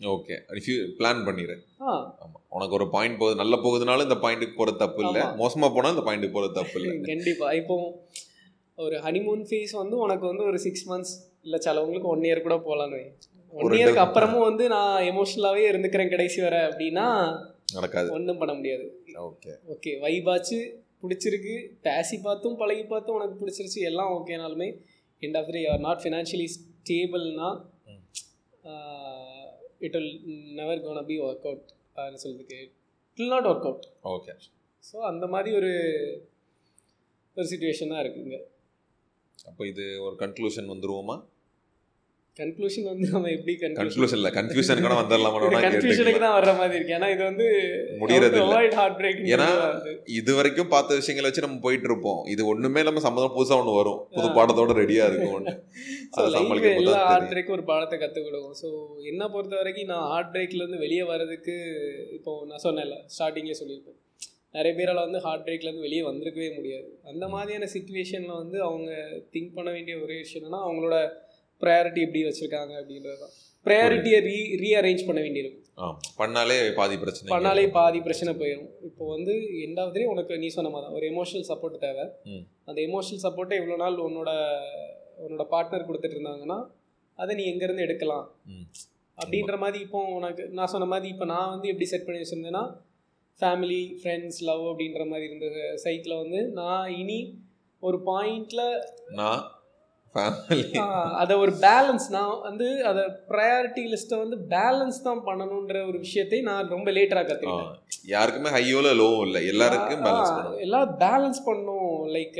[0.00, 1.92] ஓகே ரிஃப்யூ பிளான் பண்ணிடு ஆ.
[2.22, 2.38] ஆமா.
[2.56, 5.20] உனக்கு ஒரு பாயிண்ட் போகுது நல்ல போகுதுனாலும் இந்த பாயிண்ட்டுக்கு போறது தப்பு இல்லை.
[5.22, 5.36] ஆமா.
[5.42, 6.94] மோசமா போனா இந்த பாயிண்ட்டுக்கு போறது தப்பு இல்லை.
[7.12, 7.76] கண்டிப்பாக இப்போ
[8.78, 13.00] ஒரு ஹனிமூன் ஃபேஸ் வந்து உனக்கு வந்து ஒரு சிக்ஸ் மந்த்ஸ் இல்லை சிலவங்களுக்கு ஒன் இயர் கூட போகலான்னு
[13.60, 17.06] ஒன் இயருக்கு அப்புறமும் வந்து நான் எமோஷ்னலாகவே இருந்துக்கிறேன் கடைசி வரை அப்படின்னா
[17.76, 18.08] நடக்காது.
[18.16, 18.86] ஒன்றும் பண்ண முடியாது.
[19.28, 19.52] ஓகே.
[19.72, 20.58] ஓகே வைபாச்சு
[21.02, 21.54] பிடிச்சிருக்கு.
[21.86, 24.68] பேசி பார்த்தும் பழகி பார்த்தும் உனக்கு பிடிச்சிருச்சு எல்லாம் ஓகேனாலுமே
[25.22, 27.48] end of you are not financially ஸ்டேபிள்னா.
[29.86, 30.12] It will
[30.60, 31.68] never gonna be work out
[32.24, 32.58] சொல்றதுக்கு.
[32.64, 32.74] It
[33.18, 34.34] will not work out okay.
[34.84, 35.72] So அந்த மாதிரி ஒரு
[37.36, 38.38] ஒரு சுச்சுவேஷன் தான் இருக்குங்க
[39.50, 41.16] அப்போ இது ஒரு கன்க்ளூஷன் வந்துருவோமா?
[42.40, 46.94] கன்க்ளூஷன் வந்து நம்ம எப்படி கன்க்ளூஷன் இல்ல கன்ஃபியூஷன் கூட வந்துடலாமா கன்ஃபியூஷனுக்கு தான் வர்ற மாதிரி இருக்கு.
[46.98, 47.46] ஏன்னா இது வந்து
[48.02, 48.38] முடியறது
[48.78, 49.48] ஹார்ட் பிரேக் ஏன்னா
[50.18, 53.98] இது வரைக்கும் பார்த்த விஷயங்களை வச்சு நம்ம போயிட்டு இருப்போம் இது ஒண்ணுமே நம்ம சம்மந்தம் புதுசா ஒண்ணு வரும்.
[54.14, 54.28] புது.
[54.38, 57.28] பாடத்தோட ரெடியா இருக்கும் போது எல்லா ஹார்ட்.
[57.32, 58.56] பிரேக்கும் ஒரு பாடத்தை கற்றுக் கொடுக்கும்.
[58.62, 58.68] ஸோ
[59.10, 61.56] என்ன பொறுத்த வரைக்கும் நான் ஹார்ட் பிரேக்லேருந்து வெளியே வர்றதுக்கு
[62.18, 63.98] இப்போ நான் சொன்னேன்ல ஸ்டார்டிங்லேயே சொல்லியிருப்பேன்.
[64.56, 66.88] நிறைய பேரால் வந்து ஹார்ட் பிரேக்லேருந்து வெளியே வந்திருக்கவே முடியாது.
[67.12, 68.90] அந்த மாதிரியான சுச்சுவேஷனில் வந்து அவங்க
[69.34, 70.96] திங்க் பண்ண வேண்டிய ஒரே விஷயம் என்னன்னா அவங்களோட
[71.62, 73.34] ப்ரையாரிட்டி எப்படி வச்சுருக்காங்க அப்படின்றது தான்
[73.66, 75.58] ப்ரையாரிட்டியை ரீ ரீஅரேஞ்ச் பண்ண வேண்டியிருக்கும்.
[76.20, 79.34] பண்ணாலே பாதி பிரச்சனை பண்ணாலே பாதி பிரச்சனை போயிடும் இப்போ வந்து
[79.66, 82.04] எண்டாவதுலேயே உனக்கு நீ சொன்ன மாதிரி ஒரு எமோஷனல் சப்போர்ட் தேவை.
[82.68, 84.30] அந்த எமோஷனல் சப்போர்ட்டை இவ்வளோ நாள் உன்னோட
[85.24, 86.58] உன்னோட பார்ட்னர் கொடுத்துட்டு இருந்தாங்கன்னா
[87.18, 88.26] அதை நீ எங்கேருந்து எடுக்கலாம்.
[89.18, 92.64] அப்படின்ற மாதிரி இப்போ உனக்கு நான் சொன்ன மாதிரி இப்போ நான் வந்து எப்படி செட் பண்ணி வச்சுருந்தேன்னா
[93.40, 95.48] ஃபேமிலி ஃப்ரெண்ட்ஸ் லவ் அப்படின்ற மாதிரி இருந்த
[95.84, 97.20] சைக்கிளை வந்து நான் இனி
[97.82, 98.64] ஒரு பாயிண்டில்
[99.18, 99.42] நான்
[101.16, 106.68] அதை ஒரு பேலன்ஸ் நான் வந்து அதை ப்ரையாரிட்டி லிஸ்ட்டை வந்து பேலன்ஸ் தான் பண்ணணுன்ற ஒரு விஷயத்தை நான்
[106.68, 112.38] ரொம்ப லேட்டராக கற்றுக்கிட்டேன் யாருக்குமே ஹையோல லோவும் இல்லை எல்லாருக்கும் பேலன்ஸ் எல்லாம் பேலன்ஸ் பண்ணும் லைக்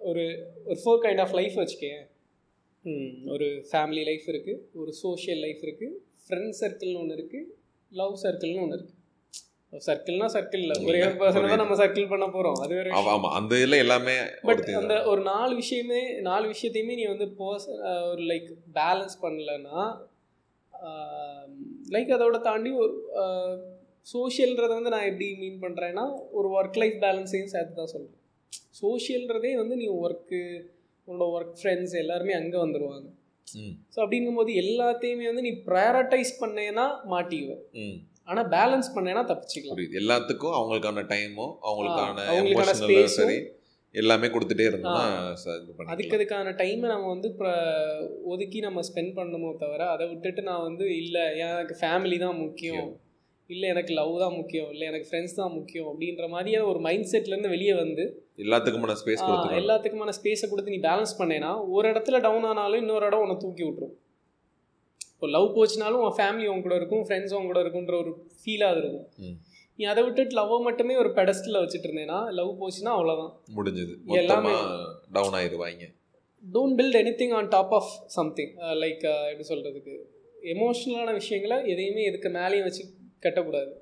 [0.00, 0.24] ஒரு
[0.64, 2.02] ஒரு ஃபோர் கைண்ட் ஆஃப் லைஃப் வச்சுக்கேன்.
[3.28, 5.94] ஒரு ஃபேமிலி லைஃப் இருக்குது ஒரு சோஷியல் லைஃப் இருக்குது
[6.24, 7.48] ஃப்ரெண்ட் சர்க்கிள்னு ஒன்று இருக்குது
[7.92, 8.95] லவ் சர்க்கிள்னு ஒன்று இருக்குது
[9.72, 10.76] சர்க்கிள்னா சர்க்கிள் இல்லை.
[10.88, 14.96] ஒரே பர்சனை தான் நம்ம சர்க்கிள் பண்ண போகிறோம் அது வேற ஆமா அந்த இதுல எல்லாமே பட் அந்த
[15.04, 17.66] ஒரு நாலு விஷயமே நாலு விஷயத்தையுமே நீ வந்து பர்ஸ்
[18.10, 18.48] ஒரு லைக்
[18.78, 19.80] பேலன்ஸ் பண்ணலன்னா
[21.88, 22.94] லைக் அதோட தாண்டி ஒரு
[24.06, 28.22] சோஷியல்ன்றதை வந்து நான் எப்படி மீன் பண்ணுறேன்னா ஒரு ஒர்க் லைஃப் பேலன்ஸையும் சேர்த்து தான் சொல்கிறேன்
[28.80, 30.40] சோஷியல்ன்றதே வந்து நீ ஒர்க்கு
[31.08, 33.08] உன்னோட ஒர்க் ஃப்ரெண்ட்ஸ் எல்லாருமே அங்கே வந்துடுவாங்க
[33.94, 37.64] ஸோ அப்படிங்கும்போது எல்லாத்தையுமே வந்து நீ ப்ரையாரிட்டைஸ் பண்ணேன்னா மாட்டிக்குவேன்
[38.28, 39.76] ஆனால் பேலன்ஸ் பண்ணேன்னா தப்பிச்சுக்கலாம்.
[39.76, 39.98] புரியுது.
[40.02, 43.38] எல்லாத்துக்கும் அவங்களுக்கான டைமும் அவங்களுக்கான எமோஷனல் சரி
[43.94, 45.04] எல்லாமே கொடுத்துட்டே இருந்தோம்னா
[45.90, 46.16] அதுக்கு.
[46.16, 47.50] அதுக்கான டைமை நம்ம வந்து இப்போ
[48.32, 52.90] ஒதுக்கி நம்ம ஸ்பெண்ட் பண்ணணுமோ தவிர அதை விட்டுட்டு நான் வந்து இல்லை எனக்கு ஃபேமிலி தான் முக்கியம்.
[53.50, 54.68] இல்லை எனக்கு லவ் தான் முக்கியம்.
[54.74, 58.04] இல்லை எனக்கு ஃப்ரெண்ட்ஸ் தான் முக்கியம் அப்படின்ற மாதிரியான ஒரு மைண்ட் செட்லேருந்து வெளியே வந்து
[58.44, 59.22] எல்லாத்துக்குமான ஸ்பேஸ்
[59.60, 63.94] எல்லாத்துக்குமான ஸ்பேஸை கொடுத்து நீ பேலன்ஸ் பண்ணேன்னா ஒரு இடத்துல டவுன் ஆனாலும் இன்னொரு இடம் உன்னை தூக்கி விட்டுரும்.
[65.16, 69.06] இப்போ லவ் போச்சுனாலும் உன் ஃபேமிலி உன் கூட இருக்கும் ஃப்ரெண்ட்ஸ் உன் கூட இருக்குன்ற ஒரு ஃபீலாக இருக்கும்.
[69.76, 73.94] நீ அதை விட்டுட்டு லவ்வை மட்டுமே ஒரு பெடஸ்டில் வச்சுட்டு இருந்தேன்னா லவ் போச்சுன்னா அவ்வளோதான் முடிஞ்சது.
[74.18, 75.84] எல்லாமே- டவுன் ஆயிருவாங்க.
[76.54, 79.94] Don't build anything on top of something like எப்படி சொல்கிறதுக்கு
[80.42, 82.84] எமோஷ்னலான விஷயங்களை எதையுமே இதுக்கு மேலேயும் வச்சு
[83.22, 83.72] கட்டக்கூடாது.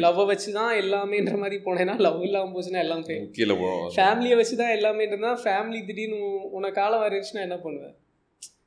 [0.00, 3.02] லவ்வை வச்சு தான் எல்லாமேன்ற மாதிரி போனேன்னா லவ் இல்லாமல் போச்சுன்னா எல்லாம்.
[3.96, 7.94] ஃபேமிலியை வச்சு தான் எல்லாமேன்றதா ஃபேமிலி திடீர்னு உனக்கு காலம் வருச்சுன்னா என்ன பண்ணுவேன்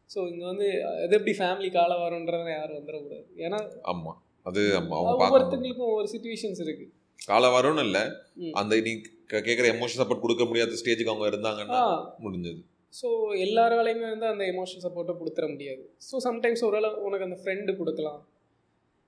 [0.10, 0.68] ஸோ இங்கே வந்து
[1.01, 3.60] அது எப்படி ஃபேமிலி காலம் வரும்ன்றதை யாரும் வந்துடக்கூடாது ஏன்னா
[3.91, 4.14] ஆமா.
[4.45, 4.62] அது
[5.18, 6.86] ஒவ்வொருத்தங்களுக்கும் ஒவ்வொரு சுச்சுவேஷன்ஸ் இருக்கு.
[7.20, 7.99] கால வரும்னு இல்ல.
[8.60, 8.91] அந்த நீ
[9.30, 11.80] கே- கேக்குற எமோஷன் சப்போர்ட் கொடுக்க முடியாத ஸ்டேஜுக்கு அவங்க இருந்தாங்கன்னா
[12.24, 12.60] முடிஞ்சது.
[12.93, 13.07] ஸோ
[13.43, 15.82] எல்லாராலையுமே வந்து அந்த எமோஷனல் சப்போர்ட்டை கொடுத்துட முடியாது.
[16.05, 18.20] ஸோ சம்டைம்ஸ் ஒரு வேளை உனக்கு அந்த ஃப்ரெண்டு கொடுக்கலாம்.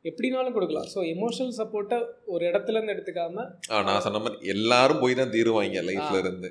[0.06, 0.88] எப்படினாலும் கொடுக்கலாம்.
[0.94, 1.98] ஸோ எமோஷனல் சப்போர்ட்டை
[2.28, 3.46] ஒரு இடத்துல இருந்து எடுத்துக்காம
[3.88, 6.20] நான் சொன்ன மாதிரி எல்லாரும் போய் தான் தீருவாங்க லைஃப்ல.
[6.24, 6.50] இருந்து.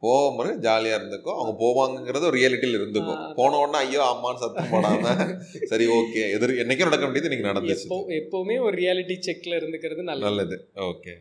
[0.00, 1.34] போகும்போது ஜாலியா இருந்துக்கோ.
[1.34, 3.34] அவங்க போவாங்கங்கிறது ஒரு ரியாலிட்டியில் இருந்துக்கும்.
[3.34, 5.36] போன உடனே ஐயோ அம்மான்னு சத்தம் போடாம.
[5.64, 6.30] சரி ஓகே.
[6.32, 7.82] எதிர் என்னைக்கும் நடக்க வேண்டியது இன்னைக்கு நடந்துச்சு.
[7.82, 10.20] எப்போ எப்போவுமே ஒரு ரியாலிட்டி செக்கில் இருந்துக்கிறது நல்லது.
[10.20, 10.70] நல்லது.
[10.74, 11.14] ஓகே.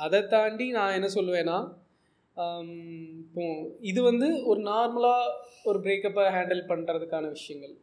[0.00, 1.80] அதை தாண்டி நான் என்ன சொல்லுவேன்னா
[2.36, 3.44] இப்போ
[3.90, 5.32] இது வந்து ஒரு நார்மலாக
[5.70, 7.74] ஒரு பிரேக்கப்பை ஹேண்டில் பண்ணுறதுக்கான விஷயங்கள்.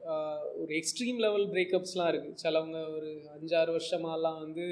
[0.61, 4.65] ஒரு எக்ஸ்ட்ரீம் லெவல் பிரேக்கப்ஸ்லாம் இருக்குது சிலவங்க ஒரு அஞ்சாறு வருஷமாலாம் வந்து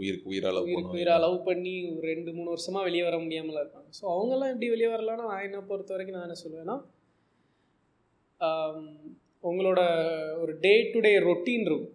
[0.00, 3.88] உயிருக்கு உயிரால உயிருக்கு உயிராக லவ் பண்ணி ஒரு ரெண்டு மூணு வருஷமாக வெளியே வர முடியாமல் இருப்பாங்க.
[4.00, 6.76] ஸோ அவங்கெல்லாம் எப்படி வெளியே வரலாம்னா நான் என்ன பொறுத்த வரைக்கும் நான் என்ன சொல்லுவேன்னா
[9.50, 9.80] உங்களோட
[10.42, 11.94] ஒரு டே டு டே ரொட்டீன் இருக்கும்.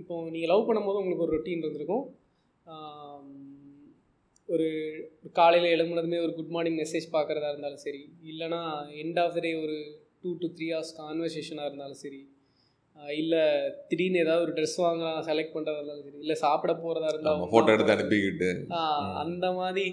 [0.00, 2.06] இப்போ நீங்கள் லவ் பண்ணும்போது உங்களுக்கு ஒரு ரொட்டீன் இருந்திருக்கும்.
[4.48, 4.66] ஒரு
[5.32, 8.60] காலையில் எழும்புனதுமே ஒரு குட் மார்னிங் மெசேஜ் பார்க்குறதா இருந்தாலும் சரி இல்லைனா
[9.02, 9.76] எண்ட் ஆஃப் த டே ஒரு
[10.22, 12.20] டூ டு த்ரீ ஹவர்ஸ் கான்வர்சேஷனாக இருந்தாலும் சரி
[13.20, 13.42] இல்லை
[13.88, 17.94] திடீர்னு ஏதாவது ஒரு ட்ரெஸ் வாங்க செலக்ட் பண்ணுறதா இருந்தாலும் சரி இல்லை சாப்பிட போகிறதா இருந்தாலும் போட்டோ எடுத்து
[17.94, 18.50] அனுப்பிக்கிட்டு.
[19.22, 19.86] அந்த மாதிரி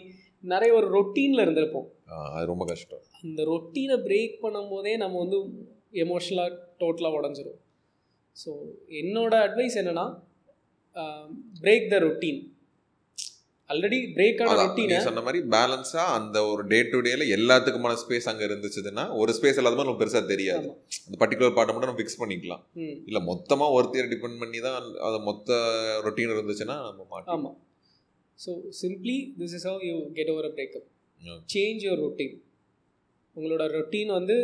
[0.44, 1.88] நிறைய ஒரு ரொட்டீனில் இருந்திருப்போம்.
[2.36, 3.04] அது ரொம்ப கஷ்டம்.
[3.24, 5.40] அந்த ரொட்டீனை பிரேக் பண்ணும்போதே நம்ம வந்து
[6.04, 7.60] எமோஷ்னலாக டோட்டலாக உடஞ்சிரும்.
[8.38, 8.52] ஸோ
[9.02, 10.06] என்னோட அட்வைஸ் என்னென்னா
[11.64, 12.42] break the routine
[13.72, 18.44] already break ஆன ரொட்டீனை சொன்ன மாதிரி பேலன்ஸா அந்த ஒரு டே டு டேல எல்லாத்துக்குமான ஸ்பேஸ் அங்க
[18.50, 20.68] இருந்துச்சுன்னா ஒரு ஸ்பேஸ் இல்லாத மாதிரி நமக்கு பெருசா தெரியாது.
[21.08, 22.64] அந்த பர்டிகுலர் பார்ட்டை மட்டும் நம்ம ஃபிக்ஸ் பண்ணிக்கலாம்.
[23.10, 25.50] இல்ல மொத்தமா ஒருத்தையர் டிபெண்ட் பண்ணி தான் அது மொத்த
[26.08, 27.58] ரொட்டீன் இருந்துச்சுன்னா நம்ம மாட்டோம்
[28.40, 28.52] so
[28.82, 30.88] simply this is how you get over a breakup.
[31.54, 32.36] Change your routine
[33.36, 34.36] உங்களோட ரொட்டீன் வந்து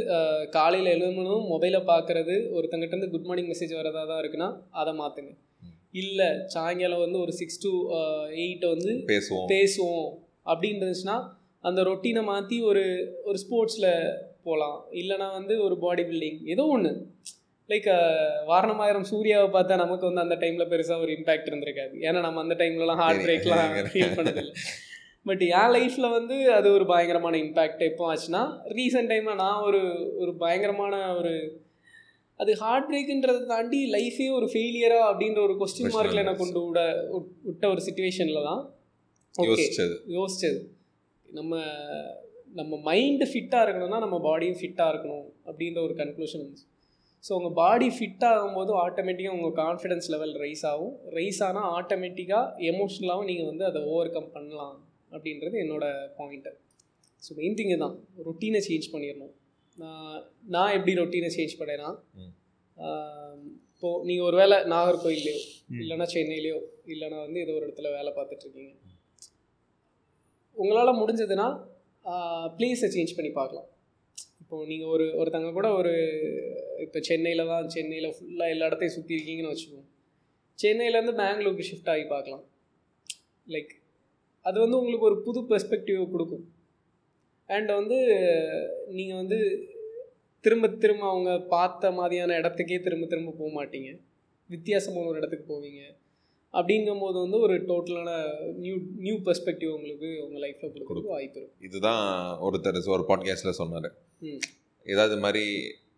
[0.55, 4.49] காலையில் எழுதணும் மொபைலை பார்க்குறது ஒருத்தங்கிட்ட இருந்து குட் மார்னிங் மெசேஜ் வரதா தான் இருக்குன்னா
[4.81, 5.33] அதை மாற்றுங்க
[5.91, 7.91] இல்லை சாயங்காலம் வந்து ஒரு சிக்ஸ் டு
[8.27, 9.47] எயிட் வந்து பேசுவோம்.
[9.47, 10.09] பேசுவோம்.
[10.45, 11.23] அப்படின்னு இருந்துச்சுன்னா
[11.59, 12.83] அந்த ரொட்டீனை மாற்றி ஒரு
[13.23, 14.13] ஒரு ஸ்போர்ட்ஸில்
[14.43, 17.07] போகலாம் இல்லைனா வந்து ஒரு பாடி பில்டிங் ஏதோ ஒன்று
[17.67, 17.87] லைக்
[18.47, 21.95] வாரணமாயிரம் சூர்யாவை பார்த்தா நமக்கு வந்து அந்த டைமில் பெருசாக ஒரு இம்பாக்ட் இருந்திருக்காது.
[22.01, 23.21] ஏன்னா நம்ம அந்த டைம்லலாம் ஹார்ட்.
[23.21, 24.53] பிரேக்லாம் ஃபீல் பண்ணதில்லை.
[25.23, 29.81] பட் என் லைஃப்பில் வந்து அது ஒரு பயங்கரமான இம்பேக்ட் எப்போ ஆச்சுன்னா ரீசெண்ட் டைமில் நான் ஒரு
[30.17, 31.61] ஒரு பயங்கரமான ஒரு
[32.39, 36.79] அது ஹார்ட் பிரேக்குன்றதை தாண்டி லைஃபே ஒரு ஃபெயிலியரா அப்படின்ற ஒரு கொஸ்டின் மார்க்கில் என்ன கொண்டு விட
[37.47, 38.61] விட்ட ஒரு சுச்சுவேஷனில் தான்.
[39.35, 39.95] ஓகே யோசிச்சது.
[40.17, 40.59] யோசிச்சது.
[41.25, 41.53] நம்ம
[42.59, 46.67] நம்ம மைண்டு ஃபிட்டாக இருக்கணும்னா நம்ம பாடியும் ஃபிட்டாக இருக்கணும் அப்படின்ற ஒரு கன்க்ளூஷன் இருந்துச்சு
[47.23, 50.93] ஸோ உங்கள் பாடி ஃபிட் ஆகும்போது ஆட்டோமேட்டிக்காக உங்கள் கான்ஃபிடன்ஸ் லெவல் ரைஸ் ஆகும்.
[51.17, 54.75] ரைஸ் ஆனால் ஆட்டோமேட்டிக்காக எமோஷ்னலாகவும் நீங்கள் வந்து அதை ஓவர் கம் பண்ணலாம்
[55.15, 56.53] அப்படின்றது என்னோடய பாயிண்ட்டு
[57.25, 57.95] ஸோ மெயின் திங்கு தான்
[58.27, 59.33] ரொட்டீனை சேஞ்ச் பண்ணிடணும்.
[60.55, 61.89] நான் எப்படி ரொட்டீனை சேஞ்ச் பண்ணேன்னா.
[63.71, 65.39] இப்போது நீங்கள் ஒரு வேளை நாகர்கோயில்லையோ.
[65.81, 66.59] இல்லைன்னா சென்னையிலையோ
[66.93, 68.73] இல்லைன்னா வந்து ஏதோ ஒரு இடத்துல வேலை பார்த்துட்ருக்கீங்க.
[70.61, 71.47] உங்களால் முடிஞ்சதுன்னா
[72.57, 73.67] பிளேஸை சேஞ்ச் பண்ணி பார்க்கலாம்.
[74.41, 75.93] இப்போது நீங்கள் ஒரு ஒருத்தங்க கூட ஒரு
[76.85, 79.87] இப்போ சென்னையில் தான் சென்னையில் ஃபுல்லாக எல்லா இடத்தையும் சுற்றி இருக்கீங்கன்னு வச்சுக்கோங்க.
[80.59, 82.45] சென்னையிலேருந்து பெங்களூருக்கு ஷிஃப்ட் ஆகி பார்க்கலாம்.
[83.53, 83.73] லைக்
[84.45, 86.45] அது வந்து உங்களுக்கு ஒரு புது பெர்ஸ்பெக்டிவ் கொடுக்கும்.
[87.47, 87.97] அண்ட் வந்து
[88.87, 89.39] நீங்கள் வந்து
[90.41, 93.99] திரும்ப திரும்ப அவங்க பார்த்த மாதிரியான இடத்துக்கே திரும்ப திரும்ப போக மாட்டீங்க.
[94.47, 95.81] வித்தியாசமான ஒரு இடத்துக்கு போவீங்க.
[96.53, 98.11] அப்படிங்கும்போது வந்து ஒரு டோட்டலான
[98.53, 101.61] நியூ நியூ பெர்ஸ்பெக்டிவ் உங்களுக்கு உங்கள் லைஃப்பில் கொடுக்குறதுக்கு வாய்ப்பு இருக்கும்.
[101.61, 102.05] இதுதான்
[102.39, 103.89] ஒருத்தர் ஒரு பாட்காஸ்ட்டில் சொன்னார்.
[104.85, 105.45] ஏதாவது மாதிரி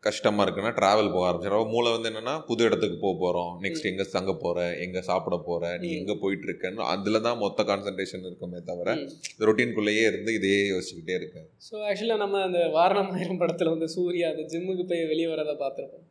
[0.03, 4.33] கஷ்டமாக இருக்குன்னா ட்ராவல் போக ஆரம்பிச்சிடும் மூளை வந்து என்னன்னா புது இடத்துக்கு போக போகிறோம் நெக்ஸ்ட் எங்கே தங்க
[4.43, 5.89] போகிற எங்கே சாப்பிட போகிற நீ.
[5.99, 8.93] எங்கே போயிட்டு இருக்கன்னு அதில் தான் மொத்த கான்சன்ட்ரேஷன் இருக்குமே தவிர.
[9.47, 11.49] ரொட்டீன்குள்ளேயே இருந்து இதையே யோசிச்சுக்கிட்டே இருக்காது.
[11.67, 16.05] ஸோ ஆக்சுவலாக நம்ம அந்த வாரணமாயிரம் படத்தில் வந்து சூர்யா அந்த ஜிம்முக்கு போய் வெளியே வரதை பார்த்துருப்போம்.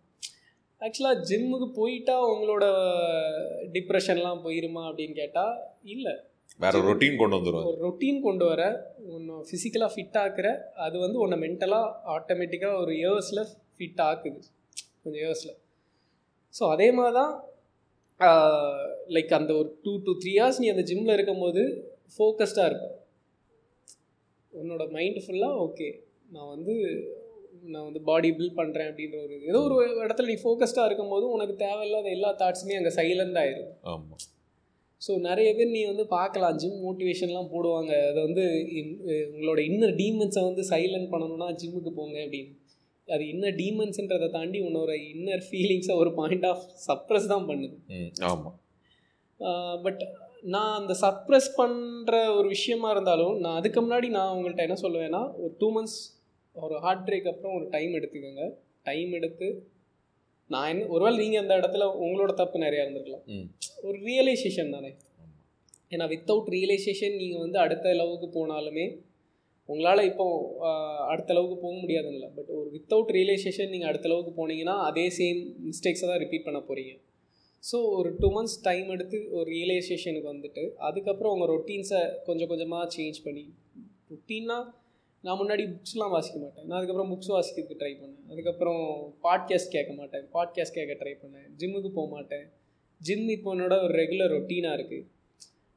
[0.80, 2.64] ஆக்சுவலாக ஜிம்முக்கு போயிட்டா உங்களோட
[3.76, 5.55] டிப்ரெஷன்லாம் போயிருமா அப்படின்னு கேட்டால்
[5.95, 6.14] இல்லை.
[6.61, 8.62] வேற ரொட்டீன் கொண்டு வந்துடும் ஒரு ரொட்டீன் கொண்டு வர
[9.14, 10.49] உன்னை ஃபிசிக்கலாக ஃபிட் ஆக்குற
[10.84, 13.43] அது வந்து உன்னை மென்டலாக ஆட்டோமேட்டிக்காக ஒரு இயர்ஸில்
[13.79, 14.41] ஃபிட் ஆக்குது.
[15.03, 15.55] கொஞ்சம் இயர்ஸில்
[16.55, 17.33] ஸோ அதே மாதிரி தான்
[19.16, 21.62] லைக் அந்த ஒரு டூ டு த்ரீ ஹவர்ஸ் நீ அந்த ஜிம்மில் இருக்கும்போது
[22.14, 22.87] ஃபோக்கஸ்டாக இருப்ப.
[24.53, 25.89] உன்னோட மைண்டு ஃபுல்லாக ஓகே
[26.35, 26.74] நான் வந்து
[27.72, 29.37] நான் வந்து பாடி பில்ட் பண்ணுறேன் அப்படின்ற ஒரு.
[29.51, 33.72] ஏதோ ஒரு இடத்துல நீ ஃபோக்கஸ்டாக இருக்கும்போது உனக்கு தேவையில்லாத எல்லா தாட்ஸுமே அங்கே சைலண்ட் ஆயிரும்.
[33.93, 34.20] ஆமாம்
[35.03, 37.93] ஸோ நிறைய பேர் நீ வந்து பார்க்கலாம் ஜிம் மோட்டிவேஷன்லாம் போடுவாங்க.
[38.11, 38.45] அதை வந்து
[39.33, 42.53] உங்களோட இன்னர் டீமன்ஸை வந்து சைலண்ட் பண்ணணும்னா ஜிம்முக்கு போங்க அப்படின்னு.
[43.15, 47.77] அது இன்னர் டீமன்ஸ்ன்றதை தாண்டி உன்னோட இன்னர் ஃபீலிங்ஸை ஒரு பாயிண்ட் ஆஃப் சப்ரஸ் தான் பண்ணுது.
[48.31, 48.57] ஆமாம்
[49.87, 50.03] பட்
[50.55, 55.53] நான் அந்த சப்ரஸ் பண்ணுற ஒரு விஷயமா இருந்தாலும் நான் அதுக்கு முன்னாடி நான் உங்கள்கிட்ட என்ன சொல்லுவேன்னா ஒரு
[55.63, 55.99] டூ மந்த்ஸ்
[56.57, 58.45] ஒரு ஹார்ட் பிரேக் அப்புறம் ஒரு டைம் எடுத்துக்கோங்க.
[58.89, 59.49] டைம் எடுத்து
[60.55, 63.25] நான் என்ன ஒருவேளை நீங்கள் அந்த இடத்துல உங்களோட தப்பு நிறையா இருந்திருக்கலாம்.
[63.87, 64.91] ஒரு ரியலைசேஷன் தானே.
[65.95, 68.87] ஏன்னா வித்தவுட் ரியலைசேஷன் நீங்கள் வந்து அடுத்த லெவலுக்கு போனாலுமே
[69.69, 70.27] உங்களால் இப்போ
[71.09, 76.07] அடுத்த அளவுக்கு போக முடியாதுல்ல பட் ஒரு வித்தவுட் ரியலைசேஷன் நீங்கள் அடுத்த அளவுக்கு போனீங்கன்னா அதே சேம் மிஸ்டேக்ஸை
[76.09, 76.95] தான் ரிப்பீட் பண்ண போகிறீங்க
[77.64, 83.19] ஸோ ஒரு டூ மந்த்ஸ் டைம் எடுத்து ஒரு ரியலைசேஷனுக்கு வந்துட்டு அதுக்கப்புறம் உங்கள் ரொட்டீன்ஸை கொஞ்சம் கொஞ்சமாக சேஞ்ச்
[83.25, 83.45] பண்ணி
[84.11, 84.59] ரொட்டீன்னா
[85.25, 86.66] நான் முன்னாடி புக்ஸ்லாம் வாசிக்க மாட்டேன்.
[86.69, 88.25] நான் அதுக்கப்புறம் புக்ஸ் வாசிக்கிறதுக்கு ட்ரை பண்ணேன்.
[88.31, 88.83] அதுக்கப்புறம்
[89.25, 90.25] பாட்காஸ்ட் கேட்க மாட்டேன்.
[90.37, 91.49] பாட்காஸ்ட் கேட்க ட்ரை பண்ணேன்.
[91.61, 92.45] ஜிம்முக்கு போக மாட்டேன்.
[93.01, 95.07] ஜிம் இப்போ என்னோட ஒரு ரெகுலர் ரொட்டீனாக இருக்குது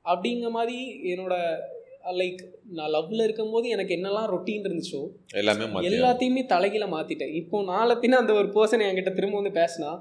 [0.05, 0.77] அப்படிங்கிற மாதிரி
[1.13, 5.01] என்னோடய லைக் நான் லவ்வில் இருக்கும்போது எனக்கு என்னெல்லாம் ரொட்டீன் இருந்துச்சோ
[5.33, 9.91] எல்லாமே எல்லாத்தையுமே தலைகீழ மாற்றிட்டேன் இப்போ நாளை பின்ன அந்த ஒரு பர்சன் என்கிட்ட திரும்ப வந்து பேசினா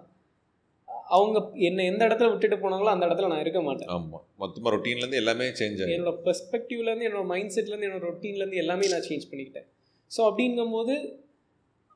[1.08, 3.88] அவங்க என்னை எந்த இடத்துல விட்டுட்டு போனாங்களோ அந்த இடத்துல நான் இருக்க மாட்டேன்.
[3.88, 9.06] ஆமாம் மொத்தமாக ரொட்டீன்லேருந்து எல்லாமே சேஞ்ச் ஆகிடும் என்னோட பெர்ஸ்பெக்டிவ்லேருந்து என்னோட மைண்ட் செட்லேருந்து என்னோட ரொட்டீன்லேருந்து எல்லாமே நான்
[9.08, 9.66] சேஞ்ச் பண்ணிக்கிட்டேன்.
[10.10, 10.94] ஸோ அப்படிங்கும்போது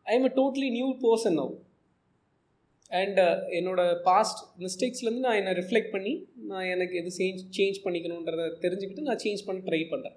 [0.06, 1.52] I am a totally new person now
[2.90, 3.20] and
[3.58, 6.12] என்னோட பாஸ்ட் மிஸ்டேக்ஸ்லேருந்து நான் என்னை ரிஃப்ளெக்ட் பண்ணி
[6.50, 10.16] நான் எனக்கு எது சேஞ்ச் சேஞ்ச் பண்ணிக்கணுன்றதை தெரிஞ்சுக்கிட்டு நான் சேஞ்ச் பண்ண ட்ரை பண்ணுறேன்.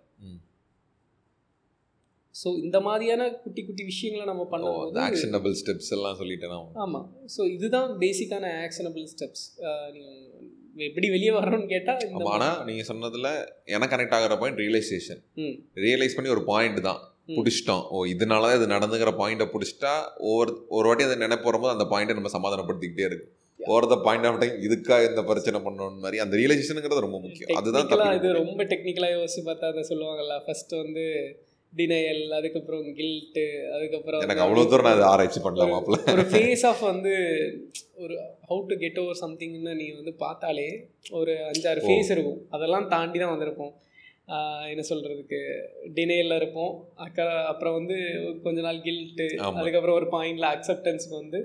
[2.36, 7.90] ஸோ இந்த மாதிரியான குட்டி குட்டி விஷயங்களை நம்ம பண்ணும்போது ஆக்ஷனபிள் ஸ்டெப்ஸ் எல்லாம் சொல்லிட்டேன்னா ஆமாம் ஸோ இதுதான்
[8.04, 9.46] பேசிக்கான ஆக்ஷனபிள் ஸ்டெப்ஸ்
[9.96, 10.26] நீங்கள்
[10.90, 12.02] எப்படி வெளியே வரணும்னு கேட்டால்
[12.34, 13.30] ஆனால் நீங்கள் சொன்னதில்
[13.76, 15.22] எனக்கு கனெக்ட் ஆகிற பாயிண்ட் ரியலைசேஷன்
[15.86, 17.02] ரியலைஸ் பண்ணி ஒரு பாயிண்ட் தான்.
[17.36, 17.84] பிடிச்சிட்டோம்.
[17.94, 19.94] ஓ இதனால தான் இது நடந்துங்கிற பாயிண்ட்டை பிடிச்சிட்டா
[20.28, 23.28] ஒவ்வொரு ஒரு வாட்டி அதை நினைப்பு வரும்போது அந்த பாயிண்ட்டை நம்ம சமாதானப்படுத்திக்கிட்டே இருக்கு
[23.60, 27.58] over the point of time இதுக்கா இந்த பிரச்சனை பண்ணணும் மாதிரி அந்த ரியலைசேஷனுங்கிறது ரொம்ப முக்கியம்.
[27.60, 31.06] அதுதான் இது ரொம்ப டெக்னிக்கலாக யோசிச்சு பார்த்தா அதை சொல்லுவாங்கல்ல ஃபர்ஸ்ட் வந்து
[31.74, 33.44] டினையல் அதுக்கப்புறம் கில்ட்டு
[33.76, 35.98] அதுக்கப்புறம் எனக்கு அவ்வளோ தூரம் நான் அதை ஆராய்ச்சி பண்ணலாம் மாப்பிள்ள.
[36.14, 37.14] ஒரு ஃபேஸ் ஆஃப் வந்து
[38.04, 38.16] ஒரு
[38.50, 40.70] ஹவு டு கெட் ஓவர் சம்திங்னு நீ வந்து பார்த்தாலே
[41.20, 41.84] ஒரு அஞ்சாறு.
[41.88, 42.40] ஃபேஸ் இருக்கும்.
[42.58, 43.74] அதெல்லாம் தாண்டி தான் வந்திருப்போம்
[44.72, 45.40] என்ன சொல்கிறதுக்கு
[45.98, 46.74] டினையில் இருப்போம்.
[47.06, 47.98] அக்க அப்புறம் வந்து
[48.46, 49.28] கொஞ்ச நாள் கில்ட்டு.
[49.60, 51.40] அதுக்கப்புறம் ஒரு பாயிண்டில் அக்செப்டன்ஸ்க்கு வந்து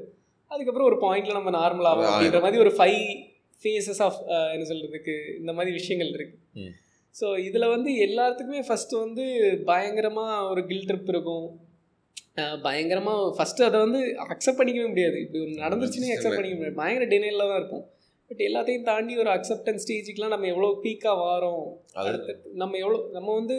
[0.50, 3.04] அதுக்கப்புறம் ஒரு பாயிண்டில் நம்ம நார்மல் ஆகும் அது அப்படின்ற மாதிரி ஒரு ஃபைவ்
[3.62, 4.18] ஃபேஸஸ் ஆஃப்
[4.54, 6.72] என்ன சொல்கிறதுக்கு இந்த மாதிரி விஷயங்கள் இருக்குது.
[7.14, 9.24] ஸோ இதில் வந்து எல்லாத்துக்குமே ஃபஸ்ட்டு வந்து
[9.70, 11.46] பயங்கரமாக ஒரு கில் ட்ரிப் இருக்கும்.
[12.66, 14.00] பயங்கரமாக ஃபஸ்ட்டு அதை வந்து
[14.34, 15.16] அக்செப்ட் பண்ணிக்கவே முடியாது.
[15.24, 16.78] இப்படி நடந்துச்சுன்னே அக்செப்ட் பண்ணிக்க முடியாது.
[16.82, 17.84] பயங்கர டினையில் தான் இருப்போம்.
[18.32, 21.64] பட் எல்லாத்தையும் தாண்டி ஒரு அக்செப்டன்ஸ் ஸ்டேஜுக்குலாம் நம்ம எவ்வளோ பீக்காக வாரோம்
[21.94, 23.56] அடுத்தடுத்து நம்ம எவ்வளோ நம்ம வந்து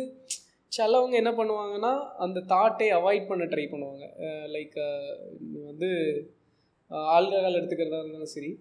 [0.71, 4.05] சிலவங்க என்ன பண்ணுவாங்கன்னா அந்த தாட்டை அவாய்ட் பண்ண ட்ரை பண்ணுவாங்க.
[4.55, 4.77] லைக்
[5.65, 5.89] வந்து
[7.15, 8.51] ஆல்கஹால் எடுத்துக்கிறதா இருந்தாலும் சரி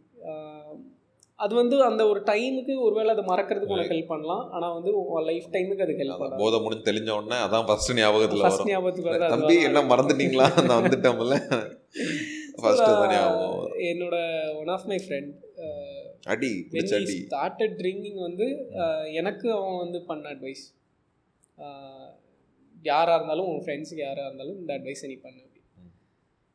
[1.39, 4.45] அது வந்து அந்த ஒரு டைமுக்கு ஒருவேளை அதை மறக்கிறதுக்கு உனக்கு ஹெல்ப் பண்ணலாம்.
[4.51, 6.43] ஆனால் வந்து உன் லைஃப் டைமுக்கு அது ஹெல்ப் பண்ணலாம்.
[6.43, 9.57] போதை முடிஞ்சு தெளிஞ்ச உடனே அதான் ஃபர்ஸ்ட் ஞாபகத்துல ஃபர்ஸ்ட் ஞாபகத்துக்கு தம்பி.
[9.71, 10.49] என்ன மறந்துட்டீங்களா?
[10.69, 11.39] நான் வந்துட்டோம்ல
[12.63, 12.91] ஃபர்ஸ்ட்.
[13.91, 14.17] என்னோட
[14.61, 15.31] ஒன் ஆஃப் மை ஃப்ரெண்ட்
[16.31, 16.51] அடி
[16.97, 17.15] அடி.
[17.15, 18.47] ஸ்டார்டட் ட்ரிங்கிங் வந்து
[19.21, 20.65] எனக்கு அவன் வந்து பண்ண அட்வைஸ்
[22.91, 25.61] யாராக இருந்தாலும் உன் ஃப்ரெண்ட்ஸுக்கு யாராக இருந்தாலும் இந்த அட்வைஸை நீ பண்ணு அப்படி.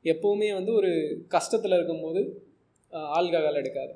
[0.05, 0.91] எப்போவுமே வந்து ஒரு
[1.35, 2.21] கஷ்டத்தில் இருக்கும்போது
[3.17, 3.93] ஆல்கஹால் எடுக்காது.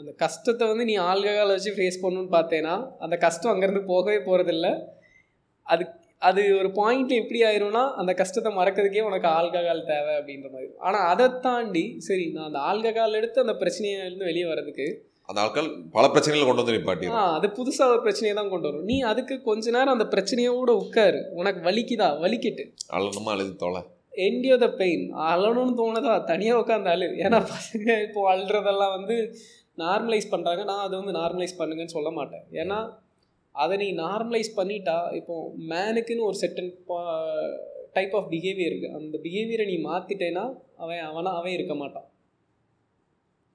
[0.00, 4.68] அந்த கஷ்டத்தை வந்து நீ ஆல்கஹால் வச்சு ஃபேஸ் பண்ணணும்னு பார்த்தேன்னா அந்த கஷ்டம் அங்கேருந்து போகவே போகிறதில்ல
[5.66, 5.84] அது
[6.22, 10.70] அது ஒரு பாயிண்ட்ல எப்படி ஆயிரும்னா அந்த கஷ்டத்தை மறக்கிறதுக்கே உனக்கு ஆல்கஹால் தேவை அப்படின்ற மாதிரி.
[10.86, 14.86] ஆனால் அதை தாண்டி சரி நான் அந்த ஆல்கஹால் எடுத்து அந்த பிரச்சனையிலேருந்து வெளியே வர்றதுக்கு
[15.28, 18.84] அந்த ஆட்கள் பல பிரச்சனைகளை கொண்டு வந்து நிப்பாட்டிடும் ஆ அது புதுசாக ஒரு பிரச்சனையை தான் கொண்டு வரும்.
[18.90, 21.20] நீ அதுக்கு கொஞ்ச நேரம் அந்த பிரச்சனையோட உட்காரு.
[21.32, 22.08] உனக்கு வலிக்குதா?
[22.24, 22.64] வலிக்கட்டு.
[22.96, 23.30] அழணுமா?
[23.34, 23.80] அழுது தொலை.
[24.26, 26.12] என்டியோ த பெயின் அழணும்னு தோணுதா?
[26.24, 27.08] தனியாக உட்காந்து அழு.
[27.24, 29.16] ஏன்னா பசங்க இப்போ அழுறதெல்லாம் வந்து
[29.78, 32.44] நார்மலைஸ் பண்ணுறாங்க நான் அதை வந்து நார்மலைஸ் பண்ணுங்கன்னு சொல்ல மாட்டேன்.
[32.62, 32.78] ஏன்னா
[33.62, 35.34] அதை நீ நார்மலைஸ் பண்ணிட்டா இப்போ
[35.72, 36.72] மேனுக்குன்னு ஒரு செட்டன்
[37.96, 40.44] டைப் ஆஃப் பிஹேவியர் இருக்குது அந்த பிஹேவியரை நீ மாற்றிட்டேன்னா
[40.82, 42.06] அவன் அவனா அவன் இருக்க மாட்டான்.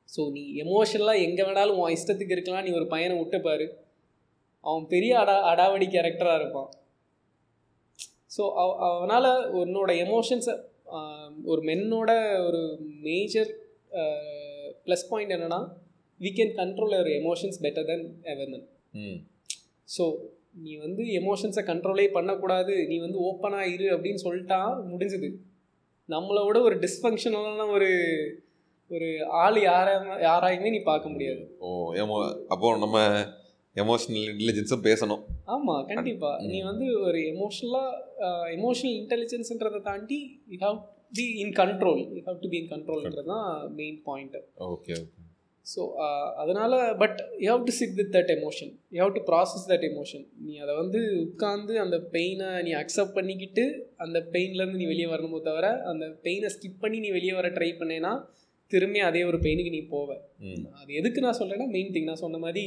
[0.09, 2.65] ஸோ நீ எமோஷனலாக எங்கே வேணாலும் உன் இஷ்டத்துக்கு இருக்கலாம்.
[2.67, 3.67] நீ ஒரு பையனை விட்டு பாரு.
[4.63, 6.69] அவன் பெரிய அடா அடாவடி கேரக்டராக இருப்பான்.
[8.35, 9.29] ஸோ அவ அவனால்
[9.61, 10.55] உன்னோட எமோஷன்ஸை
[11.51, 12.11] ஒரு மென்னோட
[12.47, 12.61] ஒரு
[13.07, 13.51] மேஜர்
[14.85, 15.61] ப்ளஸ் பாயிண்ட் என்னென்னா
[16.21, 18.67] we can control our emotions better then ever men
[19.95, 20.05] so
[20.63, 22.73] நீ வந்து எமோஷன்ஸை கண்ட்ரோலே பண்ணக்கூடாது.
[22.91, 24.59] நீ வந்து ஓப்பனாக இரு அப்படின்னு சொல்லிட்டா
[24.91, 25.29] முடிஞ்சுது.
[26.09, 27.91] நம்மளை விட ஒரு டிஸ்ஃபங்க்ஷனலான ஒரு
[28.91, 29.09] ஒரு
[29.41, 29.93] ஆள் யாரா
[30.27, 31.43] யாராயுமே நீ பார்க்க முடியாது.
[31.65, 31.67] ஓ
[32.01, 32.15] எமோ
[32.53, 32.97] அப்போ நம்ம
[33.75, 35.21] எமோஷனல் இன்டெலிஜென்ஸும் பேசணும்.
[35.53, 36.47] ஆமாம் கண்டிப்பாக.
[36.53, 40.19] நீ வந்து ஒரு எமோஷனலாக எமோஷனல் இன்டெலிஜென்ஸ்ன்றதை தாண்டி
[40.53, 40.79] you have
[41.19, 43.47] be in control you have to be in கண்ட்ரோல்ன்றது தான்
[43.79, 44.41] main point
[44.73, 45.20] okay okay.
[45.65, 45.81] So
[46.35, 50.23] அதனால் but you have to sit with that emotion you have to process that emotion
[50.41, 53.65] நீ அதை வந்து உட்காந்து அந்த பெயினை நீ அக்செப்ட் பண்ணிக்கிட்டு
[53.97, 58.13] அந்த பெயின்லேருந்து நீ வெளியே வரணுமோ தவிர அந்த பெயினை ஸ்கிப் பண்ணி நீ வெளியே வர ட்ரை பண்ணேன்னா
[58.71, 60.09] திரும்பி அதே ஒரு பெயினுக்கு நீ போவ.
[60.79, 62.63] அது எதுக்கு நான் சொல்கிறேன்னா மெயின் திங் நான் சொன்ன மாதிரி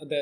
[0.00, 0.16] அந்த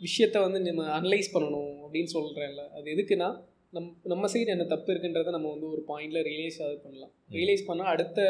[0.00, 3.28] விஷயத்தை வந்து நம்ம அனலைஸ் பண்ணணும் அப்படின்னு சொல்கிறேன்ல அது எதுக்குன்னா
[3.72, 7.12] நம் நம்ம சைடு என்ன தப்பு இருக்குன்றதை நம்ம வந்து ஒரு பாயிண்டில் ரியலைஸ் அது பண்ணலாம்.
[7.30, 8.20] ரியலைஸ் பண்ணால் அடுத்த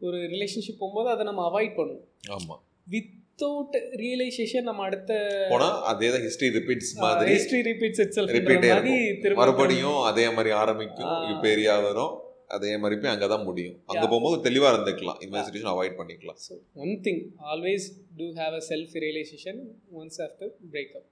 [0.00, 2.04] ஒரு ரிலேஷன்ஷிப் போகும்போது அதை நம்ம அவாய்ட் பண்ணுவோம்
[2.36, 5.12] ஆமாம் வித்தவுட் ரியலைசேஷன் நம்ம அடுத்த
[5.52, 9.22] போனா அதே தான் ஹிஸ்டரி ரிப்பீட்ஸ் மாதிரி ஹிஸ்ட்ரி ரிப்பீட்ஸ் இட் Repeat ஆ மாதிரி இருக்கும்.
[9.24, 11.10] திரும்ப மறுபடியும் அதே மாதிரி ஆரம்பிக்கும்.
[11.52, 12.14] ஏரியா வரும்.
[12.56, 13.76] அதே மாதிரி போய் அங்கே தான் முடியும்.
[13.90, 14.04] அங்கே.
[14.04, 15.18] போகும்போது தெளிவாக இருந்துக்கலாம்.
[15.22, 17.20] இந்த மாதிரி சுச்சுவேஷன் அவாய்ட் பண்ணிக்கலாம் so one thing
[17.52, 17.86] always
[18.20, 19.60] to have a self realization
[20.00, 21.06] once after breakup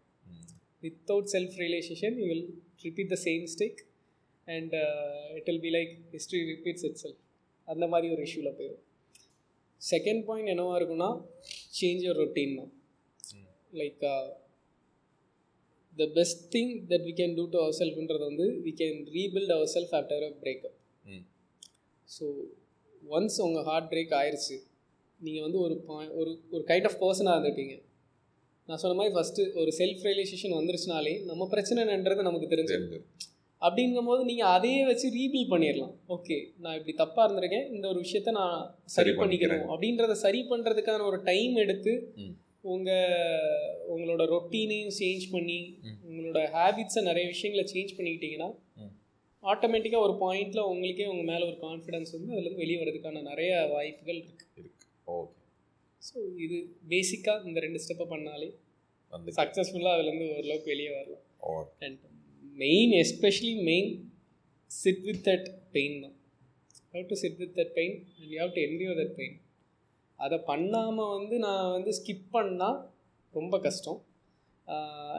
[0.82, 2.42] without self realization you will
[2.84, 3.78] repeat the same mistake
[4.48, 7.14] and uh, it will be like history repeats itself.
[7.68, 8.82] அந்த மாதிரி ஒரு இஷ்யூவில் போயிடும்
[9.80, 11.08] second point என்னவா இருக்குன்னா
[11.80, 12.72] change your routine தான்.
[13.72, 13.98] Like
[15.96, 19.70] the best thing that we can do to our செல்ஃப்ன்றது வந்து we can rebuild our
[19.74, 20.76] self after a breakup.
[22.08, 22.24] So
[23.10, 24.56] once உங்கள் ஹார்ட் பிரேக் ஆயிடுச்சு
[25.20, 27.74] நீங்கள் வந்து ஒரு point- ஒரு ஒரு கைண்ட் ஆஃப் பர்சனாக இருந்திருப்பீங்க.
[28.68, 32.98] நான் சொன்ன மாதிரி ஃபஸ்ட்டு ஒரு செல்ஃப் ரியலைசேஷன் வந்துருச்சுனாலே நம்ம பிரச்சனை என்னன்றது நமக்கு தெரிஞ்சு தெரிஞ்சு
[33.66, 37.66] அப்படிங்கும்போது நீங்கள் அதையே வச்சு ரீபில் பண்ணிடலாம் ஓகே நான் இப்படி தப்பாக இருந்திருக்கேன்.
[37.74, 38.56] இந்த ஒரு விஷயத்த நான்
[38.96, 39.62] சரி பண்ணிக்கிறேன்.
[39.74, 41.92] அப்படின்றத சரி பண்ணுறதுக்கான ஒரு டைம் எடுத்து.
[42.74, 45.58] உங்கள் உங்களோட ரொட்டீனையும் சேஞ்ச் பண்ணி.
[46.08, 48.50] உங்களோட ஹேபிட்ஸை நிறைய விஷயங்களை சேஞ்ச் பண்ணிக்கிட்டீங்கன்னா.
[49.42, 54.60] ஆட்டோமேட்டிக்காக ஒரு பாயிண்டில் உங்களுக்கே உங்கள் மேலே ஒரு கான்ஃபிடன்ஸ் வந்து அதுலேருந்து வெளியே வரதுக்கான நிறைய வாய்ப்புகள் இருக்குது
[54.62, 54.86] இருக்கு.
[55.16, 55.40] ஓகே
[56.08, 56.58] ஸோ இது
[56.92, 58.48] பேசிக்காக இந்த ரெண்டு ஸ்டெப்பை பண்ணாலே
[59.12, 61.24] வந்து சக்ஸஸ்ஃபுல்லாக அதுலேருந்து ஓரளவுக்கு வெளியே வரலாம்.
[61.46, 61.52] ஓ
[61.86, 62.00] and
[62.54, 63.90] main especially main
[64.70, 66.16] sit with that pain தான்
[66.92, 69.36] how to sit with that pain and you have to endure that pain
[70.18, 72.78] அதை பண்ணாமல் வந்து நான் வந்து ஸ்கிப் பண்ணால்
[73.34, 74.00] ரொம்ப கஷ்டம்.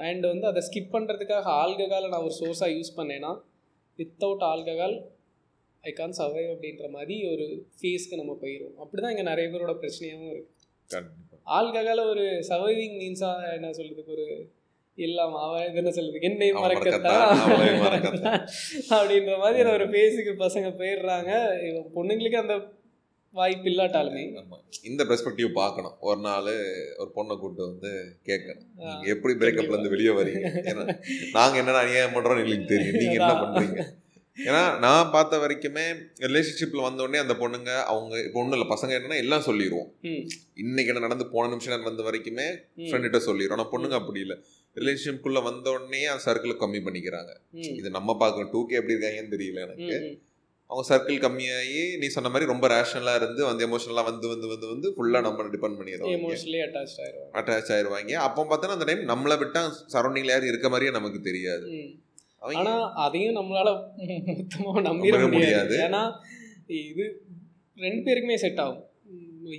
[0.01, 3.31] அண்ட் வந்து அதை ஸ்கிப் பண்ணுறதுக்காக ஆல்கஹாலை நான் ஒரு சோர்ஸாக யூஸ் பண்ணேன்னா
[3.99, 4.95] without alcohol
[5.83, 7.45] I can survive அப்படின்ற மாதிரி ஒரு
[7.79, 10.53] ஃபேஸ்க்கு நம்ம போயிடும் அப்படி தான் இங்கே நிறைய பேரோட பிரச்சனையாகவும் இருக்குது
[11.47, 14.27] ஆல்கஹால ஒரு சர்வைவிங் மீன்ஸாக என்ன சொல்றதுக்கு ஒரு
[14.97, 17.23] இல்லாம அவன் என்ன சொல்றதுக்கு என்னை மறக்கத்தான்.
[18.95, 21.31] அப்படின்ற மாதிரி ஒரு பேஸுக்கு பசங்க போயிடுறாங்க.
[21.95, 22.55] பொண்ணுங்களுக்கு அந்த
[23.33, 24.21] வாய்ப்பு இல்லாட்டாலுமே.
[24.83, 25.95] இந்த பெர்ஸ்பெக்டிவ் பார்க்கணும்.
[25.99, 26.49] ஒரு நாள்
[26.97, 27.91] ஒரு பொண்ணை கூப்பிட்டு வந்து
[28.25, 28.67] கேட்கணும்.
[29.13, 30.45] எப்படி பிரேக்கப்ல இருந்து வெளியே வரீங்க?
[30.71, 30.85] ஏன்னா
[31.31, 32.97] நாங்க என்ன அநியாயம் பண்றோம் எங்களுக்கு தெரியும்.
[32.97, 33.33] நீங்க என்ன.
[33.43, 33.83] பண்றீங்க?
[34.37, 35.83] ஏன்னா நான் பார்த்த வரைக்குமே
[36.19, 38.69] ரிலேஷன்ஷிப்ல வந்த உடனே அந்த பொண்ணுங்க அவங்க இப்போ ஒன்றும் இல்லை.
[38.75, 39.89] பசங்க என்னன்னா எல்லாம் சொல்லிடுவோம்
[40.63, 42.47] இன்னைக்கு என்ன நடந்து போன நிமிஷம் என்ன நடந்த வரைக்குமே
[42.87, 44.37] ஃப்ரெண்ட்கிட்ட சொல்லிடுறோம் ஆனால் பொண்ணுங்க அப்படி இல்லை.
[44.81, 47.31] ரிலேஷன்ஷிப்குள்ள வந்த உடனே சர்க்கிளை கம்மி பண்ணிக்கிறாங்க.
[47.79, 48.51] இது நம்ம பார்க்கணும்.
[48.51, 49.97] டூ கே எப்படி இருக்காங்கன்னு தெரியல எனக்கு.
[50.69, 54.87] அவங்க சர்க்கிள் கம்மியாகி நீ சொன்ன மாதிரி ரொம்ப ரேஷனலாக இருந்து வந்து எமோஷனலாக வந்து வந்து வந்து வந்து
[54.95, 56.15] ஃபுல்லாக நம்ம டிபெண்ட் பண்ணிடுவாங்க.
[57.39, 58.13] அட்டாச் ஆயிடுவாங்க.
[58.27, 59.61] அப்போ பார்த்தோன்னா அந்த டைம் நம்மளை விட்டா
[59.93, 61.67] சரௌண்டிங்ல யாரும் இருக்க மாதிரியே நமக்கு தெரியாது.
[62.61, 62.73] ஆனா
[63.05, 63.69] அதையும் நம்மளால
[64.31, 65.75] மொத்தமா நம்பிட முடியாது.
[65.85, 66.01] ஏன்னா
[66.67, 67.05] இது
[67.85, 68.83] ரெண்டு பேருக்குமே செட் ஆகும்.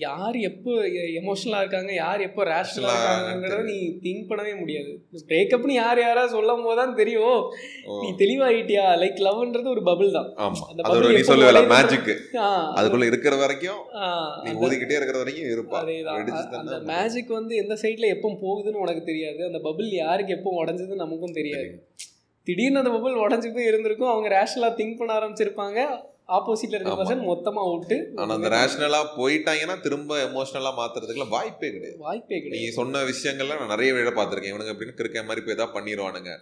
[0.01, 1.93] யார் எப்போ எமோஷனலா இருக்காங்க?
[1.93, 5.03] யார் எப்போ ரேஷனலா Rational-ஆ இருக்காங்கிறத நீ திங்க் பண்ணவே முடியாது.
[5.29, 7.43] பிரேக்கப்னு யார் யாரா சொல்லும் போது தான் தெரியும்
[7.85, 8.87] நீ தெளிவாயிட்டியா?
[8.87, 10.33] லைக் லவ்ன்றது ஒரு பபிள் தான்.
[10.37, 10.71] ஆமா.
[10.71, 12.21] அந்த அது ஒரு bubble நீ உடையுதோ- மேஜிக்
[12.77, 13.79] அதுக்குள்ள இருக்கிற வரைக்கும்
[14.43, 15.95] நீ ஊதிக்கிட்டே இருக்கிற வரைக்கும் இருப்பா.
[16.57, 16.79] அந்த.
[16.79, 19.45] மேஜிக் வந்து எந்த சைட்ல எப்போ போகுதுன்னு உனக்கு தெரியாது.
[19.45, 21.87] அந்த பபிள் யாருக்கு எப்போ உடஞ்சதுன்னு நமக்கும் தெரியாது.
[22.45, 24.09] திடீர்னு அந்த பபிள் உடஞ்சு போய் இருந்திருக்கும்.
[24.09, 26.01] அவங்க ரேஷனலா திங்க் பண்ண ஆரம்பிச்சிருப்பாங்க.
[26.29, 26.93] ஆப்போசிட்ல இருக்க.
[26.93, 31.99] பர்சன் மொத்தமா அவுட்டு ஆனா அந்த ரேஷனலா போயிட்டாங்கன்னா திரும்ப எமோஷனலா மாத்துறதுக்குலாம் வாய்ப்பே கிடையாது.
[31.99, 34.51] வாய்ப்பே நீ கிடையாது சொன்ன விஷயங்கள்ல நான் நிறைய விட பார்த்திருக்கேன்.
[34.53, 36.33] இவனுங்க அப்படின்னு கிறுக்க மாதிரி போய் ஏதாவது பண்ணிடுவானுங்க.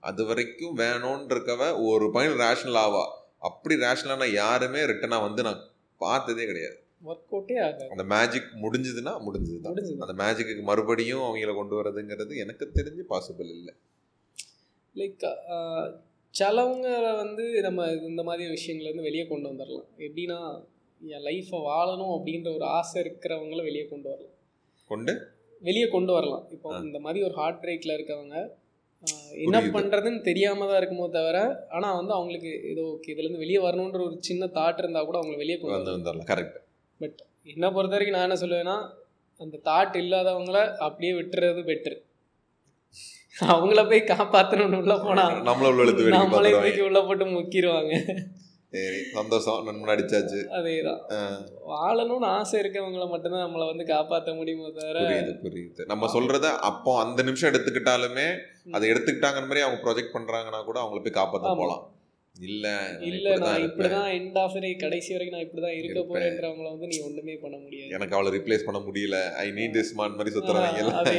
[0.00, 3.04] அது வரைக்கும் வேணும்னு இருக்கவ ஒரு பாயிண்ட் ரேஷனல் ஆவா?
[3.38, 5.60] அப்படி ரேஷனலான யாருமே ரிட்டனா வந்து நான்
[5.98, 6.76] பார்த்ததே கிடையாது.
[7.04, 7.88] ஒர்க் அவுட்டே ஆகாது.
[7.90, 9.72] அந்த மேஜிக் முடிஞ்சதுன்னா முடிஞ்சதுதான்.
[9.74, 9.98] முடிஞ்சது.
[9.98, 13.74] அந்த மேஜிக்கு மறுபடியும் அவங்கள கொண்டு வரதுங்கிறது எனக்கு தெரிஞ்சு பாசிபிள் இல்லை.
[14.94, 15.24] லைக்
[16.34, 20.38] சிலவங்க வந்து நம்ம இந்த மாதிரி விஷயங்கள்ல இருந்து வெளியே கொண்டு வந்துடலாம் எப்படின்னா
[21.00, 24.34] என் லைஃப்பை வாழணும் அப்படின்ற ஒரு ஆசை இருக்கிறவங்கள வெளியே கொண்டு வரலாம்.
[24.90, 25.12] கொண்டு?
[25.62, 26.44] வெளியே கொண்டு வரலாம்.
[26.50, 26.68] இப்போ.
[26.80, 28.36] இந்த மாதிரி ஒரு ஹார்ட் பிரேக்கில் இருக்கவங்க
[29.36, 29.60] என்ன.
[29.76, 34.48] பண்ணுறதுன்னு தெரியாம தான் இருக்குமோ தவிர ஆனால் வந்து அவங்களுக்கு ஏதோ ஓகே இதுலேருந்து வெளியே வரணுன்ற ஒரு சின்ன
[34.54, 36.58] தாட் இருந்தால் கூட அவங்கள வெளியே கொண்டு வந்துடலாம் கரெக்ட்
[37.00, 38.76] பட் என்னை பொறுத்த வரைக்கும் நான் என்ன சொல்லுவேன்னா
[39.40, 41.94] அந்த தாட் இல்லாதவங்கள அப்படியே விட்டுறது பெட்ரு
[43.36, 47.92] அவங்கள போய் காப்பாற்றணும்னு உள்ள போனா நம்மள உள்ள எழுத்து நம்மளே தூக்கி உள்ள போட்டு முக்கிடுவாங்க
[48.72, 49.56] சரி சந்தோஷம்.
[49.66, 50.38] நண்பன் அடிச்சாச்சு.
[50.58, 51.00] அதேதான்.
[51.72, 55.82] வாழணும்னு ஆசை இருக்கவங்கள மட்டும்தான் நம்மளை வந்து காப்பாற்ற முடியுமோ தவிர புரியுது புரியுது.
[55.86, 58.26] நம்ம சொல்றத அப்போ அந்த நிமிஷம் எடுத்துக்கிட்டாலுமே
[58.72, 61.78] அதை எடுத்துக்கிட்டாங்கன்னு மாதிரி அவங்க ப்ரொஜெக்ட் பண்றாங்கன்னா கூட அவங்கள போய் காப்பாத்த ஆமா.
[62.36, 62.66] இல்ல
[63.08, 63.64] இல்ல நான்.
[63.64, 66.00] இப்படிதான் எண்ட் ஆஃப் கடைசி வரைக்கும் நான் இப்படிதான் இருக்க.
[66.10, 70.16] போறேன்றவங்கள வந்து நீ ஒண்ணுமே பண்ண முடியாது எனக்கு அவளை ரிப்ளேஸ் பண்ண முடியல ஐ நீட் திஸ் மான்
[70.18, 71.12] மாதிரி சுத்துறவங்க.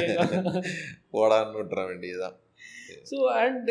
[1.14, 2.36] போடான்னு விட்டுற வேண்டியதுதான்
[3.12, 3.70] ஸோ அண்ட்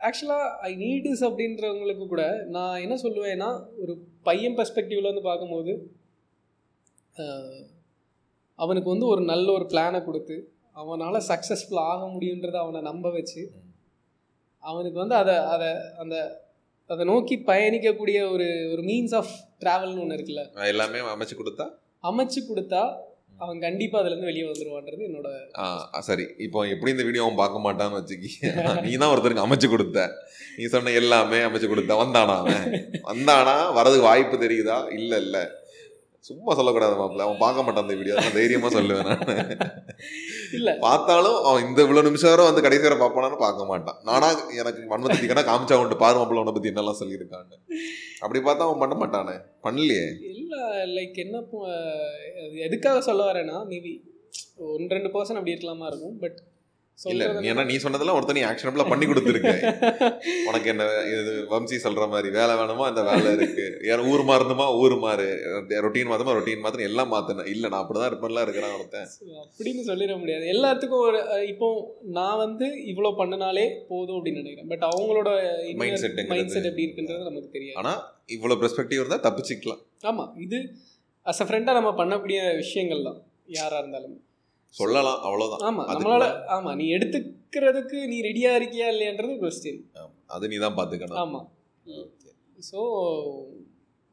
[0.00, 5.74] ஆக்சுவலாக ஐ நீட் இஸ் அப்படின்றவங்களுக்கு கூட நான் என்ன சொல்லுவேன்னா ஒரு பையன் பெர்ஸ்பெக்டிவ்ல வந்து பார்க்கும்போது
[8.58, 10.36] அவனுக்கு வந்து ஒரு நல்ல ஒரு பிளானை கொடுத்து
[10.76, 13.42] அவனால் சக்ஸஸ்ஃபுல் ஆக முடியுன்றதை அவனை நம்ப வச்சு
[14.62, 15.68] அவனுக்கு வந்து அதை அதை
[15.98, 16.16] அந்த
[16.90, 19.32] அதை நோக்கி பயணிக்கக்கூடிய ஒரு ஒரு மீன்ஸ் ஆஃப்
[19.64, 20.42] ட்ராவல்னு ஒன்று இருக்குல்ல.
[20.72, 21.66] எல்லாமே அமைச்சு கொடுத்தா?
[22.04, 22.82] அமைச்சு கொடுத்தா
[23.38, 25.28] அவன் கண்டிப்பாக அதுலேருந்து வெளியே வந்துடுவான்றது என்னோட
[26.08, 26.24] சரி.
[26.36, 28.30] இப்போ எப்படி இந்த வீடியோ அவன் பார்க்க மாட்டான்னு வச்சுக்கி
[28.86, 30.04] நீ தான் ஒருத்தருக்கு அமைச்சு கொடுத்த.
[30.58, 32.64] நீ சொன்ன எல்லாமே அமைச்சு கொடுத்த வந்தானா அவன்?
[33.10, 33.56] வந்தானா?
[33.78, 34.78] வரதுக்கு வாய்ப்பு தெரியுதா?
[34.92, 35.36] இல்ல இல்ல.
[36.28, 37.24] சும்மா சொல்லக்கூடாது மாப்பிள்ள.
[37.26, 39.24] அவன் பார்க்க மாட்டான் அந்த வீடியோ நான் தைரியமா சொல்லுவேன் நான்.
[40.58, 40.72] இல்லை.
[40.86, 43.98] பார்த்தாலும் அவன் இந்த இவ்வளவு நிமிஷம் வரை வந்து கடைசி வரை பார்ப்பானான்னு பார்க்க மாட்டான்.
[44.08, 44.28] நானா
[44.60, 46.02] எனக்கு மன்மத்திக்கனா காமிச்சா உண்டு.
[46.04, 47.58] பாரு மாப்பிள்ள உன்னை பத்தி என்னெல்லாம் சொல்லியிருக்கான்னு.
[48.24, 49.36] அப்படி பார்த்தா அவன் பண்ண மாட்டானே.
[49.66, 50.08] பண்ணலையே.
[50.34, 50.62] இல்லை
[50.96, 51.44] லைக் என்ன
[52.66, 53.94] எதுக்காக சொல்ல வரேன்னா மேபி
[54.74, 56.18] ஒன்று ரெண்டு பர்சன் அப்படி இருக்கலாமா இருக்கும்.
[56.24, 56.38] பட்
[57.04, 59.50] இல்ல நீ ஏன்னா நீ சொன்னதெல்லாம் ஒருத்தர் நீ ஆக்ஷனபிளா பண்ணி கொடுத்துருக்க.
[60.48, 62.84] உனக்கு என்ன இது வம்சி சொல்ற மாதிரி வேலை வேணுமா?
[62.90, 63.64] அந்த வேலை இருக்கு.
[63.90, 64.66] ஏன் ஊர் மாறணுமா?
[64.76, 65.26] ஊர் மாறு.
[65.86, 66.88] ரொட்டீன் மாத்தமா ரொட்டீன் மாத்தணும்.
[66.90, 67.46] எல்லாம் மாத்தணும்.
[67.54, 69.08] இல்ல நான் அப்படிதான் இருப்பேன்லாம் இருக்கிறேன் ஒருத்தன்.
[69.46, 70.46] அப்படின்னு சொல்லிட முடியாது.
[70.46, 71.20] எல்லாத்துக்கும் ஒரு
[71.52, 71.68] இப்போ
[72.18, 74.68] நான் வந்து இவ்வளோ பண்ணினாலே போதும் அப்படின்னு நினைக்கிறேன்.
[74.68, 75.28] பட் அவங்களோட
[75.82, 76.28] Mindset எங்கிறது?
[76.28, 77.78] மைண்ட் செட் எப்படி இருக்குன்றது நமக்கு தெரியாது.
[77.82, 77.94] ஆனா
[78.36, 79.82] இவ்வளவு பெர்ஸ்பெக்டிவ் இருந்தா தப்பிச்சுக்கலாம்.
[80.02, 80.60] ஆமாம் இது
[81.26, 83.20] அஸ் அ ஃப்ரெண்டாக நம்ம பண்ணக்கூடிய விஷயங்கள் தான்
[83.58, 84.16] யாராக இருந்தாலும்.
[84.74, 85.62] சொல்லலாம் அவ்வளவுதான்.
[85.68, 89.80] ஆமாம் நம்மளால ஆமாம் நீ எடுத்துக்கிறதுக்கு நீ ரெடியாக இருக்கியா இல்லையான்றது கொஸ்டின்
[90.34, 91.46] அது நீ தான் பாத்துக்கணும் ஆமாம்
[92.68, 92.80] ஸோ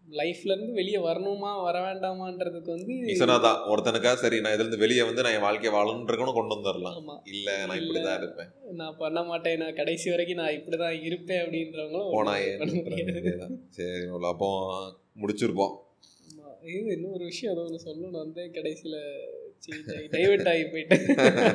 [0.07, 5.35] லைஃப்லேருந்து வெளியே வரணுமா வர வேண்டாமான்றதுக்கு வந்து சொன்னாதான் ஒருத்தனுக்கா சரி நான் இதுல இருந்து வெளியே வந்து நான்
[5.37, 8.49] என் வாழ்க்கையை வாழணுன்றக்கணும் கொண்டு வந்துடலாம் ஆமாம் இல்ல நான் இப்படிதான் இருப்பேன்.
[8.81, 13.15] நான் பண்ண மாட்டேன் நான் கடைசி வரைக்கும் நான் இப்படி தான் இருப்பேன் அப்படின்றவங்களும் போனா பண்ண முடியாது.
[13.31, 14.49] ஏன் சரி அப்போ
[15.23, 15.73] முடிச்சிருப்போம்.
[16.73, 18.99] இது இன்னொரு விஷயம் அதை ஒன்று சொல்லணும் வந்து கடைசியில்
[20.13, 20.95] டைவர்ட் ஆகி போயிட்டு.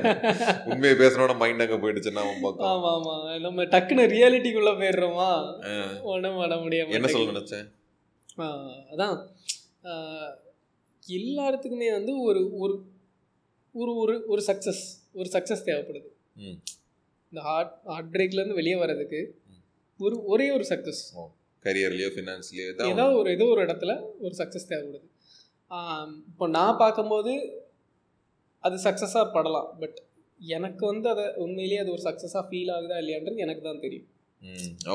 [0.70, 3.14] உண்மையை பேசணும்னா மைண்ட் அங்க போயிடுச்சுன்னா அவன் பக்கம் ஆமா ஆமா.
[3.38, 5.28] நம்ம டக்குன்னு ரியாலிட்டிக்குள்ள போயிடுறோமா.
[6.12, 7.66] ஒன்றும் பண்ண முடியாம என்ன சொல்ல நினைச்சேன்
[8.92, 9.16] அதான்.
[11.02, 12.74] எல்லாத்துக்குமே வந்து ஒரு ஒரு
[13.74, 14.82] ஒரு ஒரு ஒரு சக்ஸஸ்
[15.12, 16.08] ஒரு சக்ஸஸ் தேவைப்படுது.
[17.32, 19.20] இந்த ஹார்ட் ஹார்ட் பிரேக்லேருந்து வெளியே வர்றதுக்கு
[20.00, 21.02] ஒரு ஒரே ஒரு சக்ஸஸ்
[21.64, 25.06] கரியர்லயோ ஃபினான்ஸ்லயோ ஏதோ ஒரு ஏதோ ஒரு இடத்துல ஒரு சக்ஸஸ் தேவைப்படுது.
[26.30, 27.32] இப்போ நான் பார்க்கும்போது
[28.64, 29.68] அது சக்ஸஸாக படலாம்.
[29.80, 29.98] பட்
[30.40, 34.06] எனக்கு வந்து அதை உண்மையிலேயே அது ஒரு சக்ஸஸாக ஃபீல் ஆகுதா இல்லையான்றது எனக்கு தான் தெரியும்.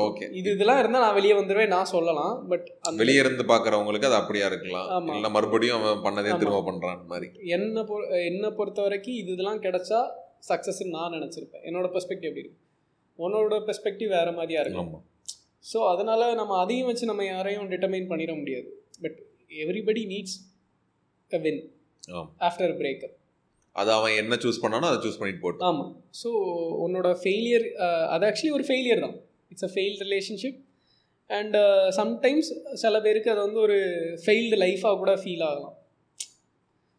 [0.06, 2.36] ஓகே இது இதெல்லாம் இருந்தால் நான் வெளியே வந்துடுவேன் நான் சொல்லலாம்.
[2.52, 2.68] பட்
[3.02, 5.08] வெளியே இருந்து பாக்குறவங்களுக்கு அது அப்படியா இருக்கலாம்.
[5.18, 6.32] இல்ல மறுபடியும் அவன் பண்ணதே.
[6.42, 7.28] திரும்ப பண்றான் மாதிரி.
[7.56, 7.96] என்னை பொ
[8.30, 10.00] என்னை பொறுத்த வரைக்கும் இது இதெல்லாம் கிடைச்சா
[10.50, 11.66] சக்ஸஸ்ன்னு நான் நினச்சிருப்பேன்.
[11.70, 12.62] என்னோட பெர்ஸ்பெக்டிவ் எப்படி இருக்கு
[13.20, 14.94] உன்னோட பெர்ஸ்பெக்டிவ் வேறு மாதிரியா இருக்கும்.
[15.66, 18.70] ஸோ அதனால் நம்ம அதையும் வச்சு நம்ம யாரையும் டிட்டர்மைன் பண்ணிட முடியாது.
[19.04, 19.20] But
[19.64, 20.38] everybody needs
[21.32, 21.62] a win.
[22.48, 23.16] After breakup
[23.76, 25.62] அது அவன் என்ன சூஸ் பண்ணானோ அதை சூஸ் பண்ணிட்டு போட்டு.
[25.70, 26.30] ஆமாம் ஸோ
[26.86, 27.66] உன்னோட ஃபெயிலியர்
[28.14, 29.16] அது ஆக்சுவலி ஒரு ஃபெயிலியர் தான்.
[29.52, 30.60] It's a failed relationship
[31.30, 31.56] and
[32.00, 32.50] sometimes
[32.84, 33.78] சில பேருக்கு அது வந்து ஒரு
[34.24, 35.76] ஃபெயில்டு லைஃபாக கூட ஃபீல் ஆகலாம்.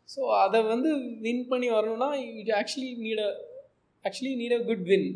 [0.08, 0.90] ஸோ அதை வந்து
[1.24, 2.08] வின் பண்ணி வரணும்னா
[2.40, 3.30] you actually need a
[4.04, 5.08] actually need a good win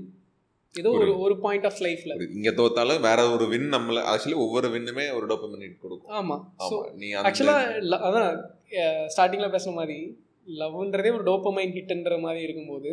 [0.75, 5.05] ஏதோ ஒரு ஒரு பாயிண்ட் ஆஃப் லைஃப்பில் இங்க தோத்தாலும் வேற ஒரு வின் நம்மள ஆக்சுவலி ஒவ்வொரு வின்னுமே
[5.17, 6.13] ஒரு டோபமின் கொடுக்கும்.
[6.19, 6.81] ஆமாம் ஸோ ஆமா.
[7.01, 8.31] நீ அந்த ஆக்சுவலாக அதான்
[9.15, 9.99] ஸ்டார்டிங்கில் பேசுன மாதிரி
[10.49, 12.91] லவ்ன்றதே ஒரு டோப்பமைன் ஹிட்ன்ற மாதிரி இருக்கும்போது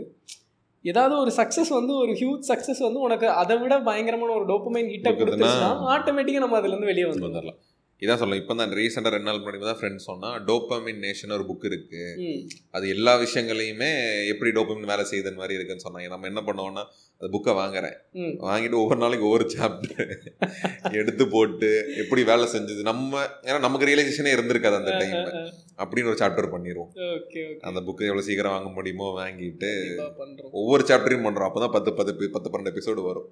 [0.86, 5.12] ஏதாவது ஒரு சக்ஸஸ் வந்து ஒரு ஹியூஜ் சக்ஸஸ் வந்து உனக்கு அதை விட பயங்கரமான ஒரு டோப்பமைன் ஹிட்டை
[5.12, 7.60] கொடுத்துச்சுன்னா ஆட்டோமேட்டிக்காக நம்ம அதுலேருந்து வெளியே வந்துடலாம் வந்துடலாம்.
[8.02, 11.66] இதான் சொல்லலாம் இப்போ தான் ரீசெண்டாக ரெண்டு நாள் முன்னாடி தான் ஃப்ரெண்ட்ஸ் சொன்னா டோப்பமின் நேஷன் ஒரு புக்
[11.70, 12.02] இருக்கு.
[12.24, 12.42] ம்.
[12.76, 13.90] அது எல்லா விஷயங்களையுமே
[14.32, 16.10] எப்படி டோப்பமின் வேலை செய்யுதுன்னு மாதிரி இருக்குன்னு சொன்னாங்க.
[16.14, 16.84] நம்ம என்ன பண்ணுவோம்னா
[17.22, 17.96] அந்த புக்கை வாங்குறேன்.
[18.48, 20.12] வாங்கிட்டு ஒவ்வொரு நாளைக்கு ஒவ்வொரு சாப்டர்
[21.02, 21.70] எடுத்து போட்டு
[22.04, 23.14] எப்படி வேலை செஞ்சது நம்ம
[23.48, 25.18] ஏன்னா நமக்கு ரியலைசேஷனே இருந்திருக்காது அந்த டைம்
[25.80, 26.92] அப்படின்னு ஒரு சாப்டர் பண்ணிடுவோம்
[27.68, 29.72] அந்த புக்கை எவ்வளோ சீக்கிரம் வாங்க முடியுமோ வாங்கிட்டு
[30.62, 33.30] ஒவ்வொரு சாப்டரையும் பண்ணுறோம் அப்போ தான் பத்து பத்து பத்து பன்னெண்டு எபிசோடு வரும்.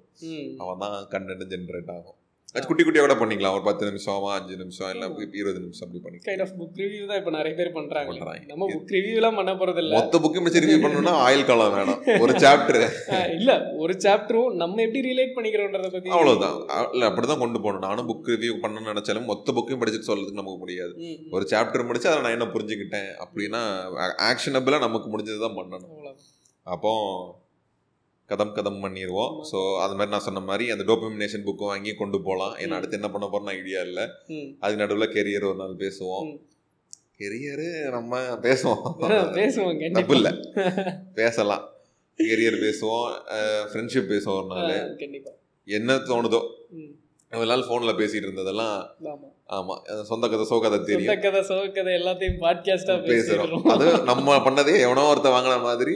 [0.62, 2.18] அவன் தான் கண்டென்ட் ஜென்ரேட் ஆகும்.
[2.56, 3.54] அது குட்டி குட்டியாக கூட பண்ணிக்கலாம்.
[3.56, 5.06] ஒரு பத்து நிமிஷமா அஞ்சு நிமிஷம் இல்லை
[5.38, 6.26] இருபது நிமிஷம் அப்படி பண்ணிக்கலாம்.
[6.28, 8.44] கைண்ட் ஆஃப் புக் ரிவ்யூ தான் இப்போ நிறைய பேர் பண்ணுறாங்க பண்றாங்க.
[8.50, 9.94] நம்ம புக் ரிவ்யூலாம் பண்ண போகிறது இல்லை.
[9.98, 12.00] மொத்த புக்கையும் வச்சு ரிவ்யூ பண்ணணும்னா ஆயில் காலம் வேணும்.
[12.24, 12.80] ஒரு சாப்டர்
[13.38, 16.56] இல்லை ஒரு சாப்டரும் நம்ம எப்படி ரிலேட் பண்ணிக்கிறோன்றத பற்றி அவ்வளவுதான்.
[16.94, 17.84] இல்லை அப்படிதான் கொண்டு போகணும்.
[17.88, 20.94] நானும் புக் ரிவ்யூ பண்ணணும்னு நினைச்சாலும் மொத்த புக்கையும் படிச்சுட்டு சொல்றதுக்கு நமக்கு முடியாது.
[21.36, 23.62] ஒரு சாப்டர் முடிச்சு அதை நான் என்ன புரிஞ்சுக்கிட்டேன் அப்படின்னா
[24.30, 25.90] ஆக்ஷனபிளாக நமக்கு முடிஞ்சது தான் பண்ணணும்.
[25.94, 26.30] அவ்வளோதான்
[26.74, 26.92] அப்போ
[28.28, 29.32] கதம் கதம் பண்ணிடுவோம்.
[29.50, 32.76] ஸோ அது மாதிரி நான் சொன்ன மாதிரி அந்த டோபமினேஷன் புக்கை வாங்கி கொண்டு போகலாம் ஏன்னா.
[32.78, 34.04] அடுத்து என்ன பண்ண போறோம்னு ஐடியா இல்லை.
[34.62, 36.30] அதுக்கு நடுவில் கெரியர் ஒரு நாள் பேசுவோம்.
[37.20, 38.86] கெரியரு நம்ம பேசுவோம்.
[39.38, 40.32] பேசுவோம் தப்பு இல்லை.
[41.20, 41.64] பேசலாம்.
[42.18, 43.06] கெரியர் பேசுவோம்.
[43.70, 44.74] ஃப்ரெண்ட்ஷிப் பேசுவோம் ஒரு நாள்.
[45.68, 46.40] என்ன தோணுதோ.
[47.52, 48.76] நாள் ஃபோனில் பேசிட்டு இருந்ததெல்லாம்
[49.50, 49.74] ஆமா
[50.08, 53.64] சொந்த கதை சோ கதை சொந்த தெரியும் கதை சோக கதை எல்லாத்தையும் பாட்காஸ்டா பேசுறோம்.
[53.74, 55.94] அது நம்ம பண்ணதே எவனோ ஒருத்த வாங்கின மாதிரி.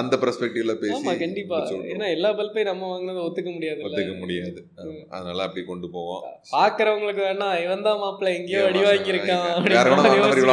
[0.00, 1.58] அந்த பெர்ஸ்பெக்டிவ்ல பேசி கண்டிப்பா.
[1.92, 4.60] ஏன்னா எல்லா பல்பையும் நம்ம வாங்கினதை ஒத்துக்க முடியாது ஒத்துக்க முடியாது.
[5.08, 6.22] அதனால அப்படி கொண்டு போவோம்.
[6.56, 9.46] பாக்குறவங்களுக்கு வேணா இவன் தான் மாப்பிள்ள எங்கேயோ அடி வாங்கியிருக்கான்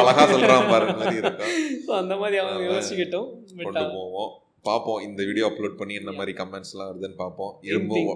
[0.01, 0.25] அழகா.
[0.35, 2.63] சொல்றான் பாருங்க மாதிரி இருக்கும் அந்த மாதிரி அவங்க.
[2.71, 3.29] யோசிக்கிட்டோம்.
[3.65, 4.31] கொண்டு போவோம்.
[4.69, 5.01] பார்ப்போம்.
[5.07, 7.53] இந்த வீடியோ அப்லோட் பண்ணி என்ன மாதிரி கமெண்ட்ஸ் எல்லாம் வருதுன்னு பார்ப்போம்.
[7.69, 8.11] இரும்போம்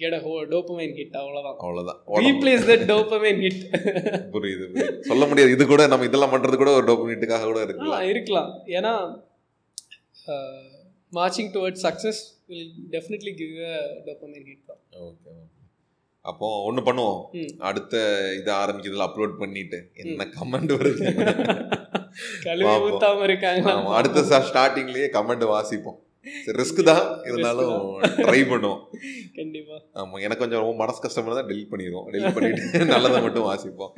[0.00, 1.56] கெட் அ ஹோ டோபமைன் ஹிட் அவ்வளவுதான்.
[1.64, 2.00] அவ்வளவுதான்.
[2.24, 3.62] ரீப்ளேஸ் தட் டோபமைன் ஹிட்
[4.34, 4.66] புரியுது.
[5.10, 5.54] சொல்ல முடியாது.
[5.56, 8.04] இது கூட நம்ம இதெல்லாம் பண்றது கூட ஒரு டோபமினிட்டுக்காக கூட இருக்கலாம்.
[8.12, 8.50] இருக்கலாம்.
[8.78, 8.92] ஏன்னா
[11.18, 12.20] marching toward success
[12.52, 13.76] will definitely give a
[14.08, 15.34] dopamine hit தான் ஓகே
[16.24, 17.20] அப்போ ஒண்ணு பண்ணுவோம்.
[17.68, 17.94] அடுத்த
[18.38, 21.04] இது ஆரம்பிக்கிறதுல அப்லோட் பண்ணிட்டு என்ன கமெண்ட் வருது?
[22.46, 22.72] கழுவி.
[22.86, 25.98] ஊத்தாம இருக்காங்க அடுத்த ஸ்டார்டிங்லயே கமெண்ட் வாசிப்போம்.
[26.58, 27.04] ரிஸ்க் தான்.
[27.28, 27.74] இருந்தாலும்
[28.20, 28.80] ட்ரை பண்ணுவோம்.
[29.38, 29.76] கண்டிப்பா.
[30.00, 32.06] ஆமா எனக்கு கொஞ்சம் ரொம்ப மனசு கஷ்டமா தான் டெலிட் பண்ணிடுவோம்.
[32.14, 32.62] டெலிட் பண்ணிட்டு
[32.94, 33.92] நல்லதை மட்டும் வாசிப்போம்.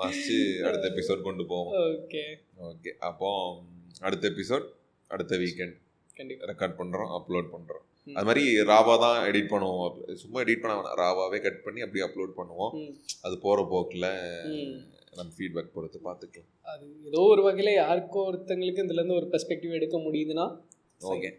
[0.00, 0.36] வாசிச்சு
[0.68, 1.74] அடுத்த எபிசோட் கொண்டு போவோம்.
[1.92, 2.24] ஓகே.
[2.70, 3.28] ஓகே அப்போ
[4.00, 4.66] அடுத்த எபிசோட்
[5.10, 5.76] அடுத்த வீக்கெண்ட்
[6.16, 6.44] கண்டிப்பா.
[6.50, 7.82] ரெக்கார்ட் பண்றோம் அப்லோட் பண்றோம்.
[8.06, 8.16] ம்.
[8.16, 9.94] அது மாதிரி ராவா தான் எடிட் பண்ணுவோம்.
[10.22, 12.74] சும்மா எடிட் பண்ண ராவாவே கட் பண்ணி அப்படியே அப்லோட் பண்ணுவோம்.
[13.26, 14.08] அது போற போக்குல.
[15.18, 19.96] நம்ம ஃபீட்பேக் பொறுத்து பார்த்துக்கலாம் அது ஏதோ ஒரு வகையில யாருக்கோ ஒருத்தங்களுக்கு இதுல இருந்து ஒரு பெர்ஸ்பெக்டிவ் எடுக்க
[19.98, 20.46] முடியுதுன்னா
[21.12, 21.30] ஓகே.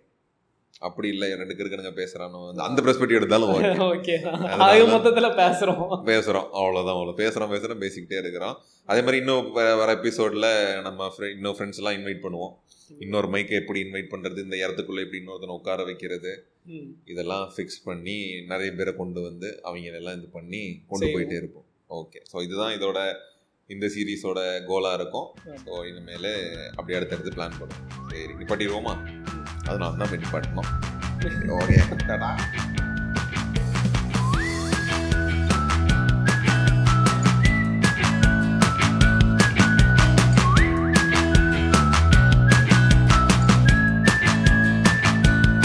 [0.81, 3.51] அப்படி இல்லை ரெண்டு கிறுக்கனுங்க பேசுறானோ அந்த- பெர்ஸ்பெக்டிவ் எடுத்தாலும்
[3.87, 4.15] ஓகே
[4.65, 5.79] ஆக மொத்தத்துல பேசுறோம்.
[6.09, 8.55] பேசுகிறோம் அவ்வளோதான் அவ்வளோ பேசுகிறோம் பேசுகிறோம் பேசிக்கிட்டே இருக்கிறோம்.
[8.89, 9.47] அதே மாதிரி இன்னும்
[9.79, 10.47] வர எபிசோடில்
[10.87, 12.53] நம்ம இன்னும் ஃப்ரெண்ட்ஸ் எல்லாம் இன்வைட் பண்ணுவோம்.
[12.97, 16.33] இன்னொரு மைக்கை எப்படி இன்வைட் பண்ணுறது இந்த இடத்துக்குள்ளே எப்படி இன்னொருத்தனை உட்கார வைக்கிறது
[17.07, 18.17] இதெல்லாம் ஃபிக்ஸ் பண்ணி
[18.51, 21.09] நிறைய பேரை கொண்டு வந்து அவங்க எல்லாம் இது பண்ணி கொண்டு.
[21.15, 21.67] போயிட்டே இருப்போம்.
[21.99, 22.99] ஓகே ஸோ இதுதான் இதோட
[23.69, 24.39] இந்த சீரீஸோட
[24.69, 25.27] கோலாக இருக்கும்.
[25.63, 26.31] ஸோ இனிமேல்
[26.77, 27.83] அப்படி அடுத்தடுத்து பிளான் பண்ணுவோம்.
[28.11, 28.93] சரி நிப்பாட்டிடுவோமா
[29.69, 30.69] அது நான் தான் நிப்பாட்டணும்
[31.57, 32.76] ஓகே